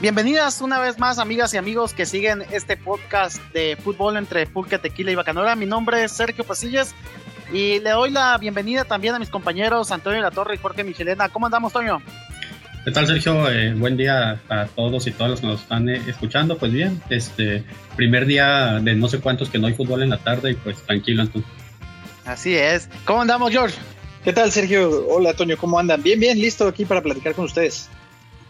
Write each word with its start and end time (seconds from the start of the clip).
Bienvenidas 0.00 0.62
una 0.62 0.80
vez 0.80 0.98
más, 0.98 1.18
amigas 1.18 1.52
y 1.52 1.58
amigos 1.58 1.92
que 1.92 2.06
siguen 2.06 2.42
este 2.50 2.78
podcast 2.78 3.36
de 3.52 3.76
fútbol 3.76 4.16
entre 4.16 4.46
Pulque, 4.46 4.78
Tequila 4.78 5.10
y 5.10 5.14
Bacanora. 5.14 5.54
Mi 5.56 5.66
nombre 5.66 6.02
es 6.02 6.12
Sergio 6.12 6.42
Pasillas 6.42 6.94
y 7.52 7.80
le 7.80 7.90
doy 7.90 8.10
la 8.10 8.38
bienvenida 8.38 8.84
también 8.84 9.14
a 9.14 9.18
mis 9.18 9.28
compañeros 9.28 9.92
Antonio 9.92 10.22
La 10.22 10.30
Torre 10.30 10.54
y 10.54 10.58
Jorge 10.58 10.84
Michelena. 10.84 11.28
¿Cómo 11.28 11.46
andamos, 11.46 11.74
Toño? 11.74 12.00
¿Qué 12.90 12.94
tal, 12.94 13.06
Sergio? 13.06 13.48
Eh, 13.48 13.72
buen 13.72 13.96
día 13.96 14.40
a 14.48 14.66
todos 14.66 15.06
y 15.06 15.12
todas 15.12 15.30
los 15.30 15.40
que 15.40 15.46
nos 15.46 15.60
están 15.60 15.88
eh, 15.88 16.02
escuchando. 16.08 16.58
Pues 16.58 16.72
bien, 16.72 17.00
este 17.08 17.62
primer 17.94 18.26
día 18.26 18.80
de 18.82 18.96
no 18.96 19.06
sé 19.06 19.20
cuántos 19.20 19.48
que 19.48 19.60
no 19.60 19.68
hay 19.68 19.74
fútbol 19.74 20.02
en 20.02 20.10
la 20.10 20.18
tarde 20.18 20.50
y 20.50 20.54
pues 20.54 20.76
tranquilo 20.82 21.22
entonces. 21.22 21.48
Así 22.24 22.56
es. 22.56 22.88
¿Cómo 23.04 23.22
andamos, 23.22 23.52
George? 23.52 23.76
¿Qué 24.24 24.32
tal, 24.32 24.50
Sergio? 24.50 25.06
Hola, 25.06 25.34
Toño, 25.34 25.56
¿cómo 25.56 25.78
andan? 25.78 26.02
Bien, 26.02 26.18
bien, 26.18 26.40
listo 26.40 26.66
aquí 26.66 26.84
para 26.84 27.00
platicar 27.00 27.32
con 27.34 27.44
ustedes. 27.44 27.88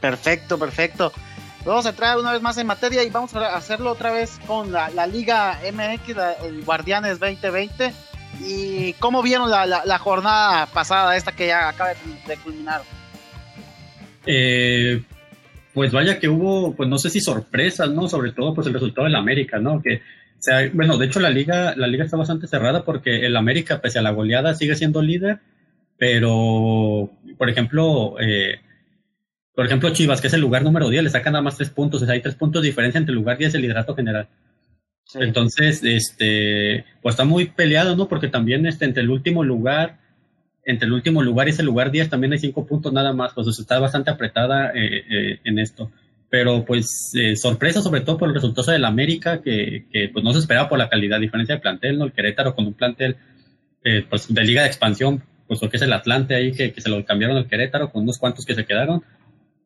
Perfecto, 0.00 0.58
perfecto. 0.58 1.12
Vamos 1.66 1.84
a 1.84 1.90
entrar 1.90 2.18
una 2.18 2.32
vez 2.32 2.40
más 2.40 2.56
en 2.56 2.66
materia 2.66 3.04
y 3.04 3.10
vamos 3.10 3.34
a 3.34 3.54
hacerlo 3.54 3.92
otra 3.92 4.10
vez 4.10 4.40
con 4.46 4.72
la, 4.72 5.06
Liga 5.06 5.60
MX, 5.70 6.16
el 6.46 6.64
Guardianes 6.64 7.20
2020. 7.20 7.92
¿Y 8.40 8.94
cómo 8.94 9.20
vieron 9.20 9.50
la, 9.50 9.98
jornada 9.98 10.64
pasada, 10.64 11.14
esta 11.14 11.32
que 11.32 11.48
ya 11.48 11.68
acaba 11.68 11.90
de, 12.26 12.36
culminar? 12.38 12.80
Eh, 14.26 15.02
pues 15.72 15.92
vaya 15.92 16.18
que 16.18 16.28
hubo, 16.28 16.74
pues 16.74 16.88
no 16.88 16.98
sé 16.98 17.10
si 17.10 17.20
sorpresas, 17.20 17.90
¿no? 17.90 18.08
Sobre 18.08 18.32
todo 18.32 18.54
pues 18.54 18.66
el 18.66 18.74
resultado 18.74 19.06
del 19.06 19.16
América, 19.16 19.58
¿no? 19.58 19.80
Que, 19.80 19.96
o 19.96 20.42
sea, 20.42 20.68
bueno, 20.72 20.98
de 20.98 21.06
hecho 21.06 21.20
la 21.20 21.30
liga, 21.30 21.74
la 21.76 21.86
liga 21.86 22.04
está 22.04 22.16
bastante 22.16 22.46
cerrada 22.46 22.84
porque 22.84 23.26
el 23.26 23.36
América, 23.36 23.80
pese 23.80 23.98
a 23.98 24.02
la 24.02 24.10
goleada, 24.10 24.54
sigue 24.54 24.74
siendo 24.74 25.02
líder, 25.02 25.40
pero, 25.96 27.10
por 27.36 27.50
ejemplo, 27.50 28.16
eh, 28.20 28.60
por 29.54 29.66
ejemplo, 29.66 29.90
Chivas, 29.90 30.22
que 30.22 30.28
es 30.28 30.32
el 30.32 30.40
lugar 30.40 30.62
número 30.62 30.88
10, 30.88 31.04
le 31.04 31.10
sacan 31.10 31.34
nada 31.34 31.42
más 31.42 31.58
tres 31.58 31.68
puntos. 31.68 32.00
O 32.00 32.06
sea, 32.06 32.14
hay 32.14 32.22
tres 32.22 32.34
puntos 32.34 32.62
de 32.62 32.68
diferencia 32.68 32.98
entre 32.98 33.12
el 33.12 33.18
lugar 33.18 33.36
10 33.36 33.52
y 33.52 33.56
el 33.58 33.64
hidrato 33.66 33.94
general. 33.94 34.26
Entonces, 35.14 35.82
este, 35.84 36.86
pues 37.02 37.12
está 37.12 37.24
muy 37.24 37.46
peleado, 37.46 37.96
¿no? 37.96 38.08
Porque 38.08 38.28
también 38.28 38.64
este, 38.64 38.86
entre 38.86 39.02
el 39.02 39.10
último 39.10 39.44
lugar, 39.44 39.98
entre 40.64 40.86
el 40.86 40.92
último 40.92 41.22
lugar 41.22 41.48
y 41.48 41.50
ese 41.50 41.62
lugar 41.62 41.90
10 41.90 42.10
también 42.10 42.32
hay 42.32 42.38
cinco 42.38 42.66
puntos 42.66 42.92
nada 42.92 43.12
más. 43.12 43.32
Pues 43.34 43.46
está 43.58 43.78
bastante 43.78 44.10
apretada 44.10 44.72
eh, 44.74 45.04
eh, 45.10 45.40
en 45.44 45.58
esto. 45.58 45.90
Pero 46.28 46.64
pues 46.64 47.12
eh, 47.18 47.34
sorpresa 47.36 47.82
sobre 47.82 48.02
todo 48.02 48.18
por 48.18 48.28
el 48.28 48.34
resultado 48.34 48.70
del 48.70 48.84
América, 48.84 49.42
que, 49.42 49.86
que, 49.90 50.08
pues 50.12 50.24
no 50.24 50.32
se 50.32 50.38
esperaba 50.38 50.68
por 50.68 50.78
la 50.78 50.88
calidad, 50.88 51.18
diferencia 51.18 51.56
de 51.56 51.60
plantel, 51.60 51.98
¿no? 51.98 52.04
El 52.04 52.12
Querétaro 52.12 52.54
con 52.54 52.66
un 52.66 52.74
plantel 52.74 53.16
pues, 54.08 54.32
de 54.32 54.44
liga 54.44 54.62
de 54.62 54.68
expansión, 54.68 55.22
pues 55.48 55.60
lo 55.60 55.68
que 55.68 55.78
es 55.78 55.82
el 55.82 55.92
Atlante 55.92 56.36
ahí, 56.36 56.52
que, 56.52 56.72
que 56.72 56.80
se 56.80 56.88
lo 56.88 57.04
cambiaron 57.04 57.36
al 57.36 57.48
Querétaro 57.48 57.90
con 57.90 58.02
unos 58.02 58.18
cuantos 58.18 58.44
que 58.44 58.54
se 58.54 58.64
quedaron 58.64 59.02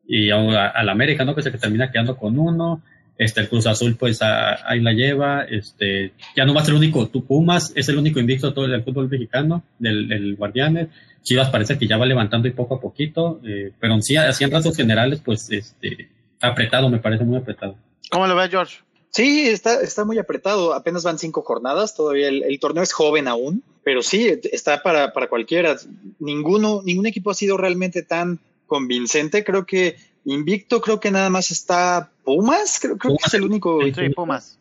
y 0.07 0.31
al 0.31 0.89
América, 0.89 1.25
¿no? 1.25 1.35
Que 1.35 1.41
se 1.41 1.51
termina 1.51 1.91
quedando 1.91 2.15
con 2.15 2.37
uno. 2.37 2.81
Este, 3.17 3.41
el 3.41 3.49
Cruz 3.49 3.65
Azul, 3.65 3.95
pues 3.95 4.21
ahí 4.21 4.81
la 4.81 4.91
lleva. 4.91 5.43
Este, 5.43 6.13
ya 6.35 6.45
no 6.45 6.53
va 6.53 6.61
a 6.61 6.65
ser 6.65 6.73
el 6.73 6.79
único. 6.79 7.07
Tú, 7.07 7.25
Pumas 7.25 7.71
es 7.75 7.87
el 7.89 7.97
único 7.97 8.19
invicto 8.19 8.53
todo 8.53 8.65
el 8.65 8.83
fútbol 8.83 9.09
mexicano, 9.09 9.63
del, 9.79 10.07
del 10.07 10.35
Guardianes. 10.35 10.89
Chivas 11.23 11.49
parece 11.49 11.77
que 11.77 11.87
ya 11.87 11.97
va 11.97 12.05
levantando 12.05 12.47
y 12.47 12.51
poco 12.51 12.75
a 12.75 12.81
poquito, 12.81 13.41
eh, 13.43 13.71
pero 13.79 13.99
sí, 14.01 14.15
así 14.15 14.43
en 14.43 14.51
rasgos 14.51 14.77
generales, 14.77 15.21
pues 15.25 15.49
este, 15.49 16.09
apretado, 16.39 16.89
me 16.89 16.99
parece 16.99 17.23
muy 17.23 17.37
apretado. 17.37 17.75
¿Cómo 18.11 18.27
lo 18.27 18.35
ves, 18.35 18.51
George? 18.51 18.77
Sí, 19.09 19.47
está, 19.47 19.81
está 19.81 20.03
muy 20.03 20.19
apretado. 20.19 20.73
Apenas 20.73 21.03
van 21.03 21.17
cinco 21.17 21.41
jornadas. 21.41 21.95
Todavía 21.95 22.27
el, 22.27 22.43
el 22.43 22.59
torneo 22.59 22.83
es 22.83 22.91
joven 22.91 23.29
aún, 23.29 23.63
pero 23.83 24.03
sí, 24.03 24.27
está 24.51 24.83
para, 24.83 25.13
para 25.13 25.29
cualquiera. 25.29 25.77
Ninguno, 26.19 26.81
ningún 26.83 27.05
equipo 27.05 27.31
ha 27.31 27.33
sido 27.33 27.55
realmente 27.55 28.03
tan 28.03 28.39
convincente. 28.67 29.45
Creo 29.45 29.65
que 29.65 29.95
invicto, 30.25 30.81
creo 30.81 30.99
que 30.99 31.11
nada 31.11 31.29
más 31.29 31.51
está 31.51 32.11
Pumas, 32.23 32.79
creo, 32.81 32.97
que 32.97 33.07
es 33.25 33.33
el 33.33 33.43
único. 33.43 33.79
Sí, 33.83 34.09
Pumas. 34.09 34.59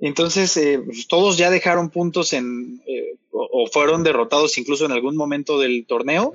Entonces, 0.00 0.56
eh, 0.56 0.80
pues, 0.84 1.08
todos 1.08 1.38
ya 1.38 1.50
dejaron 1.50 1.88
puntos 1.88 2.32
en, 2.32 2.82
eh, 2.86 3.16
o, 3.30 3.66
fueron 3.72 4.02
derrotados 4.02 4.58
incluso 4.58 4.84
en 4.84 4.92
algún 4.92 5.16
momento 5.16 5.58
del 5.58 5.86
torneo. 5.86 6.34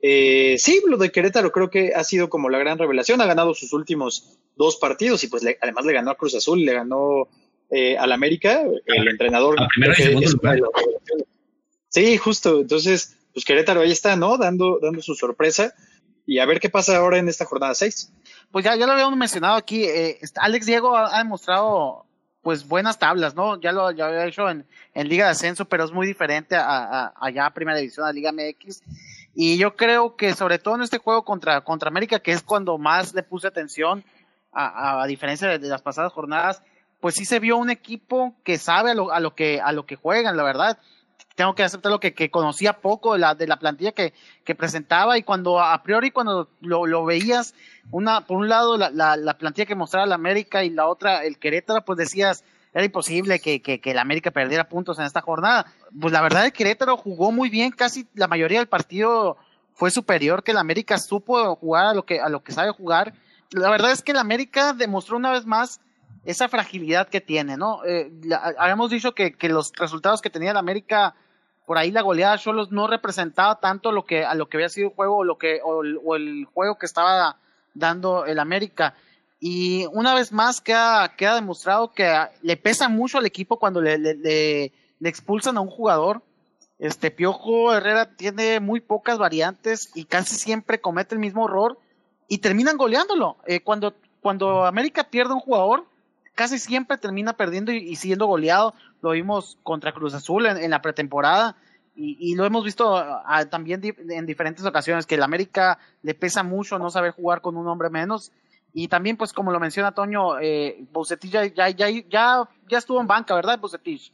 Eh, 0.00 0.56
sí, 0.58 0.80
lo 0.86 0.96
de 0.96 1.10
Querétaro 1.10 1.52
creo 1.52 1.68
que 1.68 1.92
ha 1.94 2.04
sido 2.04 2.30
como 2.30 2.48
la 2.48 2.58
gran 2.58 2.78
revelación. 2.78 3.20
Ha 3.20 3.26
ganado 3.26 3.52
sus 3.52 3.72
últimos 3.72 4.38
dos 4.56 4.76
partidos 4.76 5.22
y 5.24 5.28
pues 5.28 5.44
además 5.60 5.84
le 5.84 5.92
ganó 5.92 6.12
a 6.12 6.16
Cruz 6.16 6.34
Azul, 6.34 6.64
le 6.64 6.72
ganó 6.72 7.28
al 7.98 8.10
América, 8.12 8.62
el 8.86 9.08
entrenador. 9.08 9.56
Sí, 11.88 12.16
justo. 12.16 12.60
Entonces, 12.60 13.16
pues 13.32 13.44
Querétaro 13.44 13.82
ahí 13.82 13.92
está, 13.92 14.16
¿no? 14.16 14.38
Dando, 14.38 14.78
dando 14.80 15.02
su 15.02 15.14
sorpresa 15.14 15.74
y 16.30 16.38
a 16.38 16.46
ver 16.46 16.60
qué 16.60 16.70
pasa 16.70 16.96
ahora 16.96 17.18
en 17.18 17.28
esta 17.28 17.44
jornada 17.44 17.74
6. 17.74 18.12
Pues 18.52 18.64
ya, 18.64 18.76
ya 18.76 18.86
lo 18.86 18.92
habíamos 18.92 19.16
mencionado 19.16 19.56
aquí, 19.56 19.84
eh, 19.84 20.20
Alex 20.36 20.64
Diego 20.64 20.96
ha, 20.96 21.18
demostrado 21.18 22.06
pues 22.40 22.68
buenas 22.68 23.00
tablas, 23.00 23.34
¿no? 23.34 23.60
Ya 23.60 23.72
lo 23.72 23.90
ya 23.90 24.06
había 24.06 24.26
hecho 24.26 24.48
en, 24.48 24.64
Liga 24.94 25.24
de 25.24 25.32
Ascenso, 25.32 25.64
pero 25.64 25.82
es 25.82 25.90
muy 25.90 26.06
diferente 26.06 26.54
a, 26.54 27.12
allá 27.20 27.46
a 27.46 27.52
Primera 27.52 27.78
División, 27.78 28.06
a 28.06 28.12
Liga 28.12 28.30
MX. 28.30 28.80
Y 29.34 29.58
yo 29.58 29.74
creo 29.74 30.14
que 30.14 30.32
sobre 30.34 30.60
todo 30.60 30.76
en 30.76 30.82
este 30.82 30.98
juego 30.98 31.24
contra, 31.24 31.62
contra 31.62 31.88
América, 31.88 32.20
que 32.20 32.30
es 32.30 32.42
cuando 32.42 32.78
más 32.78 33.12
le 33.12 33.24
puse 33.24 33.48
atención, 33.48 34.04
a, 34.52 35.04
diferencia 35.08 35.48
de, 35.48 35.58
las 35.66 35.82
pasadas 35.82 36.12
jornadas, 36.12 36.62
pues 37.00 37.16
sí 37.16 37.24
se 37.24 37.40
vio 37.40 37.56
un 37.56 37.70
equipo 37.70 38.36
que 38.44 38.56
sabe 38.56 38.92
a 38.92 38.94
lo, 38.94 39.10
a 39.10 39.18
lo 39.18 39.34
que 39.34 39.60
a 39.60 39.72
lo 39.72 39.84
que 39.84 39.96
juegan, 39.96 40.36
la 40.36 40.44
verdad 40.44 40.78
tengo 41.40 41.54
que 41.54 41.62
aceptar 41.62 41.90
lo 41.90 42.00
que, 42.00 42.30
conocía 42.30 42.82
poco 42.82 43.14
de 43.14 43.18
la, 43.18 43.34
de 43.34 43.46
la 43.46 43.58
plantilla 43.58 43.92
que, 43.92 44.12
que 44.44 44.54
presentaba 44.54 45.16
y 45.16 45.22
cuando 45.22 45.58
a 45.58 45.82
priori 45.82 46.10
cuando 46.10 46.50
lo, 46.60 46.84
lo 46.84 47.06
veías, 47.06 47.54
una, 47.90 48.26
por 48.26 48.36
un 48.36 48.50
lado 48.50 48.76
la, 48.76 48.90
la, 48.90 49.16
la, 49.16 49.38
plantilla 49.38 49.64
que 49.64 49.74
mostraba 49.74 50.04
la 50.04 50.16
América 50.16 50.64
y 50.64 50.68
la 50.68 50.86
otra 50.86 51.24
el 51.24 51.38
Querétaro, 51.38 51.82
pues 51.82 51.96
decías, 51.96 52.44
era 52.74 52.84
imposible 52.84 53.40
que, 53.40 53.62
que, 53.62 53.80
que 53.80 53.94
la 53.94 54.02
América 54.02 54.30
perdiera 54.32 54.68
puntos 54.68 54.98
en 54.98 55.06
esta 55.06 55.22
jornada. 55.22 55.64
Pues 55.98 56.12
la 56.12 56.20
verdad 56.20 56.44
el 56.44 56.52
Querétaro 56.52 56.98
jugó 56.98 57.32
muy 57.32 57.48
bien, 57.48 57.70
casi 57.70 58.06
la 58.12 58.28
mayoría 58.28 58.58
del 58.58 58.68
partido 58.68 59.38
fue 59.72 59.90
superior 59.90 60.42
que 60.42 60.52
la 60.52 60.60
América 60.60 60.98
supo 60.98 61.56
jugar 61.56 61.86
a 61.86 61.94
lo 61.94 62.04
que, 62.04 62.20
a 62.20 62.28
lo 62.28 62.42
que 62.42 62.52
sabe 62.52 62.70
jugar. 62.72 63.14
La 63.50 63.70
verdad 63.70 63.92
es 63.92 64.02
que 64.02 64.12
la 64.12 64.20
América 64.20 64.74
demostró 64.74 65.16
una 65.16 65.32
vez 65.32 65.46
más 65.46 65.80
esa 66.24 66.50
fragilidad 66.50 67.08
que 67.08 67.22
tiene, 67.22 67.56
¿no? 67.56 67.82
Eh, 67.86 68.12
habíamos 68.58 68.90
dicho 68.90 69.14
que, 69.14 69.32
que, 69.32 69.48
los 69.48 69.72
resultados 69.72 70.20
que 70.20 70.28
tenía 70.28 70.50
el 70.50 70.56
América, 70.58 71.14
por 71.70 71.78
ahí 71.78 71.92
la 71.92 72.02
goleada 72.02 72.36
Cholos 72.36 72.72
no 72.72 72.88
representaba 72.88 73.60
tanto 73.60 73.92
lo 73.92 74.04
que, 74.04 74.24
a 74.24 74.34
lo 74.34 74.48
que 74.48 74.56
había 74.56 74.68
sido 74.68 74.88
el 74.88 74.94
juego 74.96 75.18
o, 75.18 75.24
lo 75.24 75.38
que, 75.38 75.60
o, 75.62 76.16
el 76.16 76.44
juego 76.46 76.76
que 76.76 76.86
estaba 76.86 77.36
dando 77.74 78.24
el 78.24 78.40
América. 78.40 78.96
Y 79.38 79.86
una 79.92 80.12
vez 80.12 80.32
más 80.32 80.60
queda, 80.60 81.14
queda 81.14 81.36
demostrado 81.36 81.92
que 81.92 82.12
le 82.42 82.56
pesa 82.56 82.88
mucho 82.88 83.18
al 83.18 83.26
equipo 83.26 83.60
cuando 83.60 83.80
le, 83.80 84.72
expulsan 85.00 85.58
a 85.58 85.60
un 85.60 85.70
jugador. 85.70 86.22
Este 86.80 87.12
Piojo 87.12 87.72
Herrera 87.72 88.16
tiene 88.16 88.58
muy 88.58 88.80
pocas 88.80 89.18
variantes 89.18 89.92
y 89.94 90.06
casi 90.06 90.34
siempre 90.34 90.80
comete 90.80 91.14
el 91.14 91.20
mismo 91.20 91.46
error 91.46 91.78
y 92.26 92.38
terminan 92.38 92.78
goleándolo. 92.78 93.36
Eh, 93.46 93.60
cuando, 93.60 93.94
cuando 94.20 94.64
América 94.64 95.04
pierde 95.04 95.34
un 95.34 95.40
jugador, 95.40 95.86
casi 96.40 96.58
siempre 96.58 96.96
termina 96.96 97.34
perdiendo 97.34 97.70
y, 97.70 97.96
siendo 97.96 98.24
goleado. 98.24 98.72
Lo 99.02 99.10
vimos 99.10 99.58
contra 99.62 99.92
Cruz 99.92 100.14
Azul 100.14 100.46
en, 100.46 100.70
la 100.70 100.80
pretemporada 100.80 101.54
y, 101.94 102.34
lo 102.34 102.46
hemos 102.46 102.64
visto 102.64 102.96
ah, 102.96 103.44
también 103.50 103.82
en 104.08 104.24
diferentes 104.24 104.64
ocasiones, 104.64 105.04
que 105.04 105.16
el 105.16 105.22
América 105.22 105.78
le 106.02 106.14
pesa 106.14 106.42
mucho 106.42 106.78
no 106.78 106.88
saber 106.88 107.10
jugar 107.10 107.42
con 107.42 107.58
un 107.58 107.68
hombre 107.68 107.90
menos. 107.90 108.32
Y 108.72 108.88
también, 108.88 109.18
pues 109.18 109.34
como 109.34 109.52
lo 109.52 109.60
menciona 109.60 109.92
Toño, 109.92 110.40
eh, 110.40 110.82
ya, 111.24 111.44
ya, 111.44 111.68
ya, 111.68 112.00
ya, 112.08 112.78
estuvo 112.78 113.02
en 113.02 113.06
banca, 113.06 113.34
¿verdad, 113.34 113.58
Bucetich? 113.60 114.10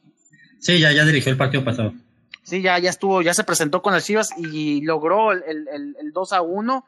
Sí, 0.59 0.81
ya, 0.81 0.91
ya 0.91 1.05
dirigió 1.05 1.31
el 1.31 1.39
partido 1.39 1.63
pasado. 1.63 1.95
Sí, 2.43 2.61
ya, 2.61 2.77
ya 2.81 2.91
estuvo, 2.91 3.23
ya 3.23 3.35
se 3.35 3.45
presentó 3.45 3.83
con 3.83 3.93
las 3.93 4.05
Chivas 4.05 4.31
y 4.37 4.81
logró 4.81 5.31
el, 5.31 5.45
el, 5.47 5.97
el 6.01 6.13
2 6.13 6.33
a 6.33 6.43
1 6.43 6.85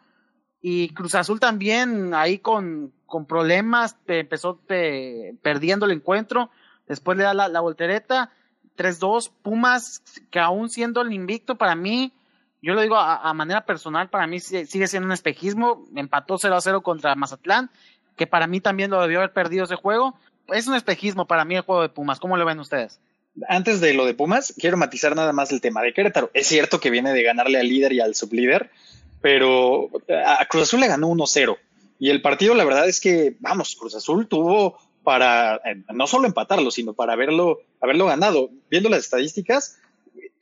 y 0.60 0.90
Cruz 0.90 1.14
Azul 1.14 1.40
también 1.40 2.14
ahí 2.14 2.38
con, 2.38 2.92
con 3.06 3.26
problemas, 3.26 3.96
empezó 4.06 4.60
perdiendo 4.66 5.86
el 5.86 5.92
encuentro, 5.92 6.50
después 6.86 7.16
le 7.16 7.24
da 7.24 7.34
la, 7.34 7.60
voltereta, 7.60 8.30
3-2, 8.76 9.30
Pumas, 9.42 10.02
que 10.30 10.40
aún 10.40 10.68
siendo 10.68 11.00
el 11.00 11.12
invicto 11.12 11.56
para 11.56 11.74
mí, 11.74 12.12
yo 12.60 12.74
lo 12.74 12.80
digo 12.80 12.96
a, 12.96 13.32
manera 13.34 13.64
personal, 13.64 14.08
para 14.10 14.26
mí 14.26 14.40
sigue 14.40 14.88
siendo 14.88 15.06
un 15.06 15.12
espejismo, 15.12 15.86
empató 15.94 16.34
0-0 16.38 16.82
contra 16.82 17.14
Mazatlán, 17.14 17.70
que 18.16 18.26
para 18.26 18.46
mí 18.46 18.60
también 18.60 18.90
lo 18.90 19.00
debió 19.00 19.18
haber 19.18 19.32
perdido 19.32 19.64
ese 19.64 19.76
juego, 19.76 20.18
es 20.48 20.66
un 20.66 20.74
espejismo 20.74 21.26
para 21.26 21.44
mí 21.44 21.54
el 21.54 21.62
juego 21.62 21.82
de 21.82 21.88
Pumas, 21.88 22.18
¿cómo 22.18 22.36
lo 22.36 22.44
ven 22.44 22.58
ustedes? 22.58 23.00
Antes 23.48 23.80
de 23.80 23.94
lo 23.94 24.04
de 24.04 24.14
Pumas, 24.14 24.52
quiero 24.58 24.76
matizar 24.76 25.14
nada 25.14 25.32
más 25.32 25.52
el 25.52 25.60
tema 25.60 25.82
de 25.82 25.92
Querétaro. 25.92 26.30
Es 26.34 26.48
cierto 26.48 26.80
que 26.80 26.90
viene 26.90 27.12
de 27.12 27.22
ganarle 27.22 27.60
al 27.60 27.68
líder 27.68 27.92
y 27.92 28.00
al 28.00 28.16
sublíder, 28.16 28.70
pero 29.20 29.90
a 30.24 30.46
Cruz 30.46 30.64
Azul 30.64 30.80
le 30.80 30.88
ganó 30.88 31.08
1-0. 31.08 31.56
Y 31.98 32.10
el 32.10 32.22
partido, 32.22 32.54
la 32.54 32.64
verdad 32.64 32.88
es 32.88 33.00
que, 33.00 33.36
vamos, 33.40 33.76
Cruz 33.76 33.94
Azul 33.94 34.28
tuvo 34.28 34.78
para 35.02 35.56
eh, 35.56 35.82
no 35.92 36.06
solo 36.06 36.26
empatarlo, 36.26 36.70
sino 36.70 36.92
para 36.92 37.14
haberlo, 37.14 37.60
haberlo 37.80 38.06
ganado. 38.06 38.50
Viendo 38.70 38.88
las 38.88 39.00
estadísticas, 39.00 39.78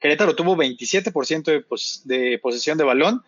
Querétaro 0.00 0.34
tuvo 0.34 0.56
27% 0.56 1.44
de, 1.44 1.64
de 2.04 2.38
posesión 2.38 2.76
de 2.76 2.84
balón 2.84 3.22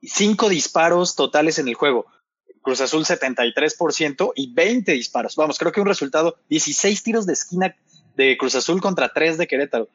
y 0.00 0.08
5 0.08 0.48
disparos 0.48 1.14
totales 1.14 1.58
en 1.58 1.68
el 1.68 1.74
juego. 1.74 2.06
Cruz 2.62 2.80
Azul 2.80 3.04
73% 3.04 4.32
y 4.34 4.52
20 4.52 4.92
disparos. 4.92 5.36
Vamos, 5.36 5.58
creo 5.58 5.72
que 5.72 5.80
un 5.80 5.86
resultado, 5.86 6.36
16 6.48 7.02
tiros 7.02 7.26
de 7.26 7.32
esquina 7.32 7.76
de 8.18 8.36
Cruz 8.36 8.56
Azul 8.56 8.80
contra 8.80 9.12
3 9.12 9.38
de 9.38 9.46
Querétaro. 9.46 9.88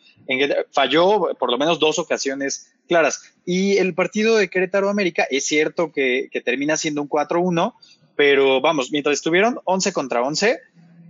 falló 0.71 1.35
por 1.37 1.51
lo 1.51 1.57
menos 1.57 1.77
dos 1.77 1.99
ocasiones 1.99 2.71
claras. 2.87 3.33
Y 3.45 3.77
el 3.77 3.93
partido 3.93 4.37
de 4.37 4.49
Querétaro 4.49 4.89
América 4.89 5.27
es 5.29 5.45
cierto 5.45 5.91
que, 5.91 6.29
que 6.31 6.39
termina 6.39 6.77
siendo 6.77 7.01
un 7.01 7.09
4-1, 7.09 7.73
pero 8.15 8.61
vamos, 8.61 8.91
mientras 8.93 9.15
estuvieron 9.15 9.59
11 9.65 9.91
contra 9.91 10.21
11, 10.23 10.57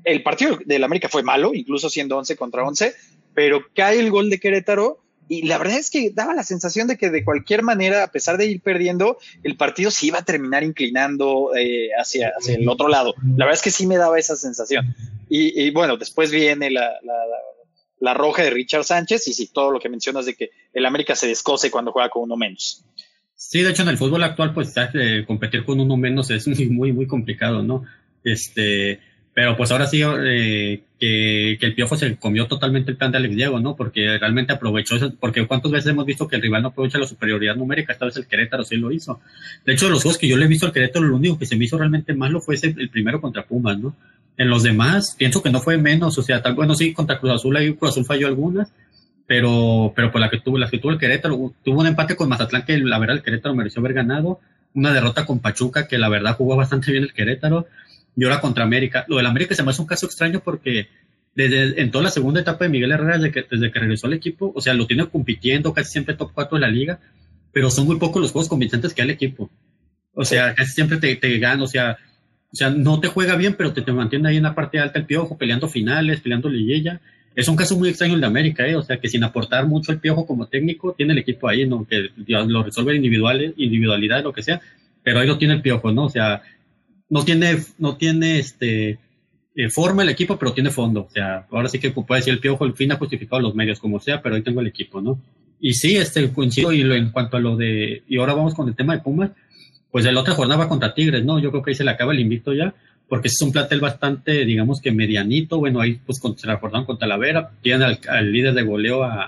el 0.06 0.24
partido 0.24 0.58
del 0.66 0.84
América 0.84 1.08
fue 1.08 1.22
malo, 1.22 1.54
incluso 1.54 1.88
siendo 1.88 2.18
11 2.18 2.36
contra 2.36 2.64
11, 2.64 2.96
pero 3.36 3.64
cae 3.76 4.00
el 4.00 4.10
gol 4.10 4.32
de 4.32 4.40
Querétaro 4.40 5.03
y 5.28 5.44
la 5.44 5.58
verdad 5.58 5.78
es 5.78 5.90
que 5.90 6.12
daba 6.12 6.34
la 6.34 6.44
sensación 6.44 6.88
de 6.88 6.98
que 6.98 7.10
de 7.10 7.24
cualquier 7.24 7.64
manera, 7.64 8.04
a 8.04 8.12
pesar 8.12 8.38
de 8.38 8.46
ir 8.46 8.62
perdiendo, 8.62 9.18
el 9.44 9.56
partido 9.56 9.90
se 9.92 10.08
iba 10.08 10.20
a 10.20 10.26
terminar 10.26 10.64
inclinando 10.64 11.56
eh, 11.56 11.90
hacia, 11.98 12.34
el 12.48 12.68
otro 12.68 12.88
lado. 12.88 13.14
La 13.38 13.46
verdad 13.46 13.54
es 13.54 13.62
que 13.62 13.72
sí 13.72 13.88
me 13.88 13.98
daba 13.98 14.20
esa 14.20 14.36
sensación. 14.36 14.96
Y, 15.30 15.72
bueno, 15.72 15.98
después 15.98 16.30
viene 16.30 16.70
la, 16.70 16.92
la, 18.00 18.14
roja 18.14 18.44
de 18.44 18.52
Richard 18.52 18.84
Sánchez 18.84 19.28
y 19.28 19.34
sí, 19.34 19.50
todo 19.52 19.72
lo 19.72 19.80
que 19.80 19.90
mencionas 19.90 20.28
de 20.28 20.36
que 20.36 20.52
el 20.74 20.86
América 20.86 21.16
se 21.16 21.28
descose 21.28 21.72
cuando 21.72 21.92
juega 21.92 22.10
con 22.10 22.24
uno 22.24 22.36
menos. 22.36 22.86
Sí, 23.36 23.62
de 23.62 23.72
hecho 23.72 23.82
en 23.82 23.90
el 23.90 23.98
fútbol 23.98 24.24
actual 24.24 24.54
pues 24.54 24.74
eh, 24.94 25.24
competir 25.26 25.66
con 25.66 25.80
uno 25.80 25.98
menos 25.98 26.30
es 26.30 26.48
muy, 26.48 26.70
muy, 26.70 26.94
muy 26.94 27.08
complicado, 27.08 27.64
¿no? 27.64 27.84
Este, 28.24 29.00
pero 29.34 29.58
pues 29.58 29.72
ahora 29.72 29.88
sí 29.88 30.02
eh, 30.04 30.84
que, 31.00 31.58
que, 31.60 31.66
el 31.66 31.74
Piojo 31.74 31.96
se 31.96 32.16
comió 32.18 32.46
totalmente 32.48 32.92
el 32.92 32.98
plan 32.98 33.12
de 33.12 33.18
Alex 33.18 33.36
Diego, 33.36 33.60
¿no? 33.60 33.76
Porque 33.76 34.18
realmente 34.20 34.54
aprovechó 34.54 34.96
eso, 34.96 35.12
porque 35.20 35.48
cuántas 35.48 35.72
veces 35.72 35.90
hemos 35.90 36.06
visto 36.06 36.28
que 36.28 36.36
el 36.36 36.42
rival 36.42 36.62
no 36.62 36.68
aprovecha 36.70 37.00
la 37.00 37.08
superioridad 37.08 37.56
numérica, 37.56 37.94
esta 37.94 38.06
vez 38.06 38.16
el 38.18 38.28
Querétaro 38.28 38.64
sí 38.64 38.76
lo 38.76 38.92
hizo. 38.92 39.22
De 39.66 39.74
hecho, 39.74 39.90
los 39.90 40.04
juegos 40.04 40.20
que 40.20 40.28
yo 40.28 40.38
le 40.38 40.46
he 40.46 40.48
visto 40.48 40.68
al 40.68 40.72
Querétaro, 40.72 41.06
lo 41.06 41.16
único 41.16 41.40
que 41.40 41.48
se 41.48 41.56
me 41.56 41.66
hizo 41.66 41.80
realmente 41.80 42.14
malo 42.14 42.42
fue 42.42 42.56
ese, 42.56 42.76
el 42.78 42.90
primero 42.90 43.20
contra 43.20 43.44
Pumas, 43.44 43.80
¿no? 43.80 43.96
En 44.38 44.50
los 44.50 44.62
demás, 44.62 45.16
pienso 45.18 45.42
que 45.42 45.50
no 45.50 45.60
fue 45.60 45.78
menos, 45.78 46.18
o 46.18 46.22
sea, 46.22 46.42
tal, 46.44 46.54
bueno, 46.54 46.76
sí, 46.76 46.94
contra 46.94 47.20
Cruz 47.20 47.34
Azul, 47.34 47.58
ahí 47.58 47.74
Cruz 47.74 47.92
Azul 47.92 48.06
falló 48.06 48.28
algunas, 48.28 48.72
pero, 49.26 49.94
pero 49.96 50.12
por 50.12 50.22
la 50.22 50.30
que 50.30 50.40
tuvo, 50.40 50.60
la 50.60 50.70
que 50.70 50.78
tuvo 50.78 50.92
el 50.92 51.00
Querétaro, 51.00 51.54
tuvo 51.64 51.80
un 51.80 51.88
empate 51.88 52.16
con 52.16 52.30
Mazatlán 52.30 52.66
que 52.66 52.78
la 52.78 53.00
verdad 53.00 53.18
el 53.18 53.24
Querétaro 53.24 53.56
mereció 53.56 53.80
haber 53.80 53.94
ganado, 53.94 54.40
una 54.76 54.94
derrota 54.94 55.26
con 55.26 55.40
Pachuca 55.40 55.88
que 55.88 55.98
la 55.98 56.10
verdad 56.10 56.36
jugó 56.36 56.56
bastante 56.56 56.92
bien 56.92 57.04
el 57.04 57.14
Querétaro, 57.14 57.68
y 58.16 58.24
ahora 58.24 58.42
contra 58.42 58.64
América. 58.64 59.06
Lo 59.08 59.18
del 59.18 59.26
América 59.26 59.56
se 59.56 59.64
me 59.64 59.72
hace 59.72 59.82
un 59.82 59.88
caso 59.88 60.06
extraño 60.06 60.42
porque 60.44 60.88
desde 61.36 61.82
en 61.82 61.92
toda 61.92 62.04
la 62.04 62.12
segunda 62.12 62.42
etapa 62.42 62.66
de 62.66 62.70
Miguel 62.70 62.92
Herrera, 62.92 63.18
desde 63.18 63.32
que, 63.32 63.46
desde 63.50 63.72
que 63.72 63.80
regresó 63.80 64.08
al 64.08 64.14
equipo, 64.14 64.52
o 64.56 64.62
sea, 64.62 64.74
lo 64.74 64.86
tiene 64.86 65.08
compitiendo 65.08 65.74
casi 65.74 65.92
siempre 65.92 66.16
top 66.16 66.32
4 66.34 66.58
de 66.58 66.62
la 66.62 66.70
liga, 66.70 67.00
pero 67.52 67.70
son 67.70 67.86
muy 67.86 67.98
pocos 67.98 68.22
los 68.22 68.32
juegos 68.32 68.50
convincentes 68.50 68.94
que 68.94 69.02
hay 69.02 69.08
el 69.08 69.14
equipo. 69.16 69.50
O 70.14 70.26
sea, 70.26 70.54
casi 70.54 70.72
siempre 70.72 70.98
te, 70.98 71.16
te 71.16 71.40
gana, 71.40 71.64
o 71.64 71.68
sea, 71.68 71.98
o 72.52 72.56
sea, 72.56 72.70
no 72.70 73.00
te 73.00 73.08
juega 73.08 73.36
bien, 73.36 73.56
pero 73.56 73.74
te, 73.74 73.82
te 73.82 73.92
mantiene 73.92 74.30
ahí 74.30 74.38
en 74.38 74.44
la 74.44 74.54
parte 74.54 74.78
alta 74.78 75.00
el 75.00 75.06
piojo, 75.06 75.38
peleando 75.38 75.68
finales, 75.68 76.22
peleando 76.22 76.50
liguilla. 76.50 77.02
Es 77.36 77.48
un 77.48 77.56
caso 77.56 77.76
muy 77.76 77.90
extraño 77.90 78.14
el 78.14 78.22
de 78.22 78.28
América, 78.28 78.68
¿eh? 78.68 78.76
O 78.76 78.84
sea, 78.84 78.98
que 78.98 79.10
sin 79.10 79.24
aportar 79.24 79.66
mucho 79.66 79.92
el 79.92 80.00
piojo 80.00 80.28
como 80.28 80.46
técnico, 80.46 80.94
tiene 80.94 81.14
el 81.14 81.20
equipo 81.20 81.48
ahí, 81.48 81.68
¿no? 81.68 81.88
Que 81.88 82.12
lo 82.28 82.62
resuelve 82.62 82.96
individuales, 82.96 83.54
individualidad, 83.58 84.24
lo 84.24 84.34
que 84.34 84.44
sea, 84.44 84.62
pero 85.02 85.20
ahí 85.20 85.26
lo 85.28 85.40
tiene 85.40 85.56
el 85.56 85.64
piojo, 85.64 85.92
¿no? 85.92 86.06
O 86.06 86.10
sea, 86.10 86.44
no 87.14 87.24
tiene, 87.24 87.58
no 87.78 87.96
tiene 87.96 88.40
este, 88.40 88.98
eh, 89.56 89.70
forma 89.70 90.02
el 90.02 90.10
equipo, 90.10 90.36
pero 90.40 90.52
tiene 90.52 90.72
fondo. 90.72 91.02
O 91.02 91.10
sea, 91.12 91.46
ahora 91.52 91.70
sí 91.70 91.78
que 91.78 91.92
puede 91.92 92.22
decir 92.22 92.34
el 92.34 92.40
piojo, 92.40 92.66
el 92.66 92.74
fin 92.74 92.92
ha 92.92 92.98
justificado 92.98 93.40
los 93.40 93.54
medios, 93.54 93.80
como 93.80 94.00
sea, 94.00 94.20
pero 94.20 94.36
ahí 94.36 94.42
tengo 94.42 94.62
el 94.62 94.68
equipo, 94.68 95.00
¿no? 95.00 95.20
Y 95.60 95.76
sí, 95.76 95.96
este, 95.96 96.28
coincido, 96.32 96.74
y 96.74 96.82
en 96.82 97.12
cuanto 97.12 97.38
a 97.38 97.40
lo 97.40 97.56
de, 97.56 98.02
y 98.08 98.18
ahora 98.18 98.34
vamos 98.34 98.56
con 98.56 98.68
el 98.68 98.76
tema 98.76 98.96
de 98.96 99.04
Pumas, 99.04 99.30
pues 99.92 100.06
la 100.06 100.20
otra 100.20 100.34
jornada 100.34 100.62
va 100.62 100.68
contra 100.68 100.96
Tigres, 100.96 101.24
¿no? 101.24 101.38
Yo 101.38 101.52
creo 101.52 101.62
que 101.62 101.70
ahí 101.70 101.76
se 101.76 101.84
le 101.84 101.92
acaba 101.92 102.14
el 102.14 102.20
invito 102.20 102.52
ya, 102.52 102.74
porque 103.08 103.28
es 103.28 103.40
un 103.44 103.52
plantel 103.52 103.80
bastante, 103.80 104.44
digamos 104.44 104.82
que 104.82 104.92
medianito, 104.92 105.60
bueno, 105.60 105.82
ahí 105.82 106.00
pues 106.04 106.20
se 106.36 106.48
la 106.48 106.58
jornaron 106.58 106.88
con 106.88 106.98
Talavera, 106.98 107.52
tienen 107.62 107.96
al, 108.08 108.32
líder 108.32 108.56
de 108.56 108.64
goleo 108.64 109.04
a, 109.04 109.26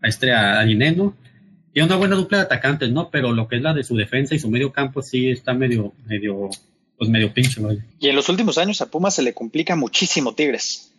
a 0.00 0.08
este, 0.08 0.32
a, 0.32 0.62
Dineno, 0.62 1.14
tiene 1.74 1.88
una 1.88 1.96
buena 1.96 2.16
dupla 2.16 2.38
de 2.38 2.44
atacantes, 2.44 2.90
¿no? 2.90 3.10
Pero 3.10 3.32
lo 3.32 3.48
que 3.48 3.56
es 3.56 3.62
la 3.62 3.74
de 3.74 3.84
su 3.84 3.96
defensa 3.96 4.34
y 4.34 4.38
su 4.38 4.50
medio 4.50 4.72
campo 4.72 5.02
sí 5.02 5.28
está 5.28 5.52
medio, 5.52 5.92
medio 6.06 6.48
pues 6.98 7.08
medio 7.08 7.32
pinche, 7.32 7.60
Y 8.00 8.08
en 8.08 8.16
los 8.16 8.28
últimos 8.28 8.58
años 8.58 8.80
a 8.80 8.90
Pumas 8.90 9.14
se 9.14 9.22
le 9.22 9.32
complica 9.32 9.76
muchísimo 9.76 10.34
Tigres. 10.34 10.92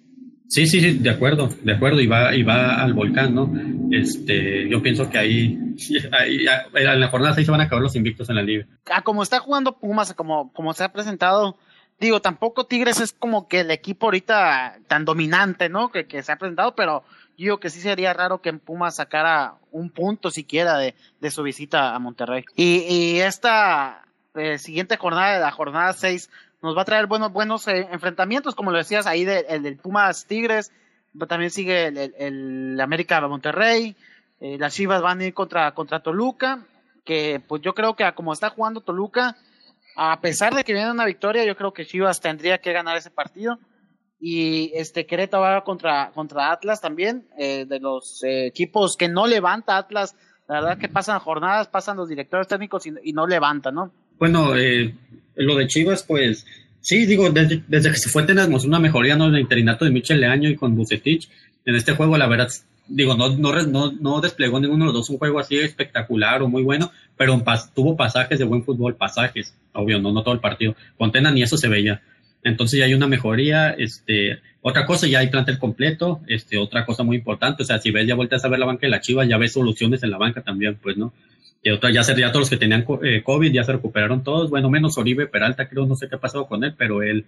Sí, 0.48 0.66
sí, 0.66 0.80
sí, 0.80 0.98
de 0.98 1.10
acuerdo, 1.12 1.48
de 1.62 1.74
acuerdo, 1.74 2.02
y 2.02 2.08
va, 2.08 2.34
y 2.34 2.42
va 2.42 2.82
al 2.82 2.94
volcán, 2.94 3.36
¿no? 3.36 3.54
Este, 3.92 4.68
yo 4.68 4.82
pienso 4.82 5.08
que 5.08 5.20
ahí, 5.20 5.60
ahí 6.12 6.40
en 6.74 7.00
la 7.00 7.10
jornada 7.10 7.36
6 7.36 7.46
se 7.46 7.52
van 7.52 7.62
a 7.62 7.66
acabar 7.66 7.84
los 7.84 7.96
invictos 7.96 8.30
en 8.30 8.36
la 8.36 8.42
liga. 8.42 8.66
Ah, 8.90 9.04
como 9.04 9.22
está 9.22 9.40
jugando 9.40 9.78
Pumas, 9.78 10.14
como, 10.16 10.52
como 10.54 10.74
se 10.74 10.84
ha 10.84 10.92
presentado, 10.92 11.58
digo, 12.00 12.22
tampoco 12.22 12.66
Tigres 12.66 13.00
es 13.00 13.14
como 13.14 13.48
que 13.48 13.60
el 13.60 13.70
equipo 13.70 14.08
ahorita 14.08 14.80
tan 14.88 15.06
dominante, 15.06 15.70
¿no? 15.70 15.92
Que, 15.92 16.08
que 16.08 16.24
se 16.24 16.32
ha 16.32 16.38
presentado, 16.38 16.74
pero 16.76 17.04
yo 17.38 17.44
digo 17.44 17.60
que 17.60 17.70
sí 17.70 17.80
sería 17.80 18.14
raro 18.14 18.42
que 18.42 18.52
Pumas 18.54 18.96
sacara 18.96 19.56
un 19.72 19.92
punto 19.92 20.32
siquiera 20.32 20.80
de, 20.80 20.96
de 21.22 21.30
su 21.30 21.44
visita 21.44 21.94
a 21.94 22.00
Monterrey. 22.00 22.44
Y, 22.56 22.86
y 22.90 23.20
esta, 23.20 24.08
eh, 24.36 24.60
siguiente 24.60 24.98
jornada, 24.98 25.34
de 25.34 25.40
la 25.40 25.52
jornada 25.52 25.92
6, 25.94 26.30
nos 26.62 26.78
va 26.78 26.84
a 26.84 26.86
traer 26.86 27.08
buenos, 27.08 27.32
buenos 27.32 27.68
eh, 27.68 27.88
enfrentamientos, 27.92 28.54
como 28.54 28.72
lo 28.72 28.78
decías 28.78 29.08
ahí, 29.08 29.24
el 29.24 29.64
del 29.64 29.78
Pumas 29.78 30.28
Tigres, 30.28 30.72
también 31.28 31.50
sigue 31.50 31.88
el, 31.88 31.98
el, 31.98 32.80
América 32.80 33.20
Monterrey, 33.28 33.96
eh, 34.40 34.58
las 34.60 34.76
Chivas 34.76 35.02
van 35.02 35.20
a 35.20 35.26
ir 35.26 35.34
contra, 35.34 35.72
contra 35.74 36.02
Toluca, 36.02 36.64
que 37.04 37.42
pues 37.48 37.64
yo 37.64 37.74
creo 37.74 37.96
que 37.96 38.10
como 38.14 38.32
está 38.32 38.52
jugando 38.52 38.82
Toluca, 38.82 39.36
a 39.96 40.22
pesar 40.22 40.54
de 40.54 40.64
que 40.64 40.74
viene 40.74 40.92
una 40.92 41.06
victoria, 41.06 41.44
yo 41.44 41.58
creo 41.58 41.74
que 41.74 41.86
Chivas 41.86 42.22
tendría 42.22 42.60
que 42.60 42.72
ganar 42.72 42.96
ese 42.98 43.10
partido. 43.10 43.58
Y 44.22 44.72
este 44.76 45.06
Querétaro 45.06 45.44
va 45.44 45.64
contra, 45.64 46.12
contra 46.14 46.52
Atlas 46.52 46.82
también, 46.82 47.28
de 47.38 47.80
los 47.82 48.22
equipos 48.24 48.96
que 48.98 49.08
no 49.08 49.28
levanta 49.28 49.78
Atlas, 49.78 50.16
la 50.48 50.62
verdad 50.62 50.78
que 50.78 50.90
pasan 50.90 51.20
jornadas, 51.20 51.70
pasan 51.70 51.98
los 51.98 52.10
directores 52.10 52.48
técnicos 52.48 52.86
y, 52.86 52.94
y 53.04 53.14
no 53.14 53.28
levantan, 53.28 53.76
¿no? 53.76 53.92
Bueno, 54.20 54.56
eh, 54.58 54.94
lo 55.36 55.56
de 55.56 55.68
Chivas, 55.68 56.04
pues 56.04 56.46
sí, 56.82 57.06
digo, 57.06 57.30
desde, 57.30 57.64
que 57.68 57.98
se 57.98 58.10
fue 58.10 58.24
tenemos 58.24 58.66
una 58.66 58.80
mejoría 58.80 59.16
¿no? 59.16 59.28
en 59.28 59.36
el 59.36 59.42
interinato 59.42 59.86
de 59.86 59.92
Michel 59.92 60.20
Leaño 60.20 60.50
y 60.50 60.56
con 60.56 60.76
Bucetich. 60.76 61.30
En 61.66 61.76
este 61.76 61.94
juego, 61.94 62.18
la 62.18 62.28
verdad, 62.28 62.50
digo, 62.88 63.16
no, 63.16 63.30
no, 63.30 63.92
no, 63.92 64.22
desplegó 64.22 64.60
ninguno 64.60 64.86
de 64.86 64.88
los 64.88 64.94
dos 64.94 65.10
un 65.10 65.18
juego 65.18 65.40
así 65.40 65.58
espectacular 65.58 66.42
o 66.42 66.50
muy 66.50 66.64
bueno, 66.64 66.92
pero 67.16 67.42
tuvo 67.74 67.96
pasajes 67.96 68.38
de 68.38 68.46
buen 68.46 68.64
fútbol, 68.64 68.96
pasajes, 68.96 69.56
obvio, 69.74 70.00
no, 70.00 70.12
no 70.12 70.22
todo 70.22 70.34
el 70.34 70.42
partido. 70.42 70.76
Con 70.98 71.12
Tena 71.12 71.32
ni 71.32 71.42
eso 71.42 71.58
se 71.58 71.70
veía. 71.70 72.02
Entonces 72.44 72.80
ya 72.80 72.86
hay 72.86 72.94
una 72.94 73.08
mejoría, 73.08 73.72
este, 73.72 74.40
otra 74.62 74.86
cosa, 74.86 75.08
ya 75.08 75.20
hay 75.20 75.28
plantel 75.28 75.60
completo, 75.60 76.22
este, 76.28 76.58
otra 76.58 76.86
cosa 76.86 77.04
muy 77.04 77.18
importante, 77.18 77.64
o 77.64 77.66
sea, 77.66 77.80
si 77.80 77.92
ves, 77.92 78.08
ya 78.08 78.16
vueltas 78.16 78.44
a 78.44 78.50
ver 78.50 78.60
la 78.60 78.66
banca 78.66 78.88
de 78.88 78.92
la 78.92 79.02
Chivas, 79.02 79.28
ya 79.28 79.38
ves 79.38 79.54
soluciones 79.54 80.04
en 80.04 80.12
la 80.12 80.18
banca 80.18 80.42
también, 80.42 80.78
pues, 80.82 80.98
¿no? 80.98 81.14
Y 81.62 81.72
otra, 81.72 81.92
ya, 81.92 82.04
se, 82.04 82.14
todos 82.14 82.36
los 82.36 82.50
que 82.50 82.58
tenían 82.58 82.86
eh, 83.04 83.22
COVID 83.24 83.52
ya 83.52 83.64
se 83.64 83.74
recuperaron 83.74 84.24
todos, 84.24 84.50
bueno, 84.50 84.70
menos 84.70 84.98
Oribe 84.98 85.28
Peralta, 85.28 85.68
creo, 85.68 85.86
no 85.86 85.96
sé 85.96 86.08
qué 86.08 86.16
ha 86.16 86.20
pasado 86.20 86.48
con 86.48 86.64
él, 86.64 86.74
pero 86.78 87.04
él, 87.04 87.26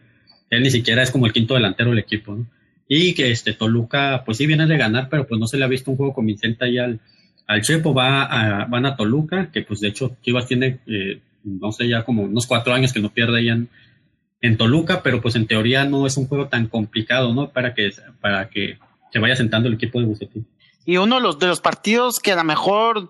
él 0.50 0.64
ni 0.64 0.72
siquiera 0.72 1.04
es 1.04 1.12
como 1.12 1.26
el 1.26 1.34
quinto 1.34 1.54
delantero 1.54 1.90
del 1.90 2.00
equipo, 2.00 2.36
¿no? 2.36 2.46
Y 2.88 3.14
que 3.14 3.32
este 3.32 3.54
Toluca, 3.54 4.24
pues 4.26 4.38
sí 4.38 4.46
viene 4.46 4.68
de 4.68 4.78
ganar, 4.78 5.08
pero 5.10 5.26
pues 5.26 5.40
no 5.40 5.48
se 5.48 5.58
le 5.58 5.64
ha 5.64 5.68
visto 5.68 5.92
un 5.92 5.98
juego 5.98 6.14
convincente 6.14 6.66
ahí 6.66 6.78
al, 6.78 7.00
al 7.48 7.62
Chepo, 7.62 7.94
va 7.94 8.24
a, 8.24 8.66
van 8.66 8.86
a 8.86 8.96
Toluca, 8.96 9.50
que 9.52 9.62
pues 9.62 9.80
de 9.80 9.90
hecho 9.90 10.18
Chivas 10.22 10.48
tiene, 10.48 10.80
eh, 10.88 11.20
no 11.44 11.72
sé, 11.72 11.88
ya 11.88 12.04
como 12.04 12.24
unos 12.24 12.48
cuatro 12.48 12.74
años 12.74 12.92
que 12.92 13.00
no 13.00 13.14
pierde 13.14 13.40
ahí 13.40 13.50
en, 13.50 14.58
Toluca, 14.58 15.04
pero 15.04 15.22
pues 15.22 15.36
en 15.36 15.48
teoría 15.48 15.86
no 15.86 16.08
es 16.08 16.18
un 16.18 16.28
juego 16.28 16.48
tan 16.48 16.68
complicado, 16.68 17.34
¿no? 17.34 17.52
Para 17.52 17.74
que, 17.74 17.92
para 18.20 18.50
que 18.50 18.78
se 19.12 19.20
vaya 19.20 19.36
sentando 19.36 19.70
el 19.70 19.76
equipo 19.76 20.00
de 20.00 20.08
Bucetín. 20.08 20.48
Y 20.86 20.98
uno 20.98 21.16
de 21.18 21.22
los, 21.22 21.40
de 21.40 21.48
los 21.48 21.62
partidos 21.62 22.20
que 22.20 22.32
a 22.32 22.36
lo 22.36 22.44
mejor 22.44 23.10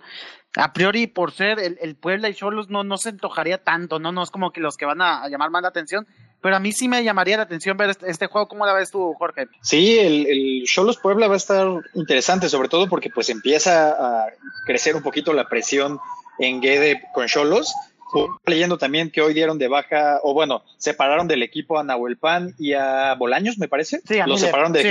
a 0.55 0.73
priori 0.73 1.07
por 1.07 1.31
ser 1.31 1.59
el, 1.59 1.77
el 1.81 1.95
Puebla 1.95 2.29
y 2.29 2.33
Cholos 2.33 2.69
no, 2.69 2.83
no 2.83 2.97
se 2.97 3.09
antojaría 3.09 3.57
tanto, 3.57 3.99
¿no? 3.99 4.11
No 4.11 4.23
es 4.23 4.31
como 4.31 4.51
que 4.51 4.59
los 4.59 4.75
que 4.77 4.85
van 4.85 5.01
a, 5.01 5.27
llamar 5.29 5.49
más 5.49 5.61
la 5.61 5.69
atención, 5.69 6.07
pero 6.41 6.55
a 6.55 6.59
mí 6.59 6.71
sí 6.71 6.89
me 6.89 7.03
llamaría 7.03 7.37
la 7.37 7.43
atención 7.43 7.77
ver 7.77 7.91
este, 7.91 8.09
este 8.09 8.27
juego. 8.27 8.47
¿Cómo 8.47 8.65
la 8.65 8.73
ves 8.73 8.91
tú, 8.91 9.13
Jorge? 9.13 9.47
Sí, 9.61 9.97
el, 9.97 10.27
el 10.27 10.63
Cholos 10.65 10.97
Puebla 10.97 11.27
va 11.27 11.35
a 11.35 11.37
estar 11.37 11.67
interesante, 11.93 12.49
sobre 12.49 12.67
todo 12.67 12.89
porque 12.89 13.09
pues 13.09 13.29
empieza 13.29 13.91
a 13.91 14.25
crecer 14.65 14.95
un 14.95 15.03
poquito 15.03 15.33
la 15.33 15.47
presión 15.47 15.99
en 16.39 16.61
Guede 16.61 17.01
con 17.13 17.27
Cholos. 17.27 17.73
Leyendo 18.45 18.77
también 18.77 19.09
que 19.09 19.21
hoy 19.21 19.33
dieron 19.33 19.57
de 19.57 19.69
baja, 19.69 20.19
o 20.23 20.33
bueno, 20.33 20.65
separaron 20.77 21.29
del 21.29 21.43
equipo 21.43 21.79
a 21.79 21.83
Nahuel 21.85 22.17
Pan 22.17 22.53
y 22.59 22.73
a 22.73 23.15
Bolaños, 23.17 23.57
me 23.57 23.69
parece. 23.69 24.01
Sí, 24.05 24.19
Los 24.25 24.41
separaron 24.41 24.73
de, 24.73 24.83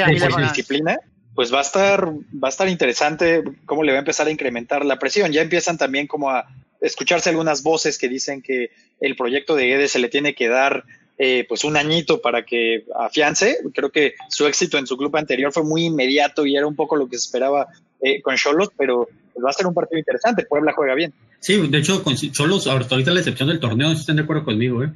disciplina 0.42 0.96
pues 1.40 1.54
va 1.54 1.60
a 1.60 1.62
estar, 1.62 2.06
va 2.06 2.48
a 2.48 2.50
estar 2.50 2.68
interesante 2.68 3.42
cómo 3.64 3.82
le 3.82 3.92
va 3.92 3.96
a 3.96 4.00
empezar 4.00 4.26
a 4.26 4.30
incrementar 4.30 4.84
la 4.84 4.98
presión. 4.98 5.32
Ya 5.32 5.40
empiezan 5.40 5.78
también 5.78 6.06
como 6.06 6.28
a 6.28 6.46
escucharse 6.82 7.30
algunas 7.30 7.62
voces 7.62 7.96
que 7.96 8.10
dicen 8.10 8.42
que 8.42 8.72
el 9.00 9.16
proyecto 9.16 9.56
de 9.56 9.72
EDE 9.72 9.88
se 9.88 10.00
le 10.00 10.10
tiene 10.10 10.34
que 10.34 10.48
dar 10.48 10.84
eh, 11.16 11.46
pues 11.48 11.64
un 11.64 11.78
añito 11.78 12.20
para 12.20 12.44
que 12.44 12.84
afiance. 12.94 13.56
Creo 13.72 13.88
que 13.90 14.16
su 14.28 14.46
éxito 14.46 14.76
en 14.76 14.86
su 14.86 14.98
club 14.98 15.16
anterior 15.16 15.50
fue 15.50 15.62
muy 15.62 15.86
inmediato 15.86 16.44
y 16.44 16.56
era 16.56 16.66
un 16.66 16.76
poco 16.76 16.94
lo 16.94 17.08
que 17.08 17.16
se 17.16 17.24
esperaba 17.24 17.68
eh, 18.02 18.20
con 18.20 18.36
Cholos, 18.36 18.68
pero 18.76 19.08
pues, 19.32 19.42
va 19.42 19.48
a 19.48 19.54
ser 19.54 19.66
un 19.66 19.72
partido 19.72 19.98
interesante. 19.98 20.44
Puebla 20.44 20.74
juega 20.76 20.94
bien. 20.94 21.14
Sí, 21.38 21.56
de 21.56 21.78
hecho, 21.78 22.02
con 22.02 22.16
Cholos, 22.16 22.66
ahorita 22.66 23.12
la 23.12 23.20
excepción 23.20 23.48
del 23.48 23.60
torneo, 23.60 23.94
si 23.94 24.00
están 24.00 24.16
de 24.16 24.24
acuerdo 24.24 24.44
conmigo, 24.44 24.84
¿eh? 24.84 24.90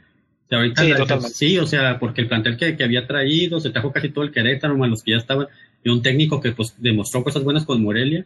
sí, 1.32 1.58
o 1.58 1.66
sea, 1.66 1.98
porque 1.98 2.20
el 2.20 2.28
plantel 2.28 2.58
que, 2.58 2.76
que, 2.76 2.84
había 2.84 3.06
traído, 3.06 3.60
se 3.60 3.70
trajo 3.70 3.92
casi 3.92 4.10
todo 4.10 4.24
el 4.24 4.30
Querétaro, 4.30 4.76
más 4.76 4.90
los 4.90 5.02
que 5.02 5.12
ya 5.12 5.16
estaban, 5.16 5.48
y 5.84 5.90
un 5.90 6.02
técnico 6.02 6.40
que 6.40 6.52
pues 6.52 6.74
demostró 6.78 7.22
cosas 7.22 7.44
buenas 7.44 7.64
con 7.64 7.82
Morelia. 7.82 8.24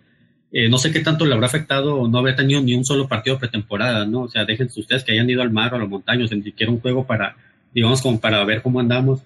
Eh, 0.50 0.68
no 0.68 0.78
sé 0.78 0.92
qué 0.92 1.00
tanto 1.00 1.26
le 1.26 1.34
habrá 1.34 1.46
afectado 1.46 2.08
no 2.08 2.18
haber 2.18 2.36
tenido 2.36 2.62
ni 2.62 2.74
un 2.74 2.84
solo 2.84 3.06
partido 3.06 3.38
pretemporada, 3.38 4.06
¿no? 4.06 4.22
O 4.22 4.28
sea, 4.28 4.46
déjense 4.46 4.80
ustedes 4.80 5.04
que 5.04 5.12
hayan 5.12 5.28
ido 5.28 5.42
al 5.42 5.50
mar 5.50 5.72
o 5.72 5.76
a 5.76 5.80
los 5.80 5.88
montaños, 5.88 6.30
ni 6.32 6.42
siquiera 6.42 6.72
un 6.72 6.80
juego 6.80 7.04
para, 7.04 7.36
digamos, 7.74 8.00
como 8.00 8.18
para 8.20 8.42
ver 8.44 8.62
cómo 8.62 8.80
andamos, 8.80 9.20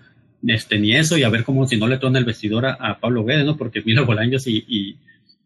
este, 0.45 0.81
ni 0.81 0.97
eso, 0.97 1.17
y 1.17 1.23
a 1.23 1.29
ver 1.29 1.45
cómo 1.45 1.69
si 1.69 1.77
no 1.77 1.87
le 1.87 1.99
torna 1.99 2.19
el 2.19 2.25
vestidor 2.25 2.67
a, 2.67 2.99
Pablo 2.99 3.25
Guedes, 3.25 3.45
¿no? 3.45 3.57
Porque 3.57 3.83
Mila 3.83 4.03
Bolaños 4.03 4.49
y, 4.49 4.65
y, 4.67 4.97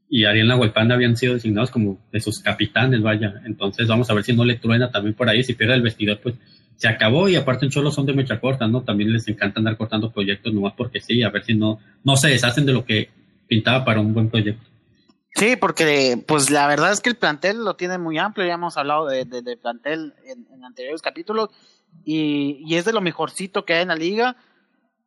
y 0.09 0.25
Ariel 0.25 0.49
Nahuelpanda 0.49 0.95
habían 0.95 1.17
sido 1.17 1.35
designados 1.35 1.71
como 1.71 1.99
de 2.11 2.21
sus 2.21 2.39
capitanes, 2.39 3.03
vaya. 3.03 3.43
Entonces 3.45 3.87
vamos 3.87 4.09
a 4.09 4.15
ver 4.15 4.25
si 4.25 4.33
no 4.33 4.45
le 4.45 4.55
truena 4.55 4.91
también 4.91 5.15
por 5.15 5.29
ahí, 5.29 5.43
si 5.43 5.53
pierde 5.53 5.75
el 5.75 5.83
vestidor, 5.83 6.21
pues 6.23 6.37
se 6.77 6.89
acabó 6.89 7.29
y 7.29 7.37
aparte 7.37 7.65
en 7.65 7.71
Cholo 7.71 7.91
son 7.91 8.07
de 8.07 8.13
mecha 8.13 8.41
corta, 8.41 8.67
¿no? 8.67 8.83
También 8.83 9.13
les 9.13 9.27
encanta 9.29 9.61
andar 9.61 9.77
cortando 9.77 10.13
proyectos 10.13 10.53
nomás 10.53 10.75
porque 10.77 11.01
sí, 11.01 11.23
a 11.23 11.31
ver 11.31 11.45
si 11.45 11.55
no, 11.55 11.79
no 12.05 12.17
se 12.17 12.29
deshacen 12.29 12.67
de 12.67 12.73
lo 12.73 12.85
que 12.85 13.11
pintaba 13.49 13.85
para 13.85 14.01
un 14.01 14.13
buen 14.13 14.29
proyecto. 14.29 14.69
Sí, 15.35 15.57
porque 15.57 16.23
pues 16.27 16.51
la 16.51 16.67
verdad 16.67 16.93
es 16.93 17.01
que 17.01 17.11
el 17.11 17.17
plantel 17.17 17.65
lo 17.65 17.77
tiene 17.77 17.99
muy 17.99 18.19
amplio, 18.19 18.47
ya 18.47 18.55
hemos 18.55 18.77
hablado 18.77 19.07
de, 19.07 19.25
de, 19.25 19.57
plantel 19.57 20.15
en, 20.25 20.65
anteriores 20.65 21.03
capítulos 21.03 21.51
y, 22.05 22.63
y, 22.67 22.77
es 22.77 22.87
de 22.87 22.93
lo 22.93 23.03
mejorcito 23.03 23.65
que 23.65 23.75
hay 23.75 23.83
en 23.83 23.89
la 23.89 23.97
liga, 23.97 24.37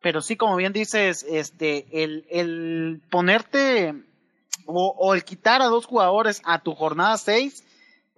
pero 0.01 0.21
sí, 0.21 0.37
como 0.37 0.55
bien 0.55 0.71
dices, 0.71 1.25
este, 1.27 2.03
el, 2.03 2.25
el 2.29 3.01
ponerte 3.09 3.95
o, 4.65 4.95
o 4.97 5.15
el 5.15 5.23
quitar 5.23 5.63
a 5.63 5.65
dos 5.65 5.87
jugadores 5.87 6.41
a 6.45 6.59
tu 6.61 6.73
jornada 6.73 7.17
6, 7.17 7.63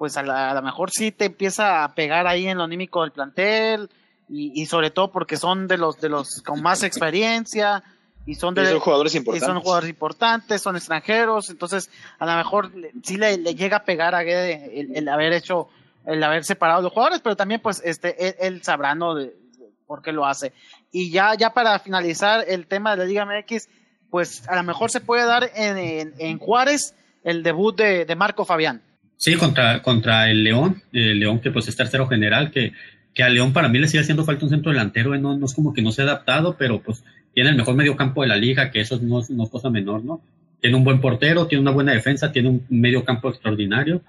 pues 0.01 0.17
a, 0.17 0.23
lo 0.23 0.61
mejor 0.63 0.89
sí 0.89 1.11
te 1.11 1.25
empieza 1.25 1.83
a 1.83 1.93
pegar 1.93 2.25
ahí 2.25 2.47
en 2.47 2.57
lo 2.57 2.63
anímico 2.63 3.01
del 3.03 3.11
plantel 3.11 3.87
y, 4.27 4.59
y 4.59 4.65
sobre 4.65 4.89
todo 4.89 5.11
porque 5.11 5.37
son 5.37 5.67
de 5.67 5.77
los 5.77 6.01
de 6.01 6.09
los 6.09 6.41
con 6.41 6.59
más 6.59 6.81
experiencia 6.81 7.83
y 8.25 8.33
son 8.33 8.55
de 8.55 8.79
jugadores 8.79 9.13
importantes. 9.13 9.47
son 9.47 9.59
jugadores 9.61 9.89
importantes, 9.91 10.59
son 10.59 10.75
extranjeros, 10.75 11.51
entonces 11.51 11.91
a 12.17 12.25
lo 12.25 12.35
mejor 12.35 12.71
sí 13.03 13.17
le, 13.17 13.37
llega 13.53 13.77
a 13.77 13.83
pegar 13.83 14.15
a 14.15 14.23
Guede 14.23 14.89
el, 14.97 15.07
haber 15.07 15.33
hecho, 15.33 15.69
el 16.07 16.23
haber 16.23 16.45
separado 16.45 16.81
los 16.81 16.93
jugadores, 16.93 17.21
pero 17.21 17.35
también 17.35 17.61
pues 17.61 17.79
este 17.85 18.47
él, 18.47 18.63
sabrá 18.63 18.95
no 18.95 19.13
de, 19.13 19.35
por 19.85 20.01
qué 20.01 20.11
lo 20.11 20.25
hace. 20.25 20.51
Y 20.91 21.11
ya 21.11 21.35
ya 21.35 21.53
para 21.53 21.77
finalizar 21.77 22.43
el 22.47 22.65
tema 22.65 22.95
de 22.95 22.97
la 22.97 23.05
Liga 23.05 23.23
MX, 23.23 23.69
pues 24.09 24.49
a 24.49 24.55
lo 24.55 24.63
mejor 24.63 24.89
se 24.89 24.99
puede 24.99 25.25
dar 25.25 25.51
en, 25.53 26.11
en, 26.17 26.39
Juárez 26.39 26.95
el 27.23 27.43
debut 27.43 27.77
de, 27.77 28.05
de, 28.05 28.15
Marco 28.15 28.45
Fabián. 28.45 28.81
Sí, 29.21 29.35
contra, 29.35 29.83
contra 29.83 30.31
el 30.31 30.43
León, 30.43 30.81
el 30.91 31.19
León 31.19 31.41
que 31.41 31.51
pues 31.51 31.67
es 31.67 31.75
tercero 31.75 32.07
general, 32.07 32.49
que, 32.49 32.73
que 33.13 33.21
a 33.21 33.29
León 33.29 33.53
para 33.53 33.69
mí 33.69 33.77
le 33.77 33.87
sigue 33.87 34.01
haciendo 34.01 34.25
falta 34.25 34.45
un 34.45 34.49
centro 34.49 34.71
delantero, 34.71 35.13
¿eh? 35.13 35.19
no, 35.19 35.37
no 35.37 35.45
es 35.45 35.53
como 35.53 35.73
que 35.75 35.83
no 35.83 35.91
se 35.91 36.01
ha 36.01 36.05
adaptado, 36.05 36.55
pero 36.57 36.81
pues 36.81 37.03
tiene 37.35 37.51
el 37.51 37.55
mejor 37.55 37.75
medio 37.75 37.95
campo 37.95 38.23
de 38.23 38.29
la 38.29 38.35
liga, 38.35 38.71
que 38.71 38.81
eso 38.81 38.99
no 38.99 39.19
es, 39.19 39.29
no 39.29 39.45
cosa 39.45 39.69
menor, 39.69 40.03
¿no? 40.03 40.23
Tiene 40.59 40.75
un 40.75 40.83
buen 40.83 40.99
portero, 40.99 41.45
tiene 41.45 41.61
una 41.61 41.69
buena 41.69 41.91
defensa, 41.91 42.31
tiene 42.31 42.49
un 42.49 42.65
medio 42.69 43.05
campo 43.05 43.29
extraordinario, 43.29 44.01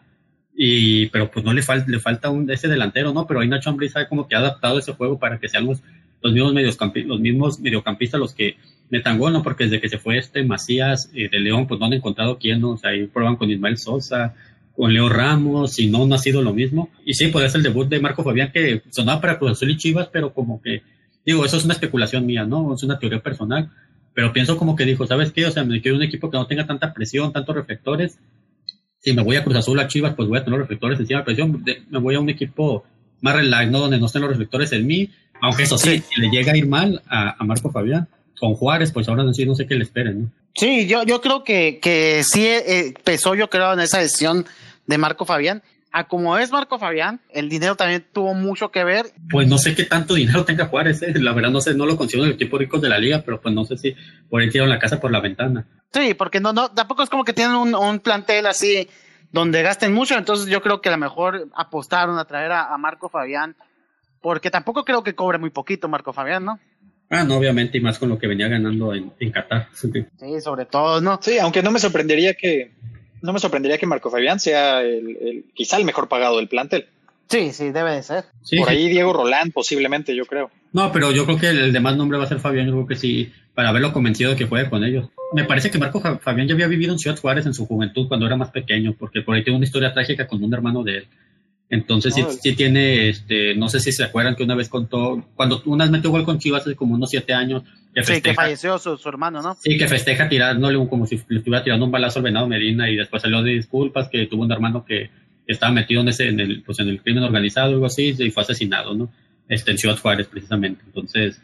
y, 0.56 1.10
pero 1.10 1.30
pues 1.30 1.44
no 1.44 1.52
le, 1.52 1.60
falta 1.60 1.90
le 1.90 2.00
falta 2.00 2.30
un, 2.30 2.50
ese 2.50 2.68
delantero, 2.68 3.12
¿no? 3.12 3.26
Pero 3.26 3.40
ahí 3.40 3.48
Nacho 3.48 3.68
Ambriz 3.68 3.92
sabe 3.92 4.08
como 4.08 4.26
que 4.26 4.34
ha 4.34 4.38
adaptado 4.38 4.78
ese 4.78 4.94
juego 4.94 5.18
para 5.18 5.38
que 5.38 5.50
sean 5.50 5.66
los, 5.66 5.82
los 6.22 6.32
mismos 6.32 6.54
mediocampistas, 6.54 7.08
los 7.10 7.20
mismos 7.20 7.60
mediocampistas 7.60 8.18
los 8.18 8.32
que 8.32 8.56
metan 8.88 9.18
gol, 9.18 9.34
¿no? 9.34 9.42
Porque 9.42 9.64
desde 9.64 9.78
que 9.78 9.90
se 9.90 9.98
fue 9.98 10.16
este 10.16 10.42
Macías 10.42 11.10
eh, 11.14 11.28
de 11.30 11.38
León, 11.38 11.66
pues 11.66 11.78
no 11.78 11.84
han 11.84 11.92
encontrado 11.92 12.38
quién, 12.38 12.62
¿no? 12.62 12.70
O 12.70 12.76
sea, 12.78 12.92
ahí 12.92 13.06
prueban 13.08 13.36
con 13.36 13.50
Ismael 13.50 13.76
Sosa, 13.76 14.34
con 14.76 14.92
Leo 14.92 15.08
Ramos, 15.08 15.78
y 15.78 15.88
no, 15.88 16.06
no 16.06 16.14
ha 16.14 16.18
sido 16.18 16.42
lo 16.42 16.52
mismo. 16.52 16.90
Y 17.04 17.14
sí, 17.14 17.28
puede 17.28 17.48
ser 17.48 17.58
el 17.58 17.64
debut 17.64 17.88
de 17.88 18.00
Marco 18.00 18.22
Fabián, 18.22 18.50
que 18.52 18.82
sonaba 18.90 19.20
para 19.20 19.38
Cruz 19.38 19.52
Azul 19.52 19.70
y 19.70 19.76
Chivas, 19.76 20.08
pero 20.12 20.32
como 20.32 20.60
que 20.62 20.82
Digo, 21.24 21.44
eso 21.44 21.56
es 21.56 21.64
una 21.64 21.74
especulación 21.74 22.26
mía, 22.26 22.44
¿no? 22.44 22.74
Es 22.74 22.82
una 22.82 22.98
teoría 22.98 23.20
personal, 23.20 23.70
pero 24.14 24.32
pienso 24.32 24.56
como 24.56 24.74
que 24.74 24.84
dijo, 24.84 25.06
¿sabes 25.06 25.32
qué? 25.32 25.46
O 25.46 25.50
sea, 25.50 25.64
me 25.64 25.80
quiero 25.80 25.96
un 25.96 26.02
equipo 26.02 26.30
que 26.30 26.36
no 26.36 26.46
tenga 26.46 26.66
tanta 26.66 26.92
presión, 26.92 27.32
tantos 27.32 27.54
reflectores. 27.54 28.18
Si 28.98 29.12
me 29.12 29.22
voy 29.22 29.36
a 29.36 29.44
Cruz 29.44 29.56
Azul 29.56 29.78
a 29.78 29.88
Chivas, 29.88 30.14
pues 30.14 30.28
voy 30.28 30.38
a 30.38 30.44
tener 30.44 30.58
los 30.58 30.66
reflectores 30.66 30.98
encima 30.98 31.20
de 31.20 31.24
presión. 31.24 31.64
Me 31.90 31.98
voy 31.98 32.14
a 32.16 32.20
un 32.20 32.28
equipo 32.28 32.84
más 33.20 33.36
relax, 33.36 33.70
¿no? 33.70 33.80
Donde 33.80 33.98
no 33.98 34.06
estén 34.06 34.22
los 34.22 34.30
reflectores 34.30 34.72
en 34.72 34.86
mí. 34.86 35.10
Aunque 35.40 35.64
eso 35.64 35.78
sí, 35.78 36.02
si 36.08 36.20
le 36.20 36.30
llega 36.30 36.52
a 36.52 36.56
ir 36.56 36.68
mal 36.68 37.02
a, 37.08 37.42
Marco 37.44 37.70
Fabián, 37.70 38.08
con 38.38 38.54
Juárez, 38.54 38.92
pues 38.92 39.08
ahora 39.08 39.24
no, 39.24 39.30
no 39.30 39.54
sé 39.54 39.66
qué 39.66 39.74
le 39.74 39.84
esperen, 39.84 40.22
¿no? 40.22 40.30
Sí, 40.54 40.86
yo, 40.86 41.02
yo 41.02 41.20
creo 41.20 41.44
que, 41.44 41.78
que 41.80 42.22
sí 42.24 42.46
eh, 42.46 42.94
pesó, 43.04 43.34
yo 43.34 43.48
creo, 43.48 43.72
en 43.72 43.80
esa 43.80 43.98
decisión 43.98 44.46
de 44.86 44.98
Marco 44.98 45.24
Fabián 45.24 45.62
a 45.92 46.04
como 46.08 46.38
es 46.38 46.50
Marco 46.50 46.78
Fabián, 46.78 47.20
el 47.30 47.48
dinero 47.48 47.76
también 47.76 48.04
tuvo 48.12 48.34
mucho 48.34 48.70
que 48.70 48.82
ver. 48.82 49.06
Pues 49.30 49.46
no 49.46 49.58
sé 49.58 49.74
qué 49.74 49.84
tanto 49.84 50.14
dinero 50.14 50.44
tenga 50.46 50.66
Juárez, 50.66 51.02
¿eh? 51.02 51.12
la 51.16 51.32
verdad 51.32 51.50
no 51.50 51.60
sé, 51.60 51.74
no 51.74 51.86
lo 51.86 51.96
considero 51.96 52.24
el 52.24 52.32
equipo 52.32 52.58
rico 52.58 52.78
de 52.78 52.88
la 52.88 52.98
liga, 52.98 53.22
pero 53.24 53.40
pues 53.40 53.54
no 53.54 53.64
sé 53.64 53.76
si 53.76 53.94
por 54.28 54.40
ahí 54.40 54.50
tiraron 54.50 54.70
la 54.70 54.78
casa 54.78 55.00
por 55.00 55.12
la 55.12 55.20
ventana. 55.20 55.66
Sí, 55.92 56.14
porque 56.14 56.40
no, 56.40 56.52
no, 56.52 56.70
tampoco 56.70 57.02
es 57.02 57.10
como 57.10 57.24
que 57.24 57.34
tienen 57.34 57.54
un, 57.54 58.00
plantel 58.00 58.46
así 58.46 58.88
donde 59.30 59.62
gasten 59.62 59.92
mucho, 59.92 60.16
entonces 60.16 60.46
yo 60.46 60.62
creo 60.62 60.80
que 60.80 60.88
a 60.88 60.92
lo 60.92 60.98
mejor 60.98 61.48
apostaron 61.54 62.18
a 62.18 62.24
traer 62.24 62.52
a, 62.52 62.76
Marco 62.78 63.08
Fabián, 63.10 63.54
porque 64.22 64.50
tampoco 64.50 64.84
creo 64.84 65.02
que 65.02 65.14
cobre 65.14 65.38
muy 65.38 65.50
poquito 65.50 65.88
Marco 65.88 66.12
Fabián, 66.12 66.44
¿no? 66.44 66.58
Ah, 67.14 67.24
no, 67.24 67.36
obviamente, 67.36 67.76
y 67.76 67.80
más 67.82 67.98
con 67.98 68.08
lo 68.08 68.18
que 68.18 68.26
venía 68.26 68.48
ganando 68.48 68.94
en, 68.94 69.12
en 69.20 69.30
Qatar. 69.30 69.68
Sí, 69.74 70.40
sobre 70.40 70.64
todo, 70.64 71.02
¿no? 71.02 71.20
Sí, 71.20 71.38
aunque 71.38 71.62
no 71.62 71.70
me 71.70 71.78
sorprendería 71.78 72.32
que, 72.32 72.70
no 73.20 73.34
me 73.34 73.38
sorprendería 73.38 73.76
que 73.76 73.84
Marco 73.84 74.10
Fabián 74.10 74.40
sea 74.40 74.80
el, 74.80 75.44
quizá 75.52 75.76
el 75.76 75.84
mejor 75.84 76.08
pagado 76.08 76.38
del 76.38 76.48
plantel. 76.48 76.86
Sí, 77.28 77.52
sí, 77.52 77.70
debe 77.70 77.92
de 77.92 78.02
ser. 78.02 78.24
Por 78.56 78.66
ahí 78.66 78.88
Diego 78.88 79.12
Roland, 79.12 79.52
posiblemente, 79.52 80.16
yo 80.16 80.24
creo. 80.24 80.50
No, 80.72 80.90
pero 80.90 81.12
yo 81.12 81.26
creo 81.26 81.38
que 81.38 81.50
el, 81.50 81.74
demás 81.74 81.98
nombre 81.98 82.16
va 82.16 82.24
a 82.24 82.28
ser 82.28 82.40
Fabián, 82.40 82.66
yo 82.66 82.72
creo 82.72 82.86
que 82.86 82.96
sí, 82.96 83.30
para 83.54 83.68
haberlo 83.68 83.92
convencido 83.92 84.30
de 84.30 84.36
que 84.36 84.46
juegue 84.46 84.70
con 84.70 84.82
ellos. 84.82 85.10
Me 85.34 85.44
parece 85.44 85.70
que 85.70 85.76
Marco 85.76 86.00
Fabián 86.00 86.48
ya 86.48 86.54
había 86.54 86.66
vivido 86.66 86.92
en 86.92 86.98
Ciudad 86.98 87.18
Juárez 87.18 87.44
en 87.44 87.52
su 87.52 87.66
juventud 87.66 88.08
cuando 88.08 88.24
era 88.24 88.36
más 88.36 88.50
pequeño, 88.50 88.94
porque 88.98 89.20
por 89.20 89.34
ahí 89.34 89.44
tiene 89.44 89.58
una 89.58 89.66
historia 89.66 89.92
trágica 89.92 90.26
con 90.26 90.42
un 90.42 90.54
hermano 90.54 90.82
de 90.82 90.96
él. 90.96 91.08
Entonces 91.72 92.14
sí, 92.14 92.22
sí, 92.42 92.54
tiene, 92.54 93.08
este, 93.08 93.54
no 93.54 93.66
sé 93.66 93.80
si 93.80 93.92
se 93.92 94.04
acuerdan 94.04 94.36
que 94.36 94.42
una 94.42 94.54
vez 94.54 94.68
contó, 94.68 95.26
cuando 95.34 95.62
una 95.64 95.84
vez 95.84 95.90
metió 95.90 96.10
gol 96.10 96.22
con 96.22 96.38
Chivas 96.38 96.60
hace 96.60 96.76
como 96.76 96.96
unos 96.96 97.08
siete 97.08 97.32
años. 97.32 97.62
Que 97.94 98.04
sí, 98.04 98.20
que 98.20 98.34
falleció 98.34 98.78
su, 98.78 98.98
hermano, 99.06 99.40
¿no? 99.40 99.54
Sí, 99.54 99.78
que 99.78 99.88
festeja 99.88 100.28
tirándole 100.28 100.76
como 100.86 101.06
si 101.06 101.18
le 101.28 101.38
estuviera 101.38 101.64
tirando 101.64 101.86
un 101.86 101.90
balazo 101.90 102.18
al 102.18 102.24
Venado 102.24 102.46
Medina 102.46 102.90
y 102.90 102.96
después 102.96 103.22
salió 103.22 103.42
de 103.42 103.52
disculpas 103.52 104.10
que 104.10 104.26
tuvo 104.26 104.42
un 104.42 104.52
hermano 104.52 104.84
que 104.84 105.08
estaba 105.46 105.72
metido 105.72 106.02
en 106.02 106.08
ese, 106.08 106.28
en 106.28 106.40
el, 106.40 106.62
pues 106.62 106.78
en 106.78 106.90
el 106.90 107.00
crimen 107.00 107.24
organizado 107.24 107.70
o 107.70 107.72
algo 107.72 107.86
así 107.86 108.14
y 108.18 108.30
fue 108.30 108.42
asesinado, 108.42 108.92
¿no? 108.92 109.10
Este, 109.48 109.70
en 109.70 109.78
Ciudad 109.78 109.96
Juárez 109.96 110.26
precisamente. 110.26 110.82
Entonces, 110.84 111.40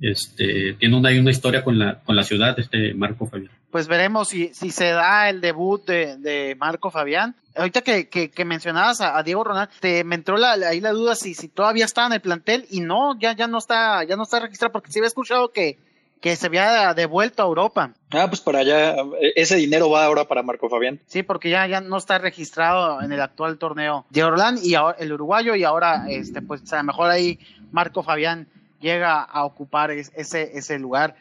este, 0.00 0.74
tiene 0.74 0.96
una, 0.96 1.10
una 1.10 1.30
historia 1.30 1.62
con 1.62 1.78
la, 1.78 2.00
con 2.00 2.16
la 2.16 2.24
ciudad, 2.24 2.58
este 2.58 2.94
Marco 2.94 3.26
Fabián. 3.26 3.50
Pues 3.70 3.88
veremos 3.88 4.28
si, 4.28 4.54
si 4.54 4.70
se 4.70 4.90
da 4.90 5.28
el 5.28 5.40
debut 5.40 5.84
de, 5.84 6.16
de 6.18 6.56
Marco 6.56 6.90
Fabián. 6.90 7.34
Ahorita 7.56 7.82
que, 7.82 8.08
que, 8.08 8.44
mencionabas 8.44 9.00
a, 9.00 9.22
Diego 9.22 9.44
Ronald, 9.44 9.70
te 9.80 10.02
me 10.04 10.16
entró 10.16 10.36
la, 10.36 10.52
ahí 10.52 10.80
la 10.80 10.90
duda 10.90 11.14
si, 11.14 11.34
si 11.34 11.48
todavía 11.48 11.84
está 11.84 12.06
en 12.06 12.12
el 12.14 12.20
plantel 12.20 12.66
y 12.70 12.80
no, 12.80 13.18
ya, 13.18 13.34
ya 13.34 13.46
no 13.46 13.58
está, 13.58 14.04
ya 14.04 14.16
no 14.16 14.24
está 14.24 14.40
registrado 14.40 14.72
porque 14.72 14.90
sí 14.90 14.98
había 14.98 15.08
escuchado 15.08 15.52
que, 15.52 15.78
que 16.20 16.36
se 16.36 16.46
había 16.46 16.94
devuelto 16.94 17.42
a 17.42 17.46
Europa. 17.46 17.92
Ah, 18.10 18.26
pues 18.28 18.40
para 18.40 18.60
allá, 18.60 18.96
ese 19.36 19.56
dinero 19.56 19.90
va 19.90 20.04
ahora 20.04 20.24
para 20.24 20.42
Marco 20.42 20.68
Fabián. 20.68 21.00
Sí, 21.06 21.22
porque 21.22 21.50
ya, 21.50 21.66
ya 21.66 21.80
no 21.80 21.96
está 21.96 22.18
registrado 22.18 23.02
en 23.02 23.12
el 23.12 23.20
actual 23.20 23.58
torneo 23.58 24.06
de 24.10 24.24
Orlán 24.24 24.58
y 24.62 24.74
ahora 24.74 24.96
el 24.98 25.12
uruguayo 25.12 25.54
y 25.54 25.64
ahora, 25.64 26.06
este, 26.08 26.42
pues 26.42 26.72
a 26.72 26.78
lo 26.78 26.84
mejor 26.84 27.10
ahí 27.10 27.38
Marco 27.72 28.02
Fabián 28.02 28.48
llega 28.84 29.22
a 29.22 29.44
ocupar 29.44 29.90
ese, 29.90 30.56
ese 30.56 30.78
lugar, 30.78 31.16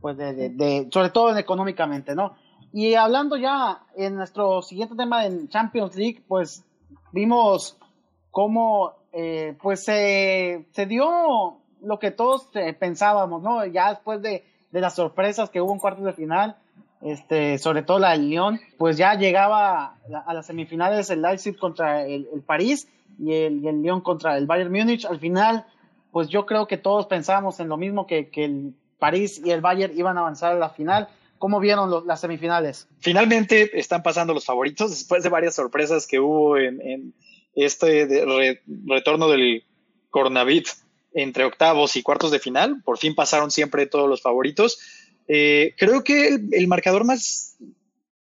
pues 0.00 0.18
de, 0.18 0.88
sobre 0.92 1.10
todo 1.10 1.36
económicamente, 1.38 2.14
¿no? 2.14 2.34
Y 2.72 2.94
hablando 2.94 3.36
ya 3.36 3.84
en 3.96 4.16
nuestro 4.16 4.60
siguiente 4.60 4.96
tema 4.96 5.24
en 5.24 5.48
Champions 5.48 5.94
League, 5.94 6.24
pues 6.26 6.64
vimos 7.12 7.78
cómo 8.32 8.94
eh, 9.12 9.56
pues 9.62 9.84
se, 9.84 10.66
se 10.72 10.86
dio 10.86 11.60
lo 11.80 11.98
que 12.00 12.10
todos 12.10 12.48
eh, 12.54 12.72
pensábamos, 12.72 13.42
¿no? 13.42 13.64
Ya 13.64 13.90
después 13.90 14.20
de, 14.20 14.44
de, 14.72 14.80
las 14.80 14.96
sorpresas 14.96 15.50
que 15.50 15.60
hubo 15.60 15.72
en 15.72 15.78
cuartos 15.78 16.04
de 16.04 16.14
final, 16.14 16.56
este, 17.00 17.58
sobre 17.58 17.82
todo 17.82 18.00
la 18.00 18.10
del 18.10 18.28
Lyon, 18.28 18.60
pues 18.76 18.96
ya 18.96 19.14
llegaba 19.14 19.98
a, 20.26 20.34
las 20.34 20.46
semifinales 20.46 21.10
el 21.10 21.22
Leipzig 21.22 21.56
contra 21.56 22.04
el, 22.04 22.26
París 22.44 22.88
y 23.20 23.34
el, 23.34 23.62
y 23.62 23.68
el 23.68 23.82
Lyon 23.82 24.00
contra 24.00 24.36
el 24.36 24.46
Bayern 24.46 24.72
Múnich. 24.72 25.04
Al 25.04 25.20
final, 25.20 25.64
pues 26.14 26.28
yo 26.28 26.46
creo 26.46 26.68
que 26.68 26.78
todos 26.78 27.06
pensábamos 27.06 27.58
en 27.58 27.68
lo 27.68 27.76
mismo 27.76 28.06
que, 28.06 28.28
que 28.28 28.44
el 28.44 28.72
París 29.00 29.42
y 29.44 29.50
el 29.50 29.60
Bayern 29.60 29.98
iban 29.98 30.16
a 30.16 30.20
avanzar 30.20 30.52
a 30.52 30.58
la 30.60 30.70
final. 30.70 31.08
¿Cómo 31.38 31.58
vieron 31.58 32.06
las 32.06 32.20
semifinales? 32.20 32.86
Finalmente 33.00 33.76
están 33.76 34.04
pasando 34.04 34.32
los 34.32 34.44
favoritos 34.44 34.90
después 34.90 35.24
de 35.24 35.28
varias 35.28 35.56
sorpresas 35.56 36.06
que 36.06 36.20
hubo 36.20 36.56
en, 36.56 37.12
este 37.56 38.06
retorno 38.86 39.28
del 39.28 39.64
coronavirus 40.10 40.84
entre 41.14 41.46
octavos 41.46 41.96
y 41.96 42.04
cuartos 42.04 42.30
de 42.30 42.38
final. 42.38 42.80
Por 42.84 42.96
fin 42.96 43.16
pasaron 43.16 43.50
siempre 43.50 43.86
todos 43.86 44.08
los 44.08 44.22
favoritos. 44.22 44.78
Eh, 45.26 45.74
creo 45.76 46.04
que 46.04 46.38
el, 46.52 46.68
marcador 46.68 47.02
más 47.04 47.56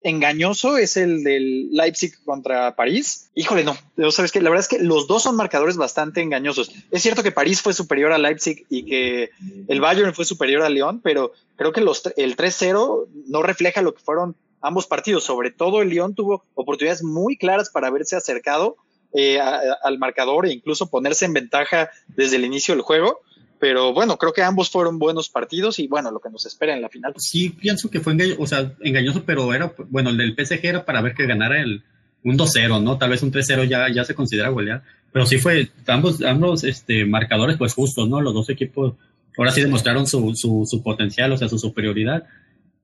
engañoso 0.03 0.79
es 0.79 0.97
el 0.97 1.23
del 1.23 1.71
Leipzig 1.73 2.13
contra 2.25 2.75
París. 2.75 3.31
Híjole, 3.35 3.65
no, 3.65 3.77
sabes 4.11 4.33
que 4.33 4.41
la 4.41 4.51
verdad 4.51 4.67
es 4.71 4.79
que 4.79 4.83
los 4.83 5.07
dos 5.07 5.23
son 5.23 5.37
marcadores 5.37 5.77
bastante 5.77 6.23
engañosos. 6.23 6.73
Es 6.91 7.03
cierto 7.03 7.23
que 7.23 7.33
París 7.33 7.61
fue 7.61 7.75
superior 7.75 8.13
a 8.13 8.19
Leipzig 8.19 8.65
y 8.71 8.85
que 8.85 9.31
el 9.69 9.81
Bayern 9.81 10.15
fue 10.15 10.25
superior 10.25 10.63
a 10.63 10.71
León, 10.71 11.01
pero 11.03 11.33
creo 11.57 11.73
que 11.73 11.81
los, 11.81 12.03
el 12.17 12.37
3-0 12.37 13.09
no 13.27 13.43
refleja 13.43 13.83
lo 13.83 13.95
que 13.95 14.03
fueron 14.03 14.37
ambos 14.61 14.87
partidos. 14.87 15.25
Sobre 15.25 15.51
todo 15.51 15.83
el 15.83 15.91
León 15.91 16.15
tuvo 16.15 16.45
oportunidades 16.55 17.03
muy 17.03 17.37
claras 17.37 17.71
para 17.71 17.89
haberse 17.89 18.17
acercado 18.17 18.77
eh, 19.13 19.41
al 19.41 19.99
marcador 19.99 20.47
e 20.47 20.53
incluso 20.53 20.89
ponerse 20.89 21.25
en 21.25 21.33
ventaja 21.33 21.91
desde 22.09 22.37
el 22.37 22.45
inicio 22.45 22.75
del 22.75 22.83
juego. 22.83 23.21
Pero 23.61 23.93
bueno, 23.93 24.17
creo 24.17 24.33
que 24.33 24.43
ambos 24.43 24.71
fueron 24.71 24.99
buenos 24.99 25.29
partidos 25.29 25.79
y 25.79 25.87
bueno, 25.87 26.11
lo 26.11 26.19
que 26.19 26.31
nos 26.31 26.47
espera 26.47 26.75
en 26.75 26.81
la 26.81 26.89
final. 26.89 27.13
Sí, 27.19 27.51
pienso 27.51 27.91
que 27.91 28.01
fue 28.01 28.17
o 28.39 28.47
sea, 28.47 28.73
engañoso, 28.81 29.23
pero 29.25 29.53
era, 29.53 29.75
bueno, 29.91 30.09
el 30.11 30.17
del 30.17 30.35
PSG 30.35 30.65
era 30.65 30.85
para 30.87 31.03
ver 31.03 31.15
que 31.15 31.27
ganara 31.27 31.61
el 31.61 31.85
un 32.25 32.39
2-0, 32.39 32.83
¿no? 32.83 32.99
Tal 32.99 33.11
vez 33.11 33.23
un 33.23 33.33
3-0 33.33 33.69
ya, 33.69 33.93
ya 33.93 34.05
se 34.05 34.15
considera 34.15 34.49
golear. 34.49 34.83
Pero 35.13 35.27
sí 35.27 35.39
fue, 35.39 35.71
ambos, 35.87 36.23
ambos 36.23 36.65
este, 36.65 37.05
marcadores 37.05 37.57
pues 37.57 37.75
justos, 37.75 38.09
¿no? 38.09 38.21
Los 38.21 38.35
dos 38.35 38.49
equipos 38.49 38.95
ahora 39.37 39.51
sí 39.53 39.61
demostraron 39.61 40.07
su, 40.07 40.35
su, 40.35 40.67
su 40.67 40.83
potencial, 40.83 41.33
o 41.33 41.37
sea, 41.37 41.49
su 41.49 41.59
superioridad. 41.59 42.25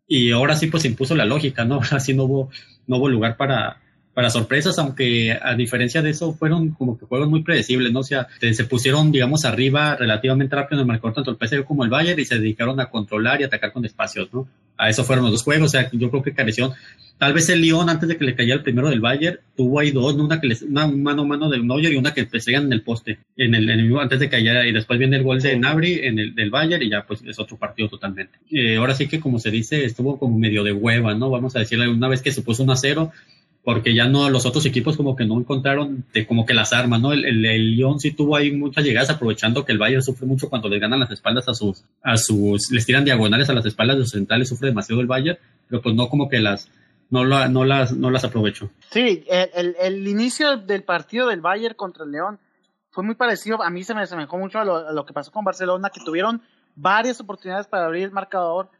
Y 0.06 0.30
ahora 0.30 0.56
sí 0.56 0.68
pues 0.68 0.84
impuso 0.84 1.14
la 1.14 1.24
lógica, 1.24 1.64
¿no? 1.64 1.74
Ahora 1.82 2.00
sí 2.00 2.14
no 2.14 2.24
hubo, 2.24 2.50
no 2.86 2.98
hubo 2.98 3.08
lugar 3.08 3.36
para, 3.36 3.80
para 4.16 4.30
sorpresas, 4.30 4.78
aunque 4.78 5.38
a 5.42 5.54
diferencia 5.56 6.00
de 6.00 6.08
eso 6.08 6.32
fueron 6.32 6.70
como 6.70 6.98
que 6.98 7.04
juegos 7.04 7.28
muy 7.28 7.42
predecibles, 7.42 7.92
¿no? 7.92 8.00
O 8.00 8.02
sea, 8.02 8.28
se 8.40 8.64
pusieron, 8.64 9.12
digamos, 9.12 9.44
arriba 9.44 9.94
relativamente 9.94 10.56
rápido 10.56 10.80
en 10.80 10.84
el 10.84 10.86
marcador 10.86 11.12
tanto 11.12 11.30
el 11.32 11.36
PSG 11.36 11.66
como 11.66 11.84
el 11.84 11.90
Bayern 11.90 12.18
y 12.18 12.24
se 12.24 12.38
dedicaron 12.38 12.80
a 12.80 12.86
controlar 12.86 13.42
y 13.42 13.44
atacar 13.44 13.72
con 13.72 13.84
espacios, 13.84 14.32
¿no? 14.32 14.48
A 14.78 14.88
eso 14.88 15.04
fueron 15.04 15.26
los 15.26 15.32
dos 15.32 15.42
juegos, 15.42 15.66
o 15.66 15.68
sea, 15.68 15.90
yo 15.92 16.08
creo 16.08 16.22
que 16.22 16.32
careció. 16.32 16.72
Tal 17.18 17.34
vez 17.34 17.50
el 17.50 17.60
Lyon, 17.60 17.90
antes 17.90 18.08
de 18.08 18.16
que 18.16 18.24
le 18.24 18.34
cayera 18.34 18.56
el 18.56 18.62
primero 18.62 18.88
del 18.88 19.00
Bayern, 19.00 19.38
tuvo 19.54 19.80
ahí 19.80 19.90
dos, 19.90 20.14
una 20.14 20.40
que 20.40 20.46
les, 20.46 20.62
una 20.62 20.86
mano 20.86 21.22
a 21.22 21.26
mano 21.26 21.50
del 21.50 21.66
Neuer 21.66 21.92
y 21.92 21.96
una 21.96 22.14
que 22.14 22.24
pesegan 22.24 22.64
en 22.64 22.72
el 22.72 22.80
poste, 22.80 23.18
en 23.36 23.54
el, 23.54 23.68
en 23.68 23.98
antes 23.98 24.18
de 24.18 24.30
que 24.30 24.36
cayera, 24.36 24.66
y 24.66 24.72
después 24.72 24.98
viene 24.98 25.18
el 25.18 25.24
gol 25.24 25.42
de 25.42 25.58
Nabri 25.58 26.00
en 26.04 26.18
el 26.18 26.34
del 26.34 26.48
Bayern 26.48 26.82
y 26.82 26.88
ya 26.88 27.04
pues 27.06 27.22
es 27.26 27.38
otro 27.38 27.58
partido 27.58 27.90
totalmente. 27.90 28.38
Eh, 28.50 28.76
ahora 28.76 28.94
sí 28.94 29.08
que 29.08 29.20
como 29.20 29.38
se 29.38 29.50
dice, 29.50 29.84
estuvo 29.84 30.18
como 30.18 30.38
medio 30.38 30.64
de 30.64 30.72
hueva, 30.72 31.14
¿no? 31.14 31.28
Vamos 31.28 31.54
a 31.54 31.58
decirle, 31.58 31.86
una 31.86 32.08
vez 32.08 32.22
que 32.22 32.32
se 32.32 32.40
puso 32.40 32.62
1 32.62 32.72
a 32.72 32.76
0, 32.76 33.12
porque 33.66 33.96
ya 33.96 34.06
no, 34.06 34.30
los 34.30 34.46
otros 34.46 34.64
equipos 34.64 34.96
como 34.96 35.16
que 35.16 35.24
no 35.24 35.36
encontraron 35.40 36.04
como 36.28 36.46
que 36.46 36.54
las 36.54 36.72
armas, 36.72 37.00
¿no? 37.00 37.12
El, 37.12 37.24
el, 37.24 37.72
Lyon 37.72 37.98
sí 37.98 38.12
tuvo 38.12 38.36
ahí 38.36 38.52
muchas 38.52 38.84
llegadas 38.84 39.10
aprovechando 39.10 39.64
que 39.64 39.72
el 39.72 39.78
Bayern 39.78 40.04
sufre 40.04 40.24
mucho 40.24 40.48
cuando 40.48 40.68
le 40.68 40.78
ganan 40.78 41.00
las 41.00 41.10
espaldas 41.10 41.48
a 41.48 41.54
sus, 41.54 41.82
a 42.00 42.16
sus, 42.16 42.70
les 42.70 42.86
tiran 42.86 43.04
diagonales 43.04 43.50
a 43.50 43.54
las 43.54 43.66
espaldas 43.66 43.96
de 43.96 44.04
sus 44.04 44.12
centrales, 44.12 44.50
sufre 44.50 44.68
demasiado 44.68 45.00
el 45.00 45.08
Bayern, 45.08 45.36
pero 45.68 45.82
pues 45.82 45.96
no 45.96 46.08
como 46.08 46.28
que 46.28 46.38
las, 46.38 46.70
no, 47.10 47.24
no 47.24 47.64
las, 47.64 47.92
no 47.92 48.10
las 48.12 48.22
aprovechó. 48.22 48.70
Sí, 48.92 49.24
el, 49.26 49.74
el, 49.80 50.06
inicio 50.06 50.58
del 50.58 50.84
partido 50.84 51.26
del 51.26 51.40
Bayern 51.40 51.74
contra 51.74 52.04
el 52.04 52.12
León 52.12 52.38
fue 52.92 53.02
muy 53.02 53.16
parecido, 53.16 53.60
a 53.64 53.70
mí 53.70 53.82
se 53.82 53.94
me 53.96 54.02
asemejó 54.02 54.38
mucho 54.38 54.60
a 54.60 54.64
lo 54.64 55.04
que 55.04 55.12
pasó 55.12 55.32
con 55.32 55.44
Barcelona, 55.44 55.90
que 55.92 56.04
tuvieron 56.04 56.40
varias 56.76 57.20
oportunidades 57.20 57.66
para 57.66 57.86
abrir 57.86 58.04
el 58.04 58.12
marcador, 58.12 58.70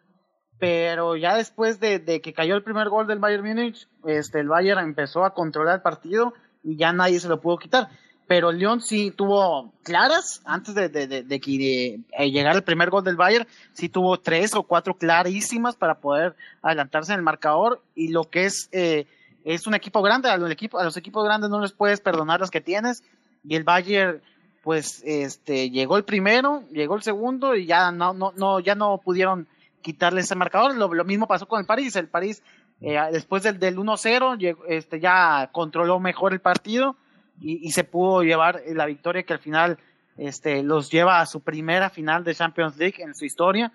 pero 0.59 1.17
ya 1.17 1.37
después 1.37 1.81
de, 1.81 2.21
que 2.23 2.33
cayó 2.33 2.55
el 2.55 2.63
primer 2.63 2.89
gol 2.89 3.07
del 3.07 3.19
Bayern 3.19 3.47
Múnich, 3.47 3.87
este, 4.07 4.41
el 4.41 4.49
Bayern 4.49 4.81
empezó 4.81 5.25
a 5.25 5.35
controlar 5.35 5.77
el 5.77 5.83
partido 5.83 6.33
y 6.65 6.77
ya 6.77 6.93
nadie 6.93 7.21
se 7.21 7.29
lo 7.29 7.41
pudo 7.41 7.59
quitar. 7.59 7.89
Pero 8.27 8.51
el 8.51 8.59
León 8.59 8.81
sí 8.81 9.13
tuvo 9.13 9.73
claras, 9.85 10.43
antes 10.45 10.75
de, 10.75 10.89
de, 10.89 11.41
que 11.41 12.01
eh, 12.19 12.31
llegara 12.31 12.57
el 12.57 12.65
primer 12.65 12.91
gol 12.91 13.05
del 13.05 13.15
Bayern, 13.15 13.47
sí 13.73 13.89
tuvo 13.89 14.19
tres 14.19 14.55
o 14.55 14.65
cuatro 14.65 14.95
clarísimas 14.95 15.77
para 15.77 16.01
poder 16.01 16.35
adelantarse 16.61 17.13
en 17.13 17.19
el 17.19 17.25
marcador. 17.25 17.81
Y 17.95 18.09
lo 18.09 18.25
que 18.25 18.47
es, 18.47 18.69
eh, 18.73 19.07
es 19.45 19.69
un 19.69 19.75
equipo 19.75 20.03
grande, 20.03 20.29
a 20.29 20.39
los, 20.39 20.51
equipos, 20.51 20.81
a 20.81 20.85
los 20.85 20.97
equipos 20.97 21.25
grandes 21.25 21.51
no 21.51 21.61
les 21.61 21.71
puedes 21.71 22.01
perdonar 22.01 22.41
las 22.41 22.51
que 22.51 22.61
tienes. 22.61 23.05
Y 23.45 23.55
el 23.55 23.63
Bayern, 23.63 24.21
pues, 24.65 25.05
este, 25.05 25.71
llegó 25.71 25.97
el 25.97 26.05
primero, 26.05 26.65
llegó 26.73 26.97
el 26.97 27.03
segundo 27.03 27.55
y 27.55 27.67
ya 27.67 27.93
no, 27.93 28.13
no, 28.13 28.33
no, 28.37 28.59
ya 28.59 28.75
no 28.75 28.99
pudieron 28.99 29.47
quitarle 29.83 30.21
ese 30.21 30.35
marcador. 30.35 30.77
Lo, 30.77 31.05
mismo 31.05 31.27
pasó 31.27 31.47
con 31.47 31.61
el 31.61 31.67
París. 31.67 31.97
El 31.97 32.09
París, 32.09 32.43
eh, 32.81 32.99
después 33.13 33.43
del, 33.43 33.59
del 33.59 33.77
1-0, 33.77 34.57
este, 34.69 35.01
ya 35.01 35.51
controló 35.53 36.01
mejor 36.01 36.33
el 36.33 36.41
partido 36.41 36.97
y, 37.41 37.71
se 37.73 37.85
pudo 37.85 38.23
llevar 38.23 38.63
la 38.69 38.87
victoria 38.87 39.23
que 39.23 39.35
al 39.35 39.39
final 39.39 39.79
este, 40.17 40.63
los 40.63 40.91
lleva 40.91 41.21
a 41.21 41.27
su 41.27 41.41
primera 41.41 41.91
final 41.91 42.25
de 42.25 42.35
Champions 42.35 42.77
League 42.77 43.03
en 43.03 43.15
su 43.15 43.25
historia. 43.25 43.73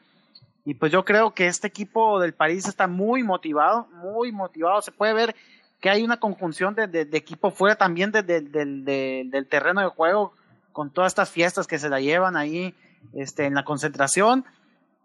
Y 0.65 0.75
pues 0.75 0.91
yo 0.91 1.05
creo 1.05 1.31
que 1.31 1.47
este 1.47 1.67
equipo 1.67 2.19
del 2.19 2.33
París 2.33 2.67
está 2.67 2.87
muy 2.87 3.23
motivado, 3.23 3.87
muy 3.93 4.31
motivado. 4.31 4.81
Se 4.81 4.91
puede 4.91 5.13
ver 5.13 5.35
que 5.79 5.89
hay 5.89 6.03
una 6.03 6.17
conjunción 6.17 6.75
de, 6.75 6.87
de, 6.87 7.17
equipo 7.17 7.49
fuera 7.49 7.75
también 7.75 8.11
de, 8.11 8.21
del 8.21 9.47
terreno 9.47 9.81
de 9.81 9.87
juego, 9.87 10.33
con 10.71 10.91
todas 10.91 11.11
estas 11.11 11.31
fiestas 11.31 11.67
que 11.67 11.79
se 11.79 11.89
la 11.89 11.99
llevan 11.99 12.37
ahí 12.37 12.75
este, 13.13 13.45
en 13.45 13.55
la 13.55 13.63
concentración 13.63 14.45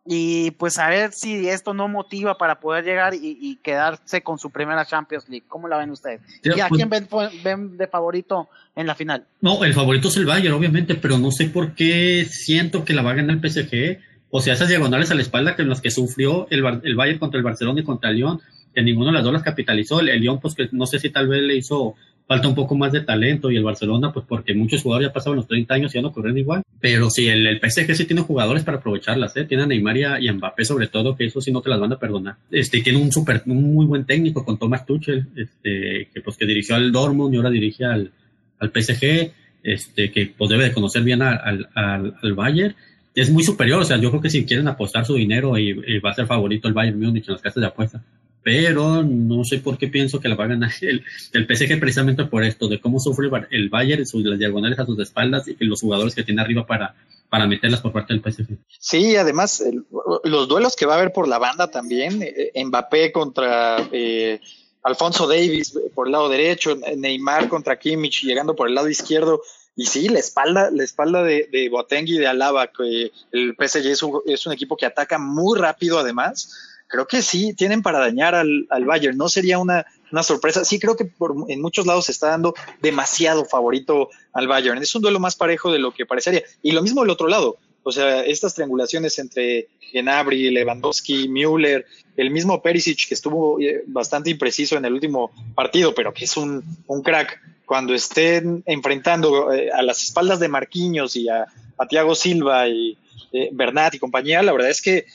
y 0.07 0.53
pues 0.53 0.79
a 0.79 0.89
ver 0.89 1.13
si 1.13 1.49
esto 1.49 1.75
no 1.75 1.89
motiva 1.89 2.39
para 2.39 2.61
poder 2.61 2.85
llegar 2.85 3.15
y, 3.15 3.59
quedarse 3.63 4.23
con 4.23 4.39
su 4.39 4.51
primera 4.51 4.85
Champions 4.85 5.29
League. 5.29 5.45
¿Cómo 5.49 5.67
la 5.67 5.79
ven 5.79 5.91
ustedes? 5.91 6.21
¿Y 6.43 6.61
a 6.61 6.69
pues 6.69 6.79
quién 6.79 6.91
ven, 7.43 7.77
de 7.77 7.87
favorito 7.89 8.49
en 8.77 8.87
la 8.87 8.95
final? 8.95 9.25
No, 9.41 9.65
el 9.65 9.75
favorito 9.75 10.09
es 10.09 10.17
el 10.17 10.27
Bayern, 10.27 10.55
obviamente, 10.55 10.95
pero 10.95 11.19
no 11.19 11.31
sé 11.31 11.47
por 11.47 11.75
qué 11.75 12.25
siento 12.29 12.85
que 12.85 12.95
la 12.95 13.03
va 13.03 13.13
a 13.13 13.15
ganar 13.15 13.39
el 13.43 13.51
PSG. 13.51 13.99
O 14.31 14.41
sea, 14.41 14.55
esas 14.55 14.69
diagonales 14.69 15.11
a 15.11 15.15
la 15.15 15.23
espalda 15.23 15.57
que 15.57 15.63
en 15.63 15.69
las 15.69 15.81
que 15.81 15.91
sufrió 15.91 16.47
el, 16.51 16.65
el 16.85 16.95
Bayern 16.95 17.19
contra 17.19 17.39
el 17.39 17.45
Barcelona 17.45 17.81
y 17.81 17.85
contra 17.85 18.11
el 18.11 18.17
Lyon, 18.17 18.41
que 18.75 18.83
ninguno 18.83 19.07
de 19.07 19.15
las 19.15 19.25
dos 19.25 19.33
las 19.33 19.43
capitalizó. 19.43 20.01
El, 20.01 20.11
el 20.11 20.21
Lyon, 20.21 20.41
pues 20.41 20.55
que 20.55 20.69
no 20.73 20.87
sé 20.87 20.99
si 20.99 21.11
tal 21.11 21.29
vez 21.29 21.43
le 21.43 21.57
hizo 21.57 21.97
falta 22.27 22.49
un 22.49 22.55
poco 22.55 22.75
más 22.75 22.93
de 22.93 23.03
talento 23.03 23.51
y 23.51 23.57
el 23.57 23.65
Barcelona, 23.65 24.13
pues 24.13 24.27
porque 24.29 24.55
muchos 24.55 24.83
jugadores 24.83 25.09
ya 25.09 25.13
pasaban 25.13 25.37
los 25.37 25.47
30 25.47 25.75
años 25.75 25.95
y 25.95 25.99
ya 25.99 26.03
no 26.03 26.13
corren 26.13 26.37
igual. 26.37 26.63
Pero 26.81 27.09
sí, 27.09 27.29
el, 27.29 27.47
el 27.47 27.61
PSG 27.61 27.95
sí 27.95 28.05
tiene 28.05 28.23
jugadores 28.23 28.65
para 28.65 28.79
aprovecharlas, 28.79 29.37
¿eh? 29.37 29.45
Tiene 29.45 29.63
a 29.63 29.67
Neymar 29.67 29.97
y 29.97 30.29
a, 30.29 30.33
Mbappé 30.33 30.65
sobre 30.65 30.89
todo, 30.89 31.17
que 31.17 31.27
eso 31.27 31.41
sí 31.41 31.53
no 31.53 31.63
te 31.63 31.71
las 31.71 31.81
van 31.81 31.93
a 31.93 31.99
perdonar. 31.99 32.37
Este, 32.51 32.81
tiene 32.81 32.99
un 32.99 33.13
super, 33.13 33.43
un 33.47 33.75
muy 33.75 33.87
buen 33.87 34.05
técnico 34.05 34.45
con 34.45 34.59
Thomas 34.59 34.85
Tuchel, 34.85 35.27
este, 35.37 36.09
que 36.13 36.21
pues 36.23 36.37
que 36.37 36.47
dirigió 36.47 36.75
al 36.75 36.91
Dortmund 36.91 37.33
y 37.33 37.37
ahora 37.37 37.51
dirige 37.51 37.85
al, 37.85 38.11
al 38.59 38.71
PSG, 38.71 39.33
este, 39.63 40.11
que 40.11 40.33
pues 40.37 40.51
debe 40.51 40.65
de 40.65 40.73
conocer 40.73 41.03
bien 41.03 41.23
al, 41.23 41.69
al, 41.75 42.15
al 42.21 42.35
Bayern 42.35 42.75
es 43.17 43.31
muy 43.31 43.43
superior. 43.43 43.81
O 43.81 43.85
sea, 43.85 43.97
yo 43.97 44.11
creo 44.11 44.21
que 44.21 44.31
si 44.31 44.45
quieren 44.45 44.69
apostar 44.69 45.05
su 45.05 45.15
dinero 45.15 45.59
y, 45.59 45.73
va 46.01 46.11
a 46.11 46.15
ser 46.15 46.27
favorito 46.27 46.69
el 46.69 46.75
Bayern 46.75 47.01
Múnich 47.01 47.27
en 47.27 47.33
las 47.33 47.43
casas 47.43 47.61
de 47.61 47.67
apuesta 47.67 48.03
pero 48.47 49.03
no 49.03 49.43
sé 49.43 49.59
por 49.59 49.77
qué 49.77 49.89
pienso 49.89 50.21
que 50.21 50.29
la 50.29 50.37
va 50.37 50.45
a 50.45 50.47
ganar 50.47 50.71
el, 50.81 51.03
el 51.33 51.47
PSG 51.49 51.81
precisamente 51.81 52.27
por 52.27 52.45
esto, 52.45 52.69
de 52.69 52.81
cómo 52.81 53.01
sufre 53.01 53.29
el 53.51 53.69
Bayern, 53.69 54.07
sus, 54.07 54.23
las 54.25 54.39
diagonales 54.39 54.79
a 54.79 54.87
sus 54.87 54.97
espaldas 55.01 55.49
y 55.49 55.57
los 55.65 55.81
jugadores 55.81 56.15
que 56.15 56.23
tiene 56.23 56.43
arriba 56.43 56.65
para, 56.65 56.95
para 57.29 57.49
meterlas 57.49 57.81
por 57.81 57.91
parte 57.91 58.15
del 58.15 58.23
PSG. 58.23 58.57
Sí, 58.69 59.17
además 59.17 59.65
los 60.23 60.47
duelos 60.47 60.77
que 60.77 60.87
va 60.87 60.95
a 60.95 60.99
haber 60.99 61.13
por 61.13 61.27
la 61.27 61.41
banda 61.41 61.73
también, 61.73 62.23
eh, 62.23 62.53
Mbappé 62.65 63.11
contra 63.11 63.79
eh, 63.91 64.41
Alfonso 64.85 65.27
Davis 65.27 65.77
por 65.93 66.07
el 66.07 66.13
lado 66.13 66.29
derecho, 66.29 66.77
Neymar 66.97 67.49
contra 67.49 67.77
Kimmich 67.77 68.23
llegando 68.23 68.55
por 68.55 68.69
el 68.69 68.77
lado 68.77 68.89
izquierdo. 68.89 69.43
Y 69.75 69.87
sí, 69.87 70.09
la 70.09 70.21
espalda, 70.21 70.71
la 70.71 70.85
espalda 70.85 71.25
de, 71.25 71.49
de 71.51 71.69
Boateng 71.69 72.07
y 72.07 72.19
de 72.19 72.29
Alaba, 72.29 72.69
que 72.69 73.11
el 73.33 73.57
PSG 73.59 73.87
es 73.89 74.05
un, 74.05 74.21
es 74.25 74.47
un 74.47 74.53
equipo 74.53 74.77
que 74.77 74.87
ataca 74.87 75.19
muy 75.19 75.59
rápido 75.59 75.99
además 75.99 76.76
creo 76.87 77.07
que 77.07 77.23
sí, 77.23 77.55
tienen 77.55 77.83
para 77.83 77.99
dañar 77.99 78.35
al, 78.35 78.67
al 78.71 78.85
Bayern. 78.85 79.17
No 79.17 79.29
sería 79.29 79.59
una, 79.59 79.87
una 80.13 80.23
sorpresa. 80.23 80.65
Sí, 80.65 80.79
creo 80.79 80.97
que 80.97 81.05
por, 81.05 81.35
en 81.49 81.61
muchos 81.61 81.87
lados 81.87 82.07
se 82.07 82.13
está 82.13 82.29
dando 82.29 82.55
demasiado 82.81 83.45
favorito 83.45 84.11
al 84.33 84.49
Bayern. 84.49 84.83
Es 84.83 84.95
un 84.95 85.03
duelo 85.03 85.21
más 85.21 85.37
parejo 85.37 85.73
de 85.73 85.79
lo 85.79 85.93
que 85.93 86.07
parecería. 86.07 86.43
Y 86.63 86.73
lo 86.73 86.83
mismo 86.83 87.03
del 87.03 87.11
otro 87.11 87.29
lado. 87.29 87.57
O 87.83 87.93
sea, 87.93 88.25
estas 88.25 88.55
triangulaciones 88.55 89.17
entre 89.21 89.69
Genabri, 89.79 90.51
Lewandowski, 90.51 91.29
Müller, 91.29 91.87
el 92.17 92.31
mismo 92.31 92.61
Perisic, 92.61 93.07
que 93.07 93.15
estuvo 93.15 93.61
eh, 93.61 93.85
bastante 93.87 94.29
impreciso 94.31 94.77
en 94.77 94.85
el 94.85 94.93
último 94.93 95.31
partido, 95.55 95.95
pero 95.95 96.13
que 96.13 96.25
es 96.25 96.37
un, 96.37 96.65
un 96.89 97.03
crack. 97.03 97.41
Cuando 97.65 97.95
estén 97.95 98.65
enfrentando 98.67 99.53
eh, 99.53 99.71
a 99.71 99.83
las 99.83 100.03
espaldas 100.03 100.41
de 100.41 100.49
Marquinhos 100.49 101.15
y 101.15 101.29
a, 101.29 101.47
a 101.79 101.87
Thiago 101.87 102.17
Silva 102.17 102.67
y 102.69 102.99
eh, 103.33 103.51
Bernat 103.53 103.95
y 103.95 103.99
compañía, 104.01 104.43
la 104.43 104.53
verdad 104.53 104.71
es 104.71 104.83
que 104.83 105.07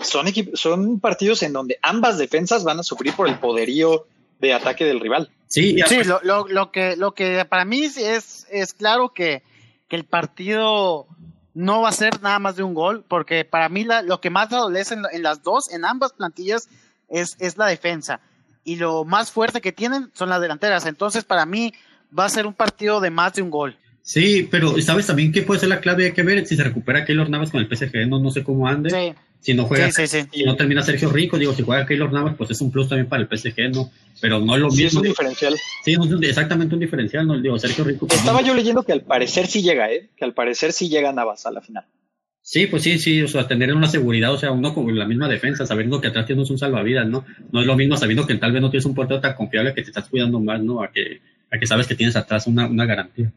son, 0.00 0.26
son 0.54 1.00
partidos 1.00 1.42
en 1.42 1.52
donde 1.52 1.78
ambas 1.82 2.18
defensas 2.18 2.64
van 2.64 2.80
a 2.80 2.82
sufrir 2.82 3.14
por 3.14 3.28
el 3.28 3.38
poderío 3.38 4.06
de 4.40 4.54
ataque 4.54 4.84
del 4.84 5.00
rival. 5.00 5.30
Sí, 5.48 5.76
sí 5.86 6.04
lo, 6.04 6.20
lo, 6.22 6.46
lo, 6.46 6.70
que, 6.70 6.96
lo 6.96 7.12
que 7.12 7.44
para 7.44 7.64
mí 7.64 7.84
es, 7.84 8.46
es 8.50 8.72
claro 8.74 9.12
que, 9.14 9.42
que, 9.88 9.96
el 9.96 10.04
partido 10.04 11.06
no 11.54 11.82
va 11.82 11.88
a 11.88 11.92
ser 11.92 12.22
nada 12.22 12.38
más 12.38 12.56
de 12.56 12.62
un 12.62 12.74
gol, 12.74 13.04
porque 13.08 13.44
para 13.44 13.68
mí 13.68 13.84
la, 13.84 14.02
lo 14.02 14.20
que 14.20 14.30
más 14.30 14.52
adolece 14.52 14.94
en, 14.94 15.02
en, 15.10 15.22
las 15.22 15.42
dos, 15.42 15.72
en 15.72 15.84
ambas 15.84 16.12
plantillas, 16.12 16.68
es, 17.08 17.36
es 17.40 17.56
la 17.56 17.66
defensa. 17.66 18.20
Y 18.62 18.76
lo 18.76 19.04
más 19.04 19.32
fuerte 19.32 19.60
que 19.60 19.72
tienen 19.72 20.10
son 20.12 20.28
las 20.28 20.40
delanteras. 20.40 20.84
Entonces, 20.84 21.24
para 21.24 21.46
mí, 21.46 21.72
va 22.16 22.26
a 22.26 22.28
ser 22.28 22.46
un 22.46 22.52
partido 22.52 23.00
de 23.00 23.10
más 23.10 23.34
de 23.34 23.42
un 23.42 23.50
gol. 23.50 23.76
Sí, 24.02 24.48
pero 24.50 24.80
¿sabes 24.80 25.06
también 25.06 25.32
qué 25.32 25.42
puede 25.42 25.60
ser 25.60 25.68
la 25.68 25.80
clave? 25.80 26.06
Hay 26.06 26.12
que 26.12 26.22
ver 26.22 26.46
si 26.46 26.56
se 26.56 26.64
recupera 26.64 27.04
Keylor 27.04 27.28
Navas 27.28 27.50
con 27.50 27.60
el 27.60 27.68
PSG, 27.68 28.06
no, 28.08 28.18
no 28.18 28.30
sé 28.30 28.42
cómo 28.42 28.66
ande. 28.66 28.90
Sí. 28.90 29.14
Si 29.40 29.54
no 29.54 29.64
juega, 29.64 29.90
si 29.90 30.44
no 30.44 30.56
termina 30.56 30.82
Sergio 30.82 31.10
Rico, 31.10 31.38
digo, 31.38 31.54
si 31.54 31.62
juega 31.62 31.86
Keylor 31.86 32.12
Navas, 32.12 32.34
pues 32.36 32.50
es 32.50 32.60
un 32.60 32.72
plus 32.72 32.88
también 32.88 33.08
para 33.08 33.22
el 33.22 33.28
PSG, 33.28 33.70
¿no? 33.72 33.90
Pero 34.20 34.40
no 34.40 34.54
es 34.54 34.60
lo 34.60 34.66
mismo. 34.66 34.78
Sí, 34.78 34.86
es 34.86 34.94
un 34.94 35.02
diferencial. 35.02 35.56
Sí, 35.84 35.92
es 35.92 36.28
exactamente 36.28 36.74
un 36.74 36.80
diferencial, 36.80 37.26
¿no? 37.26 37.40
Digo, 37.40 37.58
Sergio 37.58 37.84
Rico. 37.84 38.06
Pues, 38.06 38.18
Estaba 38.18 38.42
yo 38.42 38.52
leyendo 38.54 38.82
que 38.82 38.92
al 38.92 39.02
parecer 39.02 39.46
sí 39.46 39.62
llega, 39.62 39.90
¿eh? 39.92 40.10
Que 40.16 40.24
al 40.24 40.34
parecer 40.34 40.72
sí 40.72 40.88
llega 40.88 41.12
Navas 41.12 41.46
a 41.46 41.52
la 41.52 41.60
final. 41.60 41.84
Sí, 42.42 42.66
pues 42.66 42.82
sí, 42.82 42.98
sí, 42.98 43.22
o 43.22 43.28
sea, 43.28 43.46
tener 43.46 43.74
una 43.74 43.88
seguridad, 43.88 44.32
o 44.32 44.38
sea, 44.38 44.52
uno 44.52 44.72
con 44.74 44.98
la 44.98 45.06
misma 45.06 45.28
defensa, 45.28 45.66
sabiendo 45.66 46.00
que 46.00 46.08
atrás 46.08 46.24
tienes 46.26 46.48
un 46.48 46.58
salvavidas, 46.58 47.06
¿no? 47.06 47.26
No 47.52 47.60
es 47.60 47.66
lo 47.66 47.76
mismo 47.76 47.96
sabiendo 47.96 48.26
que 48.26 48.34
tal 48.36 48.52
vez 48.52 48.62
no 48.62 48.70
tienes 48.70 48.86
un 48.86 48.94
portero 48.94 49.20
tan 49.20 49.34
confiable 49.34 49.74
que 49.74 49.82
te 49.82 49.90
estás 49.90 50.08
cuidando 50.08 50.40
más, 50.40 50.60
¿no? 50.62 50.82
A 50.82 50.90
que, 50.90 51.20
a 51.50 51.58
que 51.58 51.66
sabes 51.66 51.86
que 51.86 51.94
tienes 51.94 52.16
atrás 52.16 52.46
una, 52.46 52.66
una 52.66 52.86
garantía. 52.86 53.30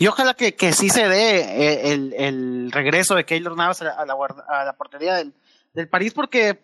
Y 0.00 0.06
ojalá 0.06 0.32
que, 0.32 0.54
que 0.54 0.72
sí 0.72 0.88
se 0.88 1.06
dé 1.10 1.40
eh, 1.40 1.92
el, 1.92 2.14
el 2.14 2.72
regreso 2.72 3.14
de 3.14 3.26
Keylor 3.26 3.54
Navas 3.54 3.82
a 3.82 4.06
la, 4.06 4.14
a 4.14 4.72
portería 4.72 5.16
del, 5.16 5.34
del, 5.74 5.88
París, 5.88 6.14
porque 6.14 6.58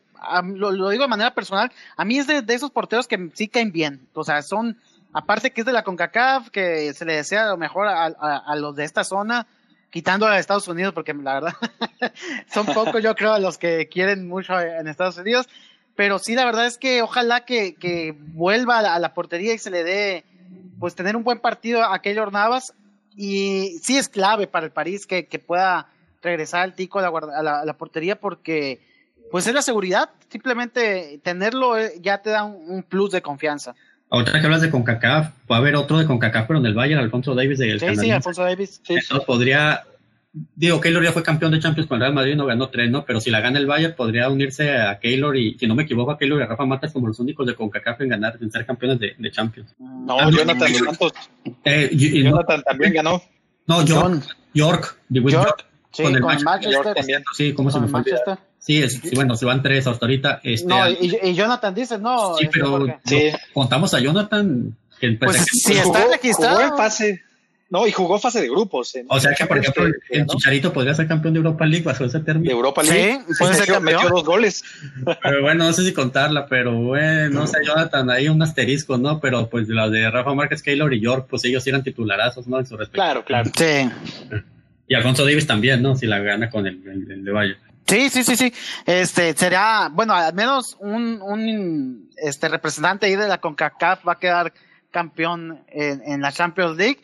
lo, 0.55 0.89
digo 0.89 1.03
de 1.03 1.09
manera 1.09 1.35
personal, 1.35 1.71
a 1.99 2.05
mí 2.07 2.19
es 2.19 2.27
de, 2.27 2.41
de, 2.41 2.55
esos 2.55 2.71
porteros 2.71 3.07
que 3.07 3.31
sí 3.35 3.49
caen 3.49 3.73
bien. 3.73 4.09
O 4.15 4.25
sea, 4.25 4.41
son, 4.41 4.79
aparte 5.13 5.51
que 5.51 5.61
es 5.61 5.67
de 5.67 5.75
la 5.75 5.85
CONCACAF, 5.85 6.49
que 6.49 6.95
se 6.95 7.05
le 7.05 7.17
desea 7.17 7.49
lo 7.49 7.59
mejor 7.59 7.89
a, 7.89 8.07
a, 8.07 8.39
a 8.39 8.57
los 8.57 8.75
de 8.75 8.85
esta 8.85 9.05
zona, 9.05 9.47
quitando 9.91 10.27
a 10.27 10.39
Estados 10.39 10.67
Unidos, 10.67 10.95
porque 10.95 11.13
la 11.13 11.35
verdad 11.35 11.55
son 12.51 12.65
pocos, 12.65 13.03
yo 13.03 13.15
creo, 13.15 13.39
los 13.39 13.59
que 13.59 13.87
quieren 13.89 14.29
mucho 14.29 14.59
en 14.59 14.89
Estados 14.89 15.19
Unidos. 15.19 15.47
Pero 15.95 16.19
sí, 16.19 16.37
la 16.37 16.47
verdad 16.47 16.65
es 16.65 16.79
que 16.79 17.03
ojalá 17.03 17.45
que, 17.45 17.75
que 17.75 18.15
vuelva 18.19 18.79
a 18.79 18.83
la, 18.83 18.95
a 18.95 18.99
la, 18.99 19.13
portería 19.13 19.53
y 19.53 19.59
se 19.59 19.71
le 19.71 19.85
dé, 19.85 20.25
pues, 20.81 20.95
tener 20.95 21.17
un 21.17 21.23
buen 21.23 21.41
partido 21.41 21.85
a 21.85 22.01
Keylor 22.01 22.33
Navas. 22.33 22.73
Y 23.17 23.79
sí 23.83 23.97
es 23.97 24.09
clave 24.09 24.47
para 24.47 24.67
el 24.67 24.73
París 24.73 25.07
que, 25.07 25.27
que 25.27 25.39
pueda 25.39 25.89
regresar 26.23 26.63
al 26.63 26.75
tico 26.75 26.99
a 26.99 27.03
la, 27.03 27.09
a 27.09 27.43
la, 27.43 27.61
a 27.61 27.65
la 27.65 27.77
portería 27.79 28.21
porque, 28.21 28.81
pues, 29.31 29.47
es 29.47 29.55
la 29.55 29.63
seguridad. 29.63 30.11
Simplemente 30.29 31.19
tenerlo 31.23 31.79
eh, 31.79 31.95
ya 32.01 32.21
te 32.21 32.31
da 32.31 32.45
un, 32.45 32.71
un 32.71 32.83
plus 32.83 33.13
de 33.13 33.23
confianza. 33.23 33.75
Ahorita 34.09 34.39
que 34.39 34.47
hablas 34.47 34.61
de 34.61 34.71
CONCACAF, 34.71 35.31
va 35.51 35.57
a 35.57 35.59
haber 35.59 35.75
otro 35.75 35.99
de 35.99 36.07
CONCACAF, 36.07 36.47
pero 36.47 36.61
en 36.61 36.67
el 36.67 36.75
Bayern, 36.75 37.01
Alfonso 37.01 37.35
Davis 37.35 37.59
de 37.59 37.79
Sí, 37.79 37.97
sí, 37.97 38.11
Alfonso 38.11 38.43
Davis. 38.43 38.81
Sí, 38.85 38.95
Entonces 38.95 39.27
podría, 39.27 39.85
digo, 40.55 40.81
Keylor 40.81 41.03
ya 41.03 41.13
fue 41.13 41.23
campeón 41.23 41.53
de 41.53 41.61
Champions 41.61 41.89
con 41.89 41.97
el 41.97 42.03
Real 42.03 42.15
Madrid, 42.15 42.37
no 42.37 42.47
ganó 42.47 42.69
tres, 42.69 42.91
¿no? 42.91 43.05
Pero 43.05 43.21
si 43.21 43.31
la 43.31 43.41
gana 43.41 43.59
el 43.59 43.67
Bayern, 43.67 43.95
podría 43.95 44.29
unirse 44.29 44.77
a 44.77 44.99
Keylor 44.99 45.37
y, 45.37 45.59
si 45.59 45.67
no 45.67 45.75
me 45.75 45.85
equivoco, 45.85 46.11
a 46.11 46.19
Keylor 46.19 46.41
y 46.41 46.43
a 46.43 46.47
Rafa 46.47 46.67
Matas 46.67 46.93
como 46.93 47.09
los 47.09 47.19
únicos 47.19 47.47
de 47.47 47.55
CONCACAF 47.55 48.01
en 48.03 48.09
ganar, 48.09 48.39
en 48.41 48.51
ser 48.51 48.67
campeones 48.67 48.99
de, 48.99 49.15
de 49.19 49.31
Champions. 49.31 49.75
No, 49.79 50.19
ah, 50.21 50.31
Jonathan 50.31 50.75
Santos. 50.75 51.13
Eh, 51.65 51.91
Jonathan 51.93 52.63
también 52.63 52.93
ganó. 52.93 53.23
No, 53.67 53.85
York. 53.85 54.25
York, 54.55 54.99
York. 55.09 55.31
York. 55.31 55.67
Sí, 55.91 56.03
con 56.03 56.15
el, 56.15 56.21
con 56.21 56.43
Manchester. 56.43 56.73
York 56.73 56.95
también. 56.95 57.25
Sí, 57.35 57.55
¿cómo 57.55 57.71
se 57.71 57.81
me 57.81 57.89
fue? 57.89 58.03
Sí, 58.59 58.83
es, 58.83 58.95
sí, 58.95 59.15
bueno, 59.15 59.37
se 59.37 59.47
van 59.47 59.63
tres 59.63 59.87
hasta 59.87 60.05
ahorita. 60.05 60.41
Este, 60.43 60.69
no, 60.69 60.89
y, 60.91 61.19
y, 61.23 61.35
Jonathan 61.35 61.75
dice, 61.75 61.99
no. 61.99 62.37
Sí, 62.37 62.45
este, 62.45 62.59
pero 62.59 62.87
sí. 63.05 63.33
contamos 63.55 63.95
a 63.95 64.01
Jonathan. 64.01 64.77
Que 65.01 65.13
pues, 65.13 65.45
si 65.51 65.75
está 65.75 66.07
registrado. 66.11 66.57
Jugó 66.57 66.69
en 66.69 66.77
fase. 66.77 67.23
No, 67.69 67.85
y 67.85 67.91
jugó 67.91 68.19
fase 68.21 68.41
de 68.41 68.49
grupos. 68.49 68.95
En, 68.95 69.07
o 69.09 69.19
sea 69.19 69.33
que, 69.35 69.45
por 69.45 69.59
ejemplo, 69.59 69.87
el 69.87 70.27
¿no? 70.27 70.35
Chicharito 70.35 70.73
podría 70.73 70.95
ser 70.95 71.09
campeón 71.09 71.35
de 71.35 71.39
Europa 71.39 71.67
League 71.67 71.85
bajo 71.85 72.05
ese 72.05 72.21
término. 72.21 72.49
De 72.49 72.53
Europa 72.53 72.83
League. 72.83 73.21
Sí, 73.27 73.35
puede 73.41 73.55
ser 73.55 73.67
campeón. 73.67 74.03
Metió 74.03 74.09
dos 74.11 74.25
goles. 74.25 74.65
Pero 75.23 75.43
bueno, 75.43 75.65
no 75.65 75.73
sé 75.73 75.85
si 75.85 75.93
contarla, 75.93 76.47
pero 76.47 76.73
bueno, 76.73 77.41
no 77.41 77.47
sé, 77.49 77.59
Jonathan, 77.67 78.09
hay 78.11 78.29
un 78.29 78.41
asterisco, 78.41 78.99
¿no? 78.99 79.19
Pero 79.19 79.49
pues 79.49 79.69
las 79.69 79.91
de 79.91 80.09
Rafa 80.09 80.33
Márquez, 80.33 80.63
Keylor 80.63 80.95
y 80.95 81.01
York, 81.01 81.27
pues 81.29 81.45
ellos 81.45 81.67
eran 81.67 81.83
titularazos, 81.83 82.47
¿no? 82.47 82.61
En 82.61 82.67
su 82.67 82.77
respecto. 82.77 83.03
Claro, 83.03 83.25
claro. 83.25 83.51
Sí. 83.57 83.91
Y 84.87 84.95
Alfonso 84.95 85.25
Davis 85.25 85.49
también, 85.49 85.83
¿no? 85.83 85.97
Si 85.97 86.07
la 86.07 86.21
gana 86.21 86.49
con 86.49 86.69
el, 86.69 86.81
el, 86.87 87.11
el 87.11 87.25
de 87.25 87.33
Valle. 87.33 87.57
Sí, 87.89 88.11
sí, 88.11 88.23
sí, 88.23 88.37
sí. 88.37 88.53
Este 88.85 89.33
sería, 89.37 89.91
bueno, 89.93 90.15
al 90.15 90.35
menos 90.35 90.77
un, 90.79 91.21
un 91.21 92.11
este 92.17 92.49
representante 92.49 93.07
ahí 93.07 93.17
de 93.17 93.27
la 93.27 93.39
CONCACAF 93.39 94.07
va 94.07 94.13
a 94.13 94.19
quedar 94.21 94.53
campeón 94.93 95.65
en, 95.69 96.03
en 96.07 96.21
la 96.21 96.31
Champions 96.31 96.77
League. 96.77 96.99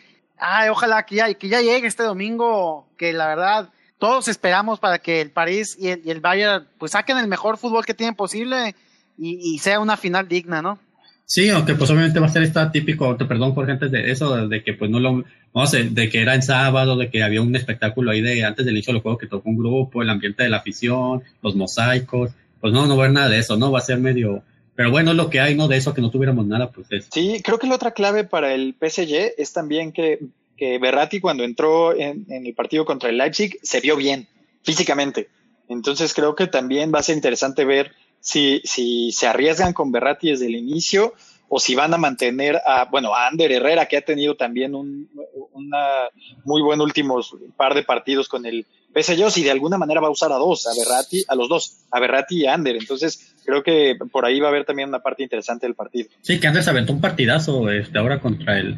Ay, 0.45 0.69
ojalá 0.71 1.05
que 1.05 1.15
ya, 1.17 1.33
que 1.35 1.49
ya 1.49 1.61
llegue 1.61 1.87
este 1.87 2.03
domingo, 2.03 2.89
que 2.99 3.13
la 3.13 3.29
verdad 3.29 3.71
todos 3.99 4.27
esperamos 4.27 4.81
para 4.81 4.99
que 4.99 5.21
el 5.21 5.31
París 5.31 5.77
y 5.79 5.89
el, 5.89 6.03
y 6.05 6.11
el 6.11 6.21
Bayern 6.21 6.67
pues 6.79 6.93
saquen 6.93 7.19
el 7.19 7.29
mejor 7.29 7.59
fútbol 7.59 7.87
que 7.87 7.95
tienen 7.95 8.17
posible 8.17 8.75
y, 9.17 9.55
y 9.55 9.59
sea 9.59 9.79
una 9.79 9.97
final 9.97 10.27
digna, 10.27 10.61
¿no? 10.61 10.81
Sí, 11.25 11.49
aunque 11.49 11.75
pues 11.75 11.89
obviamente 11.91 12.19
va 12.19 12.27
a 12.27 12.31
ser 12.31 12.43
esta 12.43 12.71
típico, 12.71 13.17
perdón 13.17 13.55
por 13.55 13.67
gente 13.67 13.89
de 13.89 14.11
eso, 14.11 14.49
de 14.49 14.63
que 14.63 14.75
pues 14.75 14.91
no 14.91 15.01
lo, 15.01 15.25
no 15.55 15.67
sé, 15.67 15.85
de 15.85 16.11
que 16.11 16.21
era 16.21 16.35
en 16.35 16.43
sábado, 16.43 16.97
de 16.97 17.09
que 17.09 17.23
había 17.23 17.41
un 17.41 17.55
espectáculo 17.57 18.11
ahí 18.11 18.21
de 18.21 18.45
antes 18.45 18.67
del 18.67 18.75
inicio 18.75 18.93
del 18.93 19.03
juego 19.03 19.19
que 19.19 19.29
tocó 19.29 19.49
un 19.49 19.57
grupo, 19.57 20.03
el 20.03 20.11
ambiente 20.11 20.43
de 20.43 20.51
la 20.51 20.59
afición, 20.59 21.23
los 21.43 21.55
mosaicos, 21.55 22.33
pues 22.61 22.73
no, 22.73 22.87
no 22.87 22.97
va 22.97 23.05
a 23.05 23.07
haber 23.07 23.15
nada 23.15 23.29
de 23.29 23.39
eso, 23.39 23.57
¿no? 23.57 23.73
Va 23.73 23.79
a 23.79 23.83
ser 23.83 23.99
medio, 23.99 24.43
pero 24.75 24.91
bueno, 24.91 25.15
lo 25.15 25.31
que 25.31 25.41
hay, 25.41 25.55
¿no? 25.55 25.69
De 25.69 25.77
eso 25.77 25.95
que 25.95 26.01
no 26.01 26.11
tuviéramos 26.11 26.47
nada, 26.47 26.71
pues 26.71 26.87
es. 26.91 27.09
Sí, 27.11 27.41
creo 27.43 27.59
que 27.59 27.67
la 27.67 27.75
otra 27.75 27.93
clave 27.93 28.25
para 28.25 28.55
el 28.55 28.75
PSG 28.79 29.35
es 29.37 29.53
también 29.53 29.93
que, 29.93 30.21
que 30.57 30.79
Berratti 30.79 31.21
cuando 31.21 31.45
entró 31.45 31.95
en, 31.95 32.27
en 32.29 32.47
el 32.47 32.55
partido 32.55 32.85
contra 32.85 33.11
el 33.11 33.19
Leipzig 33.19 33.59
se 33.63 33.81
vio 33.81 33.97
bien, 33.97 34.29
físicamente. 34.63 35.29
Entonces 35.69 36.15
creo 36.15 36.35
que 36.35 36.47
también 36.47 36.93
va 36.95 37.01
a 37.01 37.03
ser 37.03 37.17
interesante 37.17 37.65
ver 37.65 37.93
si, 38.21 38.61
si 38.65 39.13
se 39.13 39.27
arriesgan 39.27 39.73
con 39.73 39.93
Berratti 39.93 40.31
desde 40.31 40.47
el 40.47 40.57
inicio 40.57 41.15
o 41.49 41.61
si 41.61 41.75
van 41.75 41.93
a 41.93 41.99
mantener 41.99 42.61
a, 42.67 42.87
bueno, 42.87 43.15
a 43.15 43.29
Ander 43.29 43.53
Herrera, 43.53 43.87
que 43.87 43.99
ha 43.99 44.03
tenido 44.03 44.37
también 44.37 44.75
un 44.75 45.09
una 45.53 46.09
muy 46.45 46.63
buen 46.63 46.81
últimos 46.81 47.35
par 47.57 47.75
de 47.75 47.83
partidos 47.83 48.29
con 48.29 48.47
el 48.47 48.67
PSG, 48.93 49.25
o 49.25 49.31
si 49.31 49.43
de 49.43 49.51
alguna 49.51 49.79
manera 49.79 50.01
va 50.01 50.09
a 50.09 50.11
usar 50.11 50.33
a 50.33 50.37
dos, 50.37 50.67
a 50.67 50.71
Berratti, 50.79 51.25
a 51.27 51.35
los 51.35 51.49
dos, 51.49 51.85
a 51.91 52.01
Berratti 52.01 52.43
y 52.43 52.47
a 52.47 52.55
Ander. 52.55 52.77
Entonces, 52.77 53.35
creo 53.45 53.63
que 53.63 53.97
por 54.11 54.25
ahí 54.25 54.41
va 54.41 54.49
a 54.49 54.51
haber 54.51 54.65
también 54.65 54.89
una 54.89 55.01
parte 55.01 55.23
interesante 55.23 55.67
del 55.67 55.75
partido. 55.75 56.09
Sí, 56.21 56.39
que 56.39 56.47
Ander 56.47 56.63
se 56.63 56.71
aventó 56.71 56.93
un 56.93 57.01
partidazo 57.01 57.71
este, 57.71 57.99
ahora 57.99 58.21
contra 58.21 58.59
el. 58.59 58.77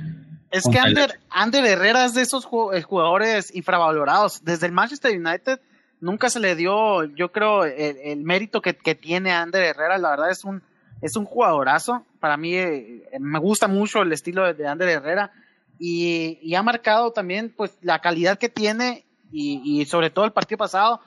Es 0.51 0.65
que 0.71 0.79
Ander, 0.79 1.11
el... 1.11 1.21
Ander 1.31 1.65
Herrera 1.65 2.05
es 2.05 2.15
de 2.15 2.23
esos 2.23 2.45
jugadores 2.45 3.55
infravalorados. 3.55 4.45
Desde 4.45 4.67
el 4.67 4.73
Manchester 4.73 5.19
United 5.19 5.61
nunca 6.01 6.31
se 6.31 6.39
le 6.39 6.55
dio, 6.55 7.05
yo 7.05 7.33
creo, 7.33 7.65
el, 7.65 7.97
el 7.97 8.23
mérito 8.23 8.63
que, 8.63 8.77
que, 8.77 8.95
tiene 8.95 9.33
Ander 9.33 9.65
Herrera. 9.65 9.99
La 9.99 10.11
verdad 10.11 10.31
es 10.31 10.45
un, 10.45 10.63
es 11.01 11.17
un 11.17 11.25
jugadorazo. 11.25 12.05
Para 12.21 12.37
mí 12.37 12.55
eh, 12.55 13.03
me 13.19 13.39
gusta 13.41 13.69
mucho 13.69 14.03
el 14.03 14.13
estilo 14.13 14.45
de, 14.45 14.55
de 14.55 14.67
Ander 14.69 14.89
Herrera 14.89 15.33
y, 15.79 16.39
y, 16.41 16.55
ha 16.55 16.63
marcado 16.63 17.13
también 17.13 17.53
pues 17.55 17.77
la 17.83 18.01
calidad 18.01 18.39
que 18.39 18.49
tiene 18.49 19.05
y, 19.33 19.81
y 19.81 19.85
sobre 19.87 20.11
todo 20.11 20.25
el 20.25 20.33
partido 20.33 20.59
pasado. 20.59 21.01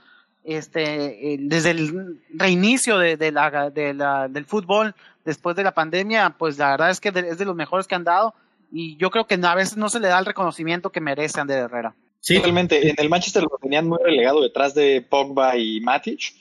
Este, 0.44 1.34
eh, 1.34 1.38
desde 1.42 1.72
el 1.72 2.22
reinicio 2.34 2.98
de, 2.98 3.18
de 3.18 3.34
la, 3.34 3.70
de 3.70 3.94
la, 3.94 4.30
del 4.30 4.46
fútbol 4.46 4.96
después 5.26 5.58
de 5.58 5.64
la 5.64 5.74
pandemia, 5.74 6.36
pues 6.38 6.58
la 6.58 6.72
verdad 6.72 6.90
es 6.90 7.02
que 7.02 7.10
es 7.10 7.38
de 7.38 7.46
los 7.46 7.56
mejores 7.56 7.86
que 7.86 7.96
han 7.96 8.06
dado 8.06 8.34
y 8.72 8.98
yo 8.98 9.12
creo 9.12 9.28
que 9.28 9.36
a 9.42 9.56
veces 9.56 9.78
no 9.78 9.90
se 9.90 10.00
le 10.00 10.08
da 10.08 10.20
el 10.20 10.26
reconocimiento 10.26 10.92
que 10.92 11.02
merece 11.02 11.40
Ander 11.40 11.60
Herrera. 11.60 11.96
Sí, 12.20 12.36
totalmente. 12.36 12.90
En 12.90 12.96
el 12.98 13.10
Manchester 13.10 13.44
lo 13.44 13.58
tenían 13.62 13.88
muy 13.88 14.00
relegado 14.04 14.42
detrás 14.42 14.74
de 14.74 15.06
Pogba 15.08 15.58
y 15.58 15.80
Matic. 15.82 16.34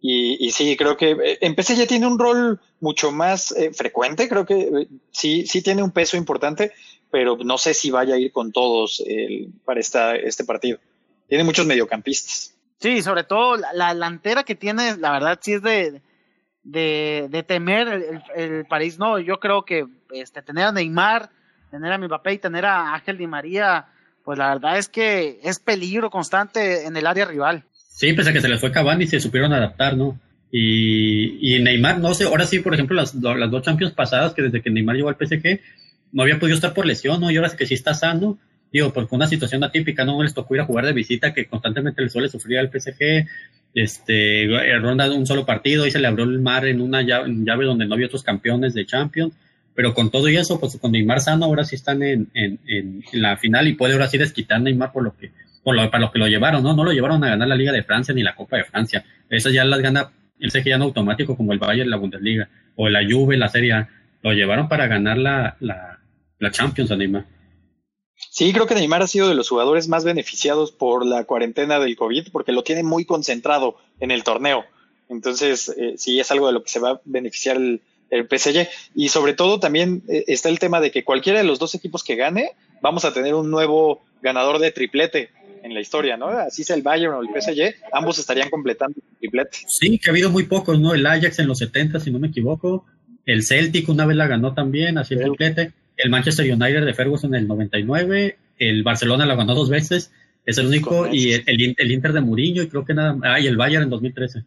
Y, 0.00 0.44
y 0.44 0.50
sí, 0.50 0.76
creo 0.76 0.96
que 0.96 1.38
en 1.40 1.54
PSG 1.54 1.86
tiene 1.86 2.06
un 2.06 2.18
rol 2.18 2.60
mucho 2.80 3.12
más 3.12 3.52
eh, 3.52 3.72
frecuente. 3.72 4.28
Creo 4.28 4.46
que 4.46 4.60
eh, 4.60 4.88
sí, 5.10 5.46
sí 5.46 5.62
tiene 5.62 5.82
un 5.82 5.90
peso 5.90 6.16
importante, 6.16 6.72
pero 7.10 7.36
no 7.36 7.58
sé 7.58 7.74
si 7.74 7.90
vaya 7.90 8.14
a 8.14 8.18
ir 8.18 8.32
con 8.32 8.52
todos 8.52 9.02
eh, 9.06 9.48
para 9.64 9.80
esta, 9.80 10.16
este 10.16 10.44
partido. 10.44 10.78
Tiene 11.28 11.44
muchos 11.44 11.66
mediocampistas. 11.66 12.54
Sí, 12.80 13.02
sobre 13.02 13.24
todo 13.24 13.56
la, 13.56 13.72
la 13.72 13.88
delantera 13.92 14.44
que 14.44 14.54
tiene, 14.54 14.96
la 14.96 15.12
verdad 15.12 15.38
sí 15.42 15.54
es 15.54 15.62
de, 15.62 16.00
de, 16.62 17.26
de 17.30 17.42
temer 17.42 17.88
el, 17.88 18.02
el, 18.02 18.22
el, 18.36 18.66
París. 18.66 18.98
No, 18.98 19.18
yo 19.18 19.40
creo 19.40 19.64
que 19.64 19.86
este, 20.12 20.42
tener 20.42 20.64
a 20.64 20.72
Neymar, 20.72 21.30
tener 21.70 21.92
a 21.92 21.98
Mbappé 21.98 22.34
y 22.34 22.38
tener 22.38 22.64
a 22.64 22.94
Ángel 22.94 23.18
Di 23.18 23.26
María 23.26 23.88
pues 24.28 24.36
la 24.36 24.50
verdad 24.50 24.76
es 24.76 24.90
que 24.90 25.40
es 25.42 25.58
peligro 25.58 26.10
constante 26.10 26.84
en 26.84 26.94
el 26.98 27.06
área 27.06 27.24
rival. 27.24 27.64
Sí, 27.72 28.12
pese 28.12 28.28
a 28.28 28.32
que 28.34 28.42
se 28.42 28.48
les 28.50 28.60
fue 28.60 28.70
Cavani 28.70 29.04
y 29.04 29.06
se 29.06 29.20
supieron 29.20 29.54
adaptar, 29.54 29.96
¿no? 29.96 30.20
Y, 30.52 31.56
y 31.56 31.62
Neymar, 31.62 31.98
no 31.98 32.12
sé, 32.12 32.24
ahora 32.24 32.44
sí, 32.44 32.58
por 32.58 32.74
ejemplo, 32.74 32.94
las, 32.94 33.14
las 33.14 33.50
dos 33.50 33.62
Champions 33.62 33.94
pasadas, 33.94 34.34
que 34.34 34.42
desde 34.42 34.60
que 34.60 34.68
Neymar 34.68 34.96
llegó 34.96 35.08
al 35.08 35.16
PSG, 35.16 35.60
no 36.12 36.24
había 36.24 36.38
podido 36.38 36.56
estar 36.56 36.74
por 36.74 36.84
lesión, 36.84 37.22
¿no? 37.22 37.30
Y 37.30 37.36
ahora 37.36 37.48
es 37.48 37.54
que 37.54 37.64
sí 37.64 37.72
está 37.72 37.94
sano, 37.94 38.36
digo, 38.72 38.92
porque 38.92 39.14
una 39.14 39.26
situación 39.26 39.64
atípica, 39.64 40.04
¿no? 40.04 40.22
Les 40.22 40.34
tocó 40.34 40.54
ir 40.54 40.60
a 40.60 40.66
jugar 40.66 40.86
de 40.86 40.92
visita 40.92 41.32
que 41.32 41.46
constantemente 41.46 42.02
le 42.02 42.08
suele 42.08 42.28
sufrir 42.28 42.58
al 42.58 42.70
PSG, 42.70 43.26
este, 43.74 44.48
ronda 44.80 45.08
de 45.08 45.16
un 45.16 45.26
solo 45.26 45.44
partido 45.46 45.86
y 45.86 45.90
se 45.90 45.98
le 45.98 46.08
abrió 46.08 46.24
el 46.24 46.38
mar 46.40 46.66
en 46.66 46.80
una 46.80 47.02
llave, 47.02 47.30
llave 47.44 47.64
donde 47.64 47.86
no 47.86 47.94
había 47.94 48.06
otros 48.06 48.22
campeones 48.22 48.74
de 48.74 48.86
Champions 48.86 49.34
pero 49.78 49.94
con 49.94 50.10
todo 50.10 50.28
y 50.28 50.36
eso, 50.36 50.58
pues 50.58 50.76
con 50.76 50.90
Neymar 50.90 51.20
sano, 51.20 51.44
ahora 51.44 51.62
sí 51.62 51.76
están 51.76 52.02
en, 52.02 52.26
en, 52.34 52.58
en, 52.66 53.04
la 53.12 53.36
final 53.36 53.68
y 53.68 53.74
puede 53.74 53.92
ahora 53.92 54.08
sí 54.08 54.18
desquitar 54.18 54.60
Neymar 54.60 54.90
por 54.90 55.04
lo 55.04 55.16
que, 55.16 55.30
por 55.62 55.76
lo, 55.76 55.88
para 55.88 56.00
lo 56.00 56.10
que 56.10 56.18
lo 56.18 56.26
llevaron, 56.26 56.64
¿no? 56.64 56.74
No 56.74 56.82
lo 56.82 56.90
llevaron 56.90 57.22
a 57.22 57.28
ganar 57.28 57.46
la 57.46 57.54
Liga 57.54 57.70
de 57.70 57.84
Francia 57.84 58.12
ni 58.12 58.24
la 58.24 58.34
Copa 58.34 58.56
de 58.56 58.64
Francia. 58.64 59.04
Esas 59.30 59.52
ya 59.52 59.64
las 59.64 59.78
gana 59.78 60.10
el 60.40 60.50
CG 60.50 60.64
ya 60.64 60.78
no 60.78 60.86
automático 60.86 61.36
como 61.36 61.52
el 61.52 61.60
Bayern, 61.60 61.90
la 61.90 61.96
Bundesliga, 61.96 62.48
o 62.74 62.88
la 62.88 63.06
Juve, 63.08 63.36
la 63.36 63.46
Serie 63.46 63.72
A. 63.72 63.88
Lo 64.20 64.32
llevaron 64.32 64.68
para 64.68 64.88
ganar 64.88 65.16
la, 65.16 65.56
la, 65.60 66.00
la 66.40 66.50
Champions 66.50 66.90
a 66.90 66.96
Neymar. 66.96 67.24
Sí, 68.30 68.52
creo 68.52 68.66
que 68.66 68.74
Neymar 68.74 69.02
ha 69.02 69.06
sido 69.06 69.28
de 69.28 69.34
los 69.34 69.48
jugadores 69.48 69.88
más 69.88 70.04
beneficiados 70.04 70.72
por 70.72 71.06
la 71.06 71.24
cuarentena 71.24 71.78
del 71.78 71.96
COVID 71.96 72.28
porque 72.32 72.52
lo 72.52 72.62
tiene 72.62 72.82
muy 72.82 73.04
concentrado 73.04 73.76
en 74.00 74.10
el 74.10 74.24
torneo. 74.24 74.64
Entonces, 75.08 75.72
eh, 75.76 75.94
sí, 75.96 76.20
es 76.20 76.30
algo 76.30 76.46
de 76.48 76.52
lo 76.52 76.62
que 76.62 76.70
se 76.70 76.80
va 76.80 76.90
a 76.90 77.00
beneficiar 77.04 77.56
el, 77.56 77.80
el 78.10 78.26
PSG. 78.26 78.68
Y 78.94 79.08
sobre 79.08 79.34
todo 79.34 79.60
también 79.60 80.02
eh, 80.08 80.24
está 80.26 80.48
el 80.48 80.58
tema 80.58 80.80
de 80.80 80.90
que 80.90 81.04
cualquiera 81.04 81.38
de 81.38 81.44
los 81.44 81.58
dos 81.58 81.74
equipos 81.74 82.04
que 82.04 82.16
gane, 82.16 82.52
vamos 82.80 83.04
a 83.04 83.12
tener 83.12 83.34
un 83.34 83.50
nuevo 83.50 84.02
ganador 84.22 84.58
de 84.58 84.72
triplete 84.72 85.30
en 85.62 85.74
la 85.74 85.80
historia, 85.80 86.16
¿no? 86.16 86.28
Así 86.28 86.64
sea 86.64 86.76
el 86.76 86.82
Bayern 86.82 87.14
o 87.14 87.22
el 87.22 87.28
PSG, 87.28 87.74
ambos 87.92 88.18
estarían 88.18 88.50
completando 88.50 88.96
el 88.96 89.18
triplete. 89.18 89.58
Sí, 89.66 89.98
que 89.98 90.10
ha 90.10 90.12
habido 90.12 90.30
muy 90.30 90.44
pocos, 90.44 90.78
¿no? 90.78 90.94
El 90.94 91.06
Ajax 91.06 91.38
en 91.38 91.48
los 91.48 91.58
70, 91.58 92.00
si 92.00 92.10
no 92.10 92.18
me 92.18 92.28
equivoco. 92.28 92.86
El 93.26 93.44
Celtic 93.44 93.88
una 93.88 94.06
vez 94.06 94.16
la 94.16 94.26
ganó 94.26 94.54
también, 94.54 94.98
así 94.98 95.14
el 95.14 95.20
triplete. 95.20 95.72
El 95.98 96.10
Manchester 96.10 96.50
United 96.50 96.84
de 96.84 96.94
Ferguson 96.94 97.34
en 97.34 97.42
el 97.42 97.48
99. 97.48 98.38
El 98.58 98.82
Barcelona 98.82 99.26
la 99.26 99.34
ganó 99.34 99.54
dos 99.54 99.68
veces. 99.68 100.12
Es 100.46 100.56
el 100.58 100.66
único. 100.66 101.06
Y 101.12 101.32
el, 101.32 101.44
el, 101.76 101.90
Inter 101.90 102.12
de 102.12 102.20
Murillo, 102.20 102.62
y 102.62 102.68
creo 102.68 102.84
que 102.84 102.94
nada. 102.94 103.16
Ah, 103.22 103.38
y 103.38 103.46
el 103.46 103.56
Bayern 103.56 103.84
en 103.84 103.90
2013. 103.90 104.44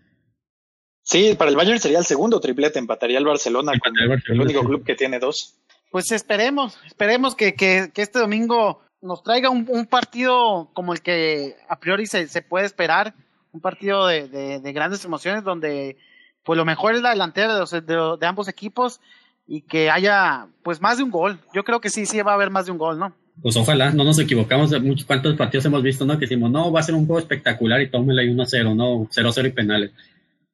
Sí, 1.03 1.35
para 1.37 1.51
el 1.51 1.57
Bayern 1.57 1.79
sería 1.79 1.99
el 1.99 2.05
segundo 2.05 2.39
triplete, 2.39 2.79
empataría 2.79 3.19
el 3.19 3.25
Barcelona, 3.25 3.73
con 3.79 3.93
el 3.97 4.41
único 4.41 4.63
club 4.63 4.83
que 4.83 4.95
tiene 4.95 5.19
dos. 5.19 5.55
Pues 5.91 6.11
esperemos, 6.11 6.79
esperemos 6.85 7.35
que, 7.35 7.53
que, 7.53 7.91
que 7.93 8.01
este 8.01 8.19
domingo 8.19 8.81
nos 9.01 9.23
traiga 9.23 9.49
un, 9.49 9.67
un, 9.69 9.85
partido 9.87 10.69
como 10.73 10.93
el 10.93 11.01
que 11.01 11.57
a 11.67 11.79
priori 11.79 12.05
se, 12.05 12.27
se 12.27 12.41
puede 12.41 12.65
esperar, 12.65 13.13
un 13.51 13.59
partido 13.59 14.07
de, 14.07 14.27
de, 14.29 14.59
de, 14.59 14.73
grandes 14.73 15.03
emociones 15.03 15.43
donde 15.43 15.97
pues 16.43 16.55
lo 16.55 16.65
mejor 16.65 16.95
es 16.95 17.01
la 17.01 17.09
delantera 17.09 17.53
de, 17.53 17.59
los, 17.59 17.71
de, 17.71 17.81
de, 17.81 18.25
ambos 18.25 18.47
equipos 18.47 19.01
y 19.47 19.61
que 19.61 19.89
haya 19.89 20.47
pues 20.63 20.81
más 20.81 20.97
de 20.97 21.03
un 21.03 21.11
gol. 21.11 21.39
Yo 21.53 21.63
creo 21.63 21.81
que 21.81 21.89
sí, 21.89 22.05
sí 22.05 22.21
va 22.21 22.31
a 22.31 22.35
haber 22.35 22.49
más 22.49 22.65
de 22.65 22.71
un 22.71 22.77
gol, 22.77 22.99
¿no? 22.99 23.13
Pues 23.41 23.55
ojalá, 23.55 23.91
no 23.91 24.03
nos 24.03 24.19
equivocamos 24.19 24.71
muchos 24.81 25.05
cuantos 25.05 25.35
partidos 25.35 25.65
hemos 25.65 25.81
visto, 25.81 26.05
¿no? 26.05 26.15
Que 26.17 26.25
decimos, 26.25 26.51
no, 26.51 26.71
va 26.71 26.79
a 26.79 26.83
ser 26.83 26.95
un 26.95 27.05
juego 27.05 27.19
espectacular 27.19 27.81
y 27.81 27.89
tómela 27.89 28.21
ahí 28.21 28.27
1-0, 28.27 28.75
no, 28.75 29.07
0-0 29.07 29.47
y 29.47 29.51
penales. 29.51 29.91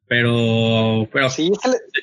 Pero, 0.07 1.09
pero 1.11 1.29
sí, 1.29 1.51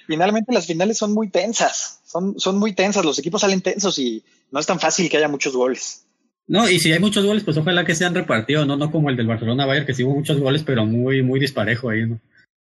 finalmente 0.06 0.52
las 0.52 0.66
finales 0.66 0.98
son 0.98 1.14
muy 1.14 1.30
tensas, 1.30 2.02
son, 2.04 2.38
son 2.38 2.58
muy 2.58 2.74
tensas, 2.74 3.02
los 3.02 3.18
equipos 3.18 3.40
salen 3.40 3.62
tensos 3.62 3.98
y 3.98 4.22
no 4.50 4.60
es 4.60 4.66
tan 4.66 4.78
fácil 4.78 5.08
que 5.08 5.16
haya 5.16 5.28
muchos 5.28 5.56
goles. 5.56 6.06
No, 6.46 6.68
y 6.68 6.78
si 6.78 6.92
hay 6.92 6.98
muchos 6.98 7.24
goles, 7.24 7.42
pues 7.44 7.56
ojalá 7.56 7.86
que 7.86 7.94
sean 7.94 8.14
repartidos, 8.14 8.66
no, 8.66 8.76
no 8.76 8.90
como 8.90 9.08
el 9.08 9.16
del 9.16 9.26
Barcelona 9.26 9.64
Bayern, 9.64 9.86
que 9.86 9.94
sí 9.94 10.04
hubo 10.04 10.14
muchos 10.14 10.38
goles, 10.38 10.62
pero 10.62 10.84
muy, 10.84 11.22
muy 11.22 11.40
disparejo 11.40 11.88
ahí, 11.88 12.06
¿no? 12.06 12.20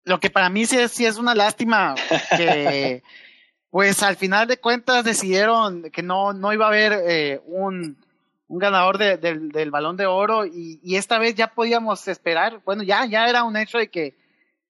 Lo 0.04 0.20
que 0.20 0.30
para 0.30 0.50
mí 0.50 0.66
sí 0.66 0.76
es, 0.76 0.92
sí 0.92 1.04
es 1.06 1.16
una 1.16 1.34
lástima 1.34 1.96
que, 2.36 3.02
pues 3.74 4.04
al 4.04 4.14
final 4.14 4.46
de 4.46 4.58
cuentas 4.58 5.02
decidieron 5.02 5.90
que 5.90 6.00
no, 6.00 6.32
no 6.32 6.52
iba 6.52 6.66
a 6.66 6.68
haber 6.68 6.92
eh, 6.92 7.42
un, 7.44 7.96
un 8.46 8.58
ganador 8.60 8.98
de, 8.98 9.16
de, 9.16 9.36
del 9.36 9.72
balón 9.72 9.96
de 9.96 10.06
oro 10.06 10.46
y, 10.46 10.78
y 10.80 10.94
esta 10.94 11.18
vez 11.18 11.34
ya 11.34 11.48
podíamos 11.48 12.06
esperar, 12.06 12.60
bueno, 12.64 12.84
ya, 12.84 13.04
ya 13.04 13.28
era 13.28 13.42
un 13.42 13.56
hecho 13.56 13.78
de 13.78 13.90
que 13.90 14.16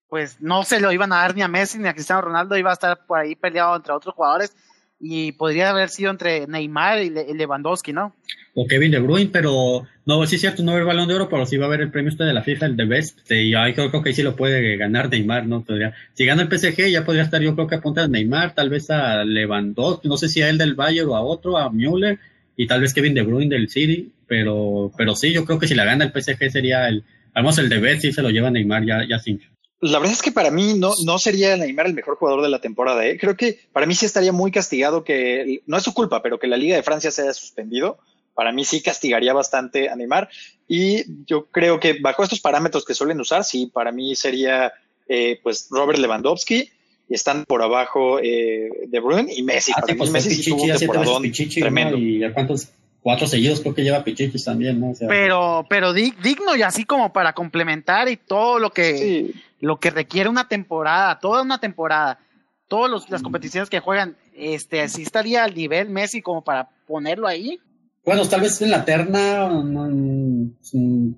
pues 0.09 0.41
no 0.41 0.65
se 0.65 0.81
lo 0.81 0.91
iban 0.91 1.13
a 1.13 1.17
dar 1.17 1.35
ni 1.35 1.43
a 1.43 1.49
Messi 1.49 1.79
ni 1.79 1.87
a 1.87 1.93
Cristiano 1.93 2.23
Ronaldo, 2.23 2.57
iba 2.57 2.71
a 2.71 2.73
estar 2.73 3.05
por 3.05 3.19
ahí 3.19 3.35
peleado 3.35 3.77
entre 3.77 3.93
otros 3.93 4.15
jugadores 4.15 4.57
y 5.01 5.33
podría 5.33 5.71
haber 5.71 5.89
sido 5.89 6.11
entre 6.11 6.47
Neymar 6.47 7.03
y 7.03 7.11
Lewandowski, 7.11 7.93
¿no? 7.93 8.15
O 8.55 8.67
Kevin 8.67 8.93
De 8.93 9.01
Bruyne, 9.01 9.31
pero 9.33 9.87
no, 10.07 10.25
sí 10.27 10.37
es 10.37 10.41
cierto, 10.41 10.63
no 10.63 10.73
va 10.73 10.73
a 10.73 10.81
haber 10.81 10.87
balón 10.87 11.09
de 11.09 11.15
oro, 11.15 11.29
pero 11.29 11.45
sí 11.45 11.57
va 11.57 11.65
a 11.65 11.69
haber 11.69 11.81
el 11.81 11.91
premio 11.91 12.11
este 12.11 12.25
de 12.25 12.33
la 12.33 12.43
FIFA, 12.43 12.67
el 12.67 12.77
de 12.77 12.85
Best, 12.85 13.31
y 13.31 13.55
ahí 13.55 13.75
creo, 13.75 14.03
que 14.03 14.13
sí 14.13 14.23
lo 14.23 14.37
puede 14.37 14.77
ganar 14.77 15.11
Neymar, 15.11 15.47
¿no? 15.47 15.65
Podría, 15.65 15.93
si 16.13 16.25
gana 16.25 16.43
el 16.43 16.49
PSG 16.49 16.89
ya 16.91 17.05
podría 17.05 17.25
estar 17.25 17.43
yo 17.43 17.55
creo 17.55 17.67
que 17.67 17.75
apunta 17.75 18.05
a 18.05 18.09
Neymar, 18.09 18.55
tal 18.55 18.71
vez 18.71 18.91
a 18.91 19.25
Lewandowski, 19.25 20.09
no 20.09 20.17
sé 20.17 20.29
si 20.29 20.43
a 20.43 20.49
él 20.49 20.59
del 20.59 20.75
Bayern 20.75 21.09
o 21.09 21.17
a 21.17 21.23
otro, 21.23 21.59
a 21.59 21.71
Müller, 21.71 22.19
y 22.57 22.67
tal 22.67 22.81
vez 22.81 22.95
Kevin 22.95 23.15
De 23.15 23.23
Bruyne 23.23 23.55
del 23.55 23.69
City, 23.69 24.13
pero, 24.29 24.93
pero 24.97 25.17
sí, 25.17 25.33
yo 25.33 25.45
creo 25.45 25.59
que 25.59 25.67
si 25.67 25.75
la 25.75 25.85
gana 25.85 26.05
el 26.05 26.13
PSG 26.13 26.51
sería 26.51 26.89
el, 26.89 27.03
vamos, 27.35 27.59
el 27.59 27.69
de 27.69 27.81
Best 27.81 28.03
sí 28.03 28.13
se 28.13 28.23
lo 28.23 28.31
lleva 28.31 28.51
Neymar 28.51 28.85
ya, 28.85 29.05
ya 29.09 29.19
sin 29.19 29.41
la 29.85 29.99
verdad 29.99 30.15
es 30.15 30.23
que 30.23 30.33
para 30.33 30.51
mí 30.51 30.73
no, 30.75 30.95
no 31.05 31.19
sería 31.19 31.57
Neymar 31.59 31.87
el 31.87 31.95
mejor 31.95 32.17
jugador 32.17 32.43
de 32.43 32.49
la 32.49 32.61
temporada. 32.61 33.07
¿eh? 33.07 33.19
Creo 33.19 33.37
que 33.37 33.59
para 33.71 33.85
mí 33.85 33.95
sí 33.95 34.07
estaría 34.07 34.33
muy 34.33 34.51
castigado 34.51 35.05
que, 35.05 35.61
no 35.67 35.77
es 35.77 35.83
su 35.83 35.93
culpa, 35.93 36.23
pero 36.23 36.39
que 36.39 36.47
la 36.47 36.57
Liga 36.57 36.75
de 36.75 36.83
Francia 36.83 37.11
se 37.11 37.23
haya 37.23 37.35
suspendido. 37.35 37.99
Para 38.35 38.51
mí 38.51 38.65
sí 38.65 38.81
castigaría 38.81 39.35
bastante 39.35 39.91
a 39.91 39.97
Neymar. 39.97 40.31
Y 40.67 41.05
yo 41.27 41.47
creo 41.47 41.81
que 41.81 41.99
bajo 42.01 42.23
estos 42.23 42.41
parámetros 42.41 42.87
que 42.87 42.95
suelen 42.95 43.21
usar, 43.21 43.45
sí, 43.45 43.71
para 43.73 43.93
mí 43.93 44.17
sería 44.17 44.73
eh, 45.07 45.39
pues 45.43 45.69
Robert 45.71 45.99
Lewandowski 45.99 46.71
y 47.07 47.15
están 47.15 47.45
por 47.45 47.63
abajo 47.63 48.19
eh, 48.21 48.71
De 48.89 49.01
Bruyne 49.01 49.35
y 49.35 49.43
Messi. 49.43 49.73
Ah, 49.73 49.83
para 49.83 49.89
sí, 49.89 49.93
mí 49.93 49.99
pues 49.99 50.11
Messi 50.11 50.29
Pichichi, 50.31 50.51
tuvo 50.51 50.63
un 50.65 50.79
temporadón 50.79 51.33
tremendo. 51.33 51.99
¿Y 51.99 52.25
a 52.25 52.33
cuántos 52.33 52.69
cuatro 53.05 53.27
seguidos 53.27 53.61
creo 53.61 53.75
que 53.75 53.85
lleva 53.85 54.03
Pichichis 54.03 54.45
también, 54.45 54.81
¿no? 54.81 54.91
O 54.91 54.95
sea, 54.95 55.07
pero, 55.09 55.67
pero 55.69 55.93
digno 55.93 56.57
y 56.57 56.63
así 56.63 56.87
como 56.87 57.13
para 57.13 57.35
complementar 57.35 58.09
y 58.09 58.17
todo 58.17 58.59
lo 58.59 58.71
que, 58.71 58.97
sí. 58.97 59.35
lo 59.61 59.79
que 59.79 59.91
requiere 59.91 60.31
una 60.31 60.49
temporada, 60.49 61.19
toda 61.19 61.43
una 61.43 61.59
temporada, 61.59 62.19
todas 62.67 63.11
las 63.11 63.23
competiciones 63.23 63.69
que 63.69 63.81
juegan, 63.81 64.17
este, 64.35 64.81
así 64.81 65.03
estaría 65.03 65.45
al 65.45 65.55
nivel 65.55 65.91
Messi 65.91 66.23
como 66.23 66.43
para 66.43 66.71
ponerlo 66.87 67.29
ahí. 67.29 67.61
Bueno, 68.07 68.27
tal 68.27 68.41
vez 68.41 68.61
en 68.63 68.71
la 68.71 68.87
terna, 68.87 69.49
no, 69.49 69.83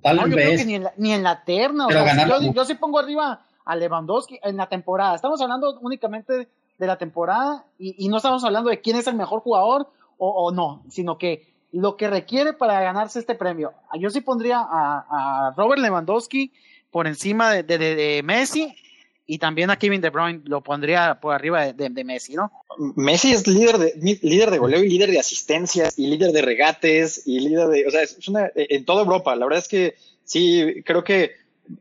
tal 0.01 0.17
no, 0.17 0.23
vez. 0.23 0.29
Yo 0.29 0.35
creo 0.35 0.57
que 0.57 0.65
ni 0.65 0.75
en 0.75 0.83
la, 0.83 0.93
ni 0.97 1.13
en 1.13 1.23
la 1.23 1.45
terna, 1.45 1.85
pero 1.87 2.01
o 2.01 2.03
sea, 2.03 2.15
ganar, 2.15 2.41
yo, 2.41 2.53
yo 2.53 2.65
sí 2.65 2.75
pongo 2.75 2.99
arriba 2.99 3.45
a 3.63 3.75
Lewandowski 3.77 4.39
en 4.43 4.57
la 4.57 4.67
temporada. 4.67 5.15
Estamos 5.15 5.41
hablando 5.41 5.79
únicamente 5.79 6.49
de 6.77 6.87
la 6.87 6.97
temporada 6.97 7.65
y, 7.79 7.95
y 7.97 8.09
no 8.09 8.17
estamos 8.17 8.43
hablando 8.43 8.69
de 8.69 8.81
quién 8.81 8.97
es 8.97 9.07
el 9.07 9.15
mejor 9.15 9.39
jugador 9.39 9.89
o, 10.17 10.29
o 10.29 10.51
no, 10.51 10.83
sino 10.89 11.17
que 11.17 11.55
lo 11.71 11.97
que 11.97 12.09
requiere 12.09 12.53
para 12.53 12.81
ganarse 12.81 13.19
este 13.19 13.35
premio. 13.35 13.73
Yo 13.99 14.09
sí 14.09 14.21
pondría 14.21 14.59
a, 14.59 15.53
Robert 15.55 15.81
Lewandowski 15.81 16.51
por 16.91 17.07
encima 17.07 17.53
de, 17.53 18.21
Messi 18.23 18.75
y 19.25 19.39
también 19.39 19.69
a 19.69 19.77
Kevin 19.77 19.99
De 19.99 20.09
Bruyne 20.09 20.41
lo 20.45 20.61
pondría 20.61 21.19
por 21.19 21.33
arriba 21.33 21.73
de, 21.73 21.89
de, 21.89 22.03
Messi, 22.03 22.35
¿no? 22.35 22.51
Messi 22.95 23.33
es 23.33 23.45
líder 23.45 23.77
de, 23.77 23.93
líder 24.21 24.51
de 24.51 24.57
goleo 24.57 24.83
y 24.83 24.89
líder 24.89 25.11
de 25.11 25.19
asistencias 25.19 25.99
y 25.99 26.07
líder 26.07 26.31
de 26.31 26.41
regates 26.41 27.23
y 27.25 27.41
líder 27.41 27.67
de, 27.67 27.87
o 27.87 27.91
sea, 27.91 28.03
es 28.03 28.27
una, 28.27 28.49
en 28.55 28.85
toda 28.85 29.03
Europa. 29.03 29.35
La 29.35 29.45
verdad 29.45 29.59
es 29.59 29.67
que 29.67 29.95
sí, 30.23 30.81
creo 30.85 31.03
que 31.03 31.31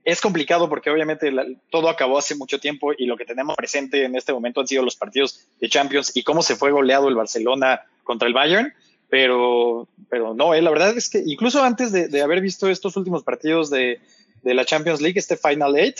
es 0.04 0.20
complicado 0.20 0.68
porque 0.68 0.90
obviamente 0.90 1.30
la, 1.30 1.46
todo 1.70 1.88
acabó 1.88 2.18
hace 2.18 2.34
mucho 2.34 2.58
tiempo 2.58 2.92
y 2.96 3.06
lo 3.06 3.16
que 3.16 3.24
tenemos 3.24 3.54
presente 3.56 4.04
en 4.04 4.16
este 4.16 4.32
momento 4.32 4.60
han 4.60 4.66
sido 4.66 4.82
los 4.82 4.96
partidos 4.96 5.46
de 5.60 5.68
Champions 5.68 6.10
y 6.16 6.24
cómo 6.24 6.42
se 6.42 6.56
fue 6.56 6.72
goleado 6.72 7.08
el 7.08 7.14
Barcelona 7.14 7.82
contra 8.02 8.26
el 8.26 8.34
Bayern 8.34 8.74
pero, 9.08 9.88
pero 10.10 10.34
no, 10.34 10.54
eh, 10.54 10.62
la 10.62 10.70
verdad 10.70 10.96
es 10.96 11.08
que 11.08 11.22
incluso 11.24 11.62
antes 11.62 11.92
de, 11.92 12.22
haber 12.22 12.40
visto 12.40 12.68
estos 12.68 12.96
últimos 12.96 13.22
partidos 13.22 13.70
de, 13.70 14.00
de, 14.42 14.54
la 14.54 14.64
Champions 14.64 15.00
League, 15.00 15.18
este 15.18 15.36
Final 15.36 15.76
Eight, 15.76 15.96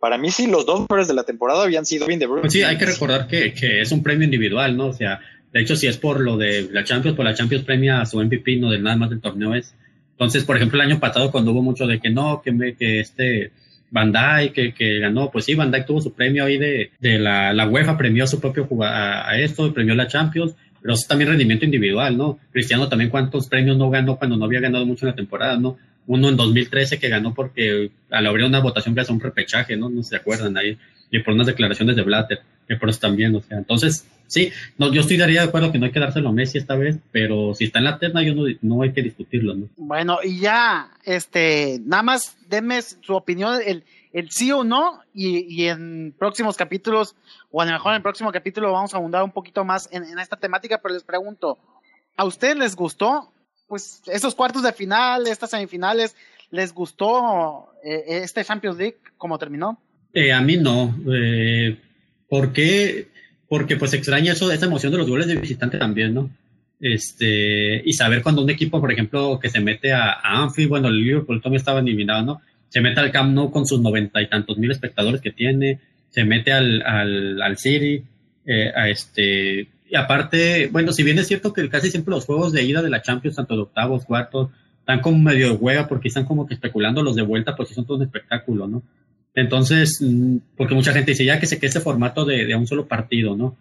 para 0.00 0.18
mí 0.18 0.30
sí, 0.30 0.46
los 0.46 0.66
dos 0.66 0.80
mejores 0.80 1.08
de 1.08 1.14
la 1.14 1.24
temporada 1.24 1.64
habían 1.64 1.86
sido 1.86 2.06
bien 2.06 2.20
de 2.20 2.26
Bruyne. 2.26 2.42
Pues 2.42 2.52
sí, 2.52 2.62
hay 2.62 2.78
que 2.78 2.86
recordar 2.86 3.26
que, 3.26 3.52
que, 3.52 3.80
es 3.80 3.92
un 3.92 4.02
premio 4.02 4.24
individual, 4.24 4.76
¿no? 4.76 4.86
O 4.88 4.92
sea, 4.92 5.20
de 5.52 5.60
hecho, 5.60 5.76
si 5.76 5.86
es 5.86 5.96
por 5.96 6.20
lo 6.20 6.36
de 6.36 6.68
la 6.70 6.84
Champions, 6.84 7.16
por 7.16 7.24
la 7.24 7.34
Champions 7.34 7.64
premia 7.64 8.00
a 8.00 8.06
su 8.06 8.22
MVP, 8.22 8.56
no 8.56 8.70
de 8.70 8.78
nada 8.78 8.96
más 8.96 9.10
del 9.10 9.20
torneo 9.20 9.54
es. 9.54 9.74
Entonces, 10.12 10.44
por 10.44 10.56
ejemplo, 10.56 10.80
el 10.80 10.90
año 10.90 11.00
pasado 11.00 11.30
cuando 11.30 11.52
hubo 11.52 11.62
mucho 11.62 11.86
de 11.86 12.00
que 12.00 12.10
no, 12.10 12.42
que, 12.42 12.52
me, 12.52 12.74
que 12.74 13.00
este 13.00 13.52
Van 13.90 14.12
Dijk 14.12 14.52
que, 14.52 14.74
que, 14.74 14.98
ganó, 14.98 15.30
pues 15.30 15.44
sí, 15.44 15.54
Dijk 15.54 15.86
tuvo 15.86 16.00
su 16.00 16.12
premio 16.12 16.44
ahí 16.44 16.58
de, 16.58 16.90
de 17.00 17.18
la, 17.18 17.52
la 17.52 17.68
UEFA, 17.68 17.96
premió 17.96 18.26
su 18.26 18.40
propio 18.40 18.68
a, 18.82 19.28
a 19.28 19.38
esto, 19.38 19.72
premió 19.72 19.94
la 19.94 20.08
Champions, 20.08 20.54
pero 20.80 20.94
es 20.94 21.06
también 21.06 21.30
rendimiento 21.30 21.64
individual, 21.64 22.16
¿no? 22.16 22.38
Cristiano 22.52 22.88
también 22.88 23.10
cuántos 23.10 23.48
premios 23.48 23.76
no 23.76 23.90
ganó 23.90 24.16
cuando 24.16 24.36
no 24.36 24.44
había 24.44 24.60
ganado 24.60 24.86
mucho 24.86 25.06
en 25.06 25.10
la 25.10 25.16
temporada, 25.16 25.56
¿no? 25.56 25.76
Uno 26.06 26.28
en 26.28 26.36
2013 26.36 26.98
que 26.98 27.08
ganó 27.08 27.34
porque 27.34 27.90
al 28.10 28.26
abrir 28.26 28.46
una 28.46 28.60
votación 28.60 28.94
que 28.94 29.02
hace 29.02 29.12
un 29.12 29.20
repechaje, 29.20 29.76
¿no? 29.76 29.90
No 29.90 30.02
se 30.02 30.16
acuerdan 30.16 30.56
ahí, 30.56 30.78
y 31.10 31.20
por 31.20 31.34
unas 31.34 31.46
declaraciones 31.46 31.96
de 31.96 32.02
Blatter, 32.02 32.40
que 32.66 32.76
por 32.76 32.90
eso 32.90 33.00
también, 33.00 33.34
o 33.34 33.40
sea, 33.40 33.58
entonces, 33.58 34.06
sí, 34.26 34.52
no, 34.76 34.92
yo 34.92 35.00
estoy 35.00 35.16
daría 35.16 35.42
de 35.42 35.48
acuerdo 35.48 35.72
que 35.72 35.78
no 35.78 35.86
hay 35.86 35.92
que 35.92 36.00
dárselo 36.00 36.28
a 36.28 36.32
Messi 36.32 36.58
esta 36.58 36.76
vez, 36.76 36.98
pero 37.12 37.54
si 37.54 37.64
está 37.64 37.78
en 37.78 37.86
la 37.86 37.98
terna, 37.98 38.22
yo 38.22 38.34
no, 38.34 38.44
no 38.60 38.82
hay 38.82 38.92
que 38.92 39.02
discutirlo, 39.02 39.54
¿no? 39.54 39.68
Bueno, 39.76 40.18
y 40.22 40.40
ya, 40.40 40.90
este, 41.04 41.80
nada 41.84 42.02
más 42.02 42.36
denme 42.48 42.80
su 42.82 43.14
opinión, 43.14 43.58
el, 43.64 43.84
el 44.12 44.30
sí 44.30 44.52
o 44.52 44.64
no, 44.64 45.00
y, 45.12 45.64
en 45.64 46.14
próximos 46.18 46.56
capítulos, 46.56 47.14
o 47.50 47.60
a 47.60 47.66
lo 47.66 47.72
mejor 47.72 47.92
en 47.92 47.96
el 47.96 48.02
próximo 48.02 48.32
capítulo 48.32 48.72
vamos 48.72 48.94
a 48.94 48.96
abundar 48.96 49.22
un 49.22 49.32
poquito 49.32 49.64
más 49.64 49.88
en, 49.92 50.04
en, 50.04 50.18
esta 50.18 50.36
temática, 50.36 50.80
pero 50.82 50.94
les 50.94 51.04
pregunto, 51.04 51.58
¿a 52.16 52.24
ustedes 52.24 52.56
les 52.56 52.74
gustó, 52.74 53.32
pues, 53.66 54.02
esos 54.06 54.34
cuartos 54.34 54.62
de 54.62 54.72
final, 54.72 55.26
estas 55.26 55.50
semifinales, 55.50 56.16
les 56.50 56.72
gustó 56.72 57.72
eh, 57.84 58.22
este 58.22 58.44
Champions 58.44 58.78
League 58.78 58.98
como 59.16 59.38
terminó? 59.38 59.78
Eh, 60.14 60.32
a 60.32 60.40
mí 60.40 60.56
no. 60.56 60.94
Eh, 61.12 61.76
¿Por 62.28 62.52
qué? 62.52 63.08
Porque 63.48 63.76
pues 63.76 63.92
extraña 63.94 64.32
eso, 64.32 64.50
esa 64.50 64.66
emoción 64.66 64.92
de 64.92 64.98
los 64.98 65.08
goles 65.08 65.26
de 65.26 65.36
visitante 65.36 65.78
también, 65.78 66.14
¿no? 66.14 66.30
Este, 66.80 67.82
y 67.84 67.92
saber 67.92 68.22
cuando 68.22 68.42
un 68.42 68.50
equipo, 68.50 68.80
por 68.80 68.92
ejemplo, 68.92 69.38
que 69.40 69.50
se 69.50 69.60
mete 69.60 69.92
a, 69.92 70.12
a 70.12 70.42
Anfield, 70.42 70.68
bueno, 70.68 70.88
el 70.88 71.02
Liverpool 71.02 71.42
también 71.42 71.60
estaba 71.60 71.80
eliminado, 71.80 72.22
¿no? 72.24 72.40
Se 72.68 72.80
mete 72.80 73.00
al 73.00 73.10
Camp 73.10 73.34
Nou 73.34 73.50
con 73.50 73.66
sus 73.66 73.80
noventa 73.80 74.20
y 74.20 74.28
tantos 74.28 74.58
mil 74.58 74.70
espectadores 74.70 75.20
que 75.20 75.32
tiene, 75.32 75.80
se 76.10 76.24
mete 76.24 76.52
al, 76.52 76.82
al, 76.82 77.42
al 77.42 77.56
City, 77.58 78.04
eh, 78.46 78.72
a 78.74 78.88
este, 78.88 79.68
y 79.90 79.96
aparte, 79.96 80.68
bueno, 80.68 80.92
si 80.92 81.02
bien 81.02 81.18
es 81.18 81.28
cierto 81.28 81.52
que 81.52 81.68
casi 81.68 81.90
siempre 81.90 82.12
los 82.12 82.26
juegos 82.26 82.52
de 82.52 82.62
ida 82.62 82.82
de 82.82 82.90
la 82.90 83.02
Champions, 83.02 83.36
tanto 83.36 83.54
de 83.54 83.62
octavos, 83.62 84.04
cuartos, 84.04 84.50
están 84.80 85.00
como 85.00 85.18
medio 85.18 85.50
de 85.50 85.54
hueva 85.54 85.88
porque 85.88 86.08
están 86.08 86.24
como 86.24 86.46
que 86.46 86.54
especulando 86.54 87.02
los 87.02 87.16
de 87.16 87.22
vuelta, 87.22 87.56
pues 87.56 87.70
son 87.70 87.86
todo 87.86 87.96
un 87.96 88.04
espectáculo, 88.04 88.66
¿no? 88.66 88.82
Entonces, 89.34 89.98
mm, 90.00 90.38
porque 90.56 90.74
mucha 90.74 90.92
gente 90.92 91.12
dice 91.12 91.24
ya 91.24 91.38
que 91.40 91.46
se 91.46 91.58
quede 91.58 91.68
ese 91.68 91.80
formato 91.80 92.24
de, 92.24 92.44
de 92.44 92.54
un 92.54 92.66
solo 92.66 92.86
partido, 92.86 93.36
¿no? 93.36 93.56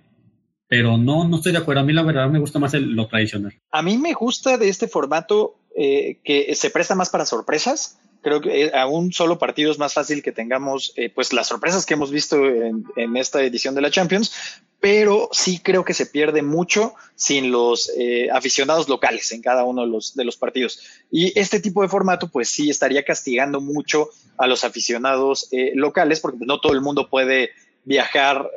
Pero 0.68 0.98
no, 0.98 1.28
no 1.28 1.38
estoy 1.38 1.54
de 1.54 1.60
acuerdo. 1.60 1.82
A 1.82 1.86
mí 1.86 1.94
la 1.94 2.04
verdad 2.04 2.30
me 2.30 2.40
gusta 2.40 2.60
más 2.60 2.74
el, 2.74 2.94
lo 2.94 3.08
tradicional. 3.08 3.54
A 3.72 3.82
mí 3.82 3.98
me 3.98 4.14
gusta 4.14 4.58
de 4.58 4.68
este 4.68 4.88
formato 4.88 5.56
eh, 5.78 6.20
que 6.24 6.54
se 6.56 6.70
presta 6.70 6.96
más 6.96 7.10
para 7.10 7.26
sorpresas. 7.26 8.00
Creo 8.28 8.42
que 8.42 8.66
eh, 8.66 8.72
a 8.74 8.88
un 8.88 9.14
solo 9.14 9.40
partido 9.40 9.72
es 9.72 9.80
más 9.80 9.94
fácil 9.94 10.22
que 10.22 10.34
tengamos 10.34 10.92
eh, 10.98 11.10
pues 11.10 11.32
las 11.32 11.48
sorpresas 11.48 11.86
que 11.86 11.94
hemos 11.94 12.12
visto 12.12 12.46
en, 12.46 13.16
esta 13.16 13.42
edición 13.42 13.74
de 13.74 13.80
la 13.80 13.90
Champions, 13.90 14.34
pero 14.82 15.30
sí 15.32 15.60
creo 15.60 15.86
que 15.86 15.94
se 15.94 16.08
pierde 16.08 16.42
mucho 16.42 16.94
sin 17.16 17.54
los 17.54 17.90
eh, 17.98 18.28
aficionados 18.30 18.90
locales 18.90 19.32
en 19.32 19.42
cada 19.42 19.64
uno 19.64 19.84
de 19.84 20.26
los, 20.26 20.36
partidos. 20.36 20.82
Y 21.10 21.40
este 21.40 21.62
tipo 21.62 21.84
de 21.84 21.88
formato 21.88 22.28
pues 22.28 22.50
sí 22.50 22.70
estaría 22.70 23.06
castigando 23.06 23.62
mucho 23.62 24.10
a 24.38 24.46
los 24.46 24.66
aficionados 24.66 25.48
locales 25.76 26.20
porque 26.20 26.46
no 26.46 26.60
todo 26.60 26.74
el 26.74 26.82
mundo 26.82 27.10
puede 27.10 27.52
viajar 27.86 28.52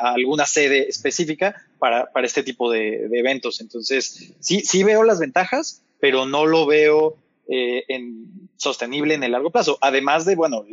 a 0.00 0.12
alguna 0.12 0.46
sede 0.46 0.88
específica 0.88 1.66
para, 1.80 2.08
este 2.22 2.44
tipo 2.44 2.70
de, 2.70 3.06
eventos. 3.12 3.60
Entonces, 3.60 4.34
sí, 4.38 4.84
veo 4.84 5.02
las 5.02 5.18
ventajas, 5.18 5.82
pero 5.98 6.26
no 6.26 6.46
lo 6.46 6.64
veo 6.64 7.16
en, 7.48 8.45
sostenible 8.56 9.14
en 9.14 9.22
el 9.22 9.32
largo 9.32 9.50
plazo. 9.50 9.78
Además 9.80 10.24
de, 10.24 10.36
bueno, 10.36 10.64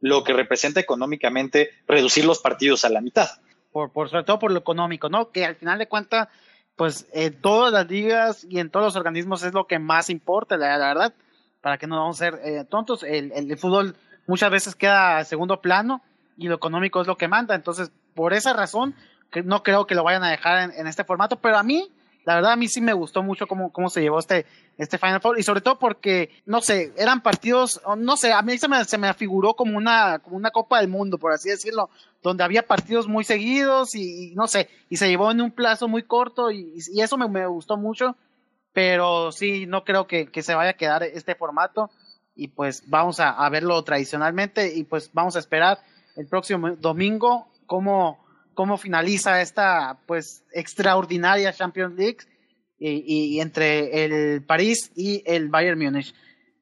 lo 0.00 0.24
que 0.24 0.32
representa 0.32 0.80
económicamente 0.80 1.70
reducir 1.86 2.24
los 2.24 2.40
partidos 2.40 2.84
a 2.84 2.88
la 2.88 3.00
mitad. 3.00 3.28
Por, 3.72 3.92
por 3.92 4.08
sobre 4.08 4.24
todo 4.24 4.38
por 4.38 4.52
lo 4.52 4.58
económico, 4.58 5.08
¿no? 5.08 5.30
Que 5.30 5.44
al 5.44 5.56
final 5.56 5.78
de 5.78 5.88
cuentas, 5.88 6.28
pues 6.76 7.06
en 7.12 7.40
todas 7.40 7.72
las 7.72 7.88
ligas 7.88 8.46
y 8.48 8.58
en 8.60 8.70
todos 8.70 8.86
los 8.86 8.96
organismos 8.96 9.42
es 9.42 9.52
lo 9.52 9.66
que 9.66 9.78
más 9.78 10.10
importa, 10.10 10.56
la, 10.56 10.76
la 10.78 10.88
verdad, 10.88 11.14
para 11.60 11.78
que 11.78 11.86
no 11.86 11.98
vamos 11.98 12.20
a 12.20 12.24
ser 12.24 12.40
eh, 12.44 12.64
tontos. 12.68 13.02
El, 13.02 13.32
el, 13.32 13.50
el 13.50 13.58
fútbol 13.58 13.96
muchas 14.26 14.50
veces 14.50 14.74
queda 14.74 15.18
a 15.18 15.24
segundo 15.24 15.60
plano 15.60 16.02
y 16.36 16.48
lo 16.48 16.54
económico 16.54 17.00
es 17.00 17.06
lo 17.06 17.16
que 17.16 17.28
manda. 17.28 17.54
Entonces, 17.54 17.90
por 18.14 18.32
esa 18.32 18.52
razón, 18.52 18.94
no 19.44 19.62
creo 19.62 19.86
que 19.86 19.94
lo 19.94 20.04
vayan 20.04 20.24
a 20.24 20.30
dejar 20.30 20.70
en, 20.70 20.80
en, 20.80 20.86
este 20.86 21.04
formato, 21.04 21.36
pero 21.36 21.58
a 21.58 21.62
mí, 21.62 21.90
la 22.28 22.34
verdad, 22.34 22.52
a 22.52 22.56
mí 22.56 22.68
sí 22.68 22.82
me 22.82 22.92
gustó 22.92 23.22
mucho 23.22 23.46
cómo, 23.46 23.72
cómo 23.72 23.88
se 23.88 24.02
llevó 24.02 24.18
este, 24.18 24.44
este 24.76 24.98
Final 24.98 25.22
Four 25.22 25.38
y 25.38 25.42
sobre 25.42 25.62
todo 25.62 25.78
porque, 25.78 26.28
no 26.44 26.60
sé, 26.60 26.92
eran 26.98 27.22
partidos, 27.22 27.80
no 27.96 28.18
sé, 28.18 28.34
a 28.34 28.42
mí 28.42 28.58
se 28.58 28.68
me, 28.68 28.84
se 28.84 28.98
me 28.98 29.08
afiguró 29.08 29.54
como 29.54 29.78
una, 29.78 30.18
como 30.18 30.36
una 30.36 30.50
Copa 30.50 30.78
del 30.78 30.88
Mundo, 30.88 31.16
por 31.16 31.32
así 31.32 31.48
decirlo, 31.48 31.88
donde 32.22 32.44
había 32.44 32.66
partidos 32.66 33.08
muy 33.08 33.24
seguidos 33.24 33.94
y, 33.94 34.34
no 34.36 34.46
sé, 34.46 34.68
y 34.90 34.98
se 34.98 35.08
llevó 35.08 35.30
en 35.30 35.40
un 35.40 35.52
plazo 35.52 35.88
muy 35.88 36.02
corto 36.02 36.50
y, 36.50 36.74
y 36.92 37.00
eso 37.00 37.16
me, 37.16 37.26
me, 37.28 37.46
gustó 37.46 37.78
mucho, 37.78 38.14
pero 38.74 39.32
sí, 39.32 39.64
no 39.64 39.84
creo 39.84 40.06
que, 40.06 40.26
que 40.26 40.42
se 40.42 40.54
vaya 40.54 40.72
a 40.72 40.76
quedar 40.76 41.04
este 41.04 41.34
formato 41.34 41.90
y 42.36 42.48
pues 42.48 42.82
vamos 42.90 43.20
a, 43.20 43.30
a 43.30 43.48
verlo 43.48 43.82
tradicionalmente 43.84 44.74
y 44.74 44.84
pues 44.84 45.10
vamos 45.14 45.34
a 45.36 45.38
esperar 45.38 45.78
el 46.14 46.26
próximo 46.26 46.76
domingo 46.76 47.48
cómo, 47.64 48.18
cómo 48.58 48.76
finaliza 48.76 49.40
esta 49.40 49.98
pues 50.04 50.42
extraordinaria 50.52 51.52
Champions 51.52 51.94
League 51.96 52.18
y, 52.76 53.36
y, 53.36 53.40
entre 53.40 54.04
el 54.04 54.42
París 54.42 54.90
y 54.96 55.22
el 55.26 55.48
Bayern 55.48 55.78
Múnich. 55.78 56.12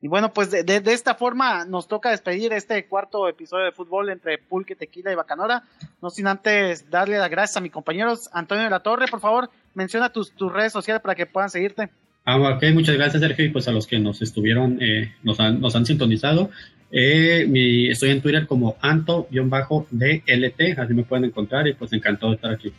Y 0.02 0.08
bueno, 0.08 0.34
pues 0.34 0.50
de, 0.50 0.62
de, 0.62 0.80
de, 0.80 0.92
esta 0.92 1.14
forma 1.14 1.64
nos 1.64 1.88
toca 1.88 2.10
despedir 2.10 2.52
este 2.52 2.86
cuarto 2.86 3.26
episodio 3.30 3.64
de 3.64 3.72
fútbol 3.72 4.10
entre 4.10 4.36
Pulque, 4.36 4.76
Tequila 4.76 5.10
y 5.10 5.14
Bacanora. 5.14 5.62
No 6.02 6.10
sin 6.10 6.26
antes 6.26 6.90
darle 6.90 7.16
las 7.16 7.30
gracias 7.30 7.56
a 7.56 7.62
mis 7.62 7.72
compañeros. 7.72 8.28
Antonio 8.34 8.64
de 8.64 8.70
la 8.70 8.80
Torre, 8.80 9.06
por 9.06 9.20
favor, 9.20 9.48
menciona 9.72 10.12
tus, 10.12 10.32
tus 10.32 10.52
redes 10.52 10.74
sociales 10.74 11.00
para 11.00 11.14
que 11.14 11.24
puedan 11.24 11.48
seguirte. 11.48 11.88
Ah, 12.26 12.36
ok, 12.36 12.62
muchas 12.74 12.96
gracias 12.96 13.22
Sergio 13.22 13.46
y 13.46 13.48
pues 13.48 13.68
a 13.68 13.72
los 13.72 13.86
que 13.86 13.98
nos 13.98 14.20
estuvieron, 14.20 14.82
eh, 14.82 15.14
nos, 15.22 15.40
han, 15.40 15.62
nos 15.62 15.74
han 15.74 15.86
sintonizado. 15.86 16.50
Eh, 16.90 17.46
mi, 17.48 17.90
estoy 17.90 18.10
en 18.10 18.20
Twitter 18.20 18.46
como 18.46 18.76
Anto-DLT, 18.80 20.78
así 20.78 20.94
me 20.94 21.02
pueden 21.02 21.24
encontrar 21.24 21.66
y 21.66 21.74
pues 21.74 21.92
encantado 21.92 22.30
de 22.30 22.36
estar 22.36 22.52
aquí. 22.52 22.72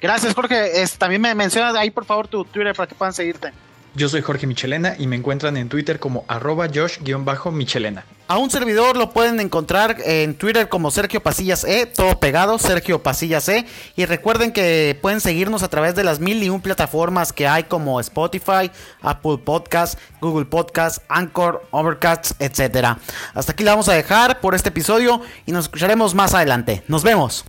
Gracias 0.00 0.34
Jorge, 0.34 0.82
es, 0.82 0.96
también 0.96 1.20
me 1.20 1.34
mencionas 1.34 1.74
ahí 1.74 1.90
por 1.90 2.04
favor 2.04 2.28
tu 2.28 2.44
Twitter 2.44 2.74
para 2.74 2.86
que 2.86 2.94
puedan 2.94 3.12
seguirte. 3.12 3.52
Yo 3.98 4.08
soy 4.08 4.22
Jorge 4.22 4.46
Michelena 4.46 4.94
y 4.96 5.08
me 5.08 5.16
encuentran 5.16 5.56
en 5.56 5.68
Twitter 5.68 5.98
como 5.98 6.24
arroba 6.28 6.68
Josh-Michelena. 6.72 8.04
A 8.28 8.38
un 8.38 8.48
servidor 8.48 8.96
lo 8.96 9.10
pueden 9.10 9.40
encontrar 9.40 9.96
en 10.04 10.36
Twitter 10.36 10.68
como 10.68 10.92
Sergio 10.92 11.20
Pasillas 11.20 11.64
E, 11.64 11.84
todo 11.84 12.20
pegado, 12.20 12.60
Sergio 12.60 13.02
Pasillas 13.02 13.48
E. 13.48 13.66
Y 13.96 14.04
recuerden 14.04 14.52
que 14.52 14.96
pueden 15.02 15.20
seguirnos 15.20 15.64
a 15.64 15.68
través 15.68 15.96
de 15.96 16.04
las 16.04 16.20
mil 16.20 16.40
y 16.40 16.48
un 16.48 16.60
plataformas 16.60 17.32
que 17.32 17.48
hay 17.48 17.64
como 17.64 17.98
Spotify, 17.98 18.70
Apple 19.02 19.38
Podcast, 19.44 19.98
Google 20.20 20.46
Podcast, 20.46 21.02
Anchor, 21.08 21.66
Overcast, 21.72 22.40
etc. 22.40 22.98
Hasta 23.34 23.50
aquí 23.50 23.64
la 23.64 23.72
vamos 23.72 23.88
a 23.88 23.94
dejar 23.94 24.38
por 24.40 24.54
este 24.54 24.68
episodio 24.68 25.22
y 25.44 25.50
nos 25.50 25.64
escucharemos 25.64 26.14
más 26.14 26.34
adelante. 26.34 26.84
Nos 26.86 27.02
vemos. 27.02 27.44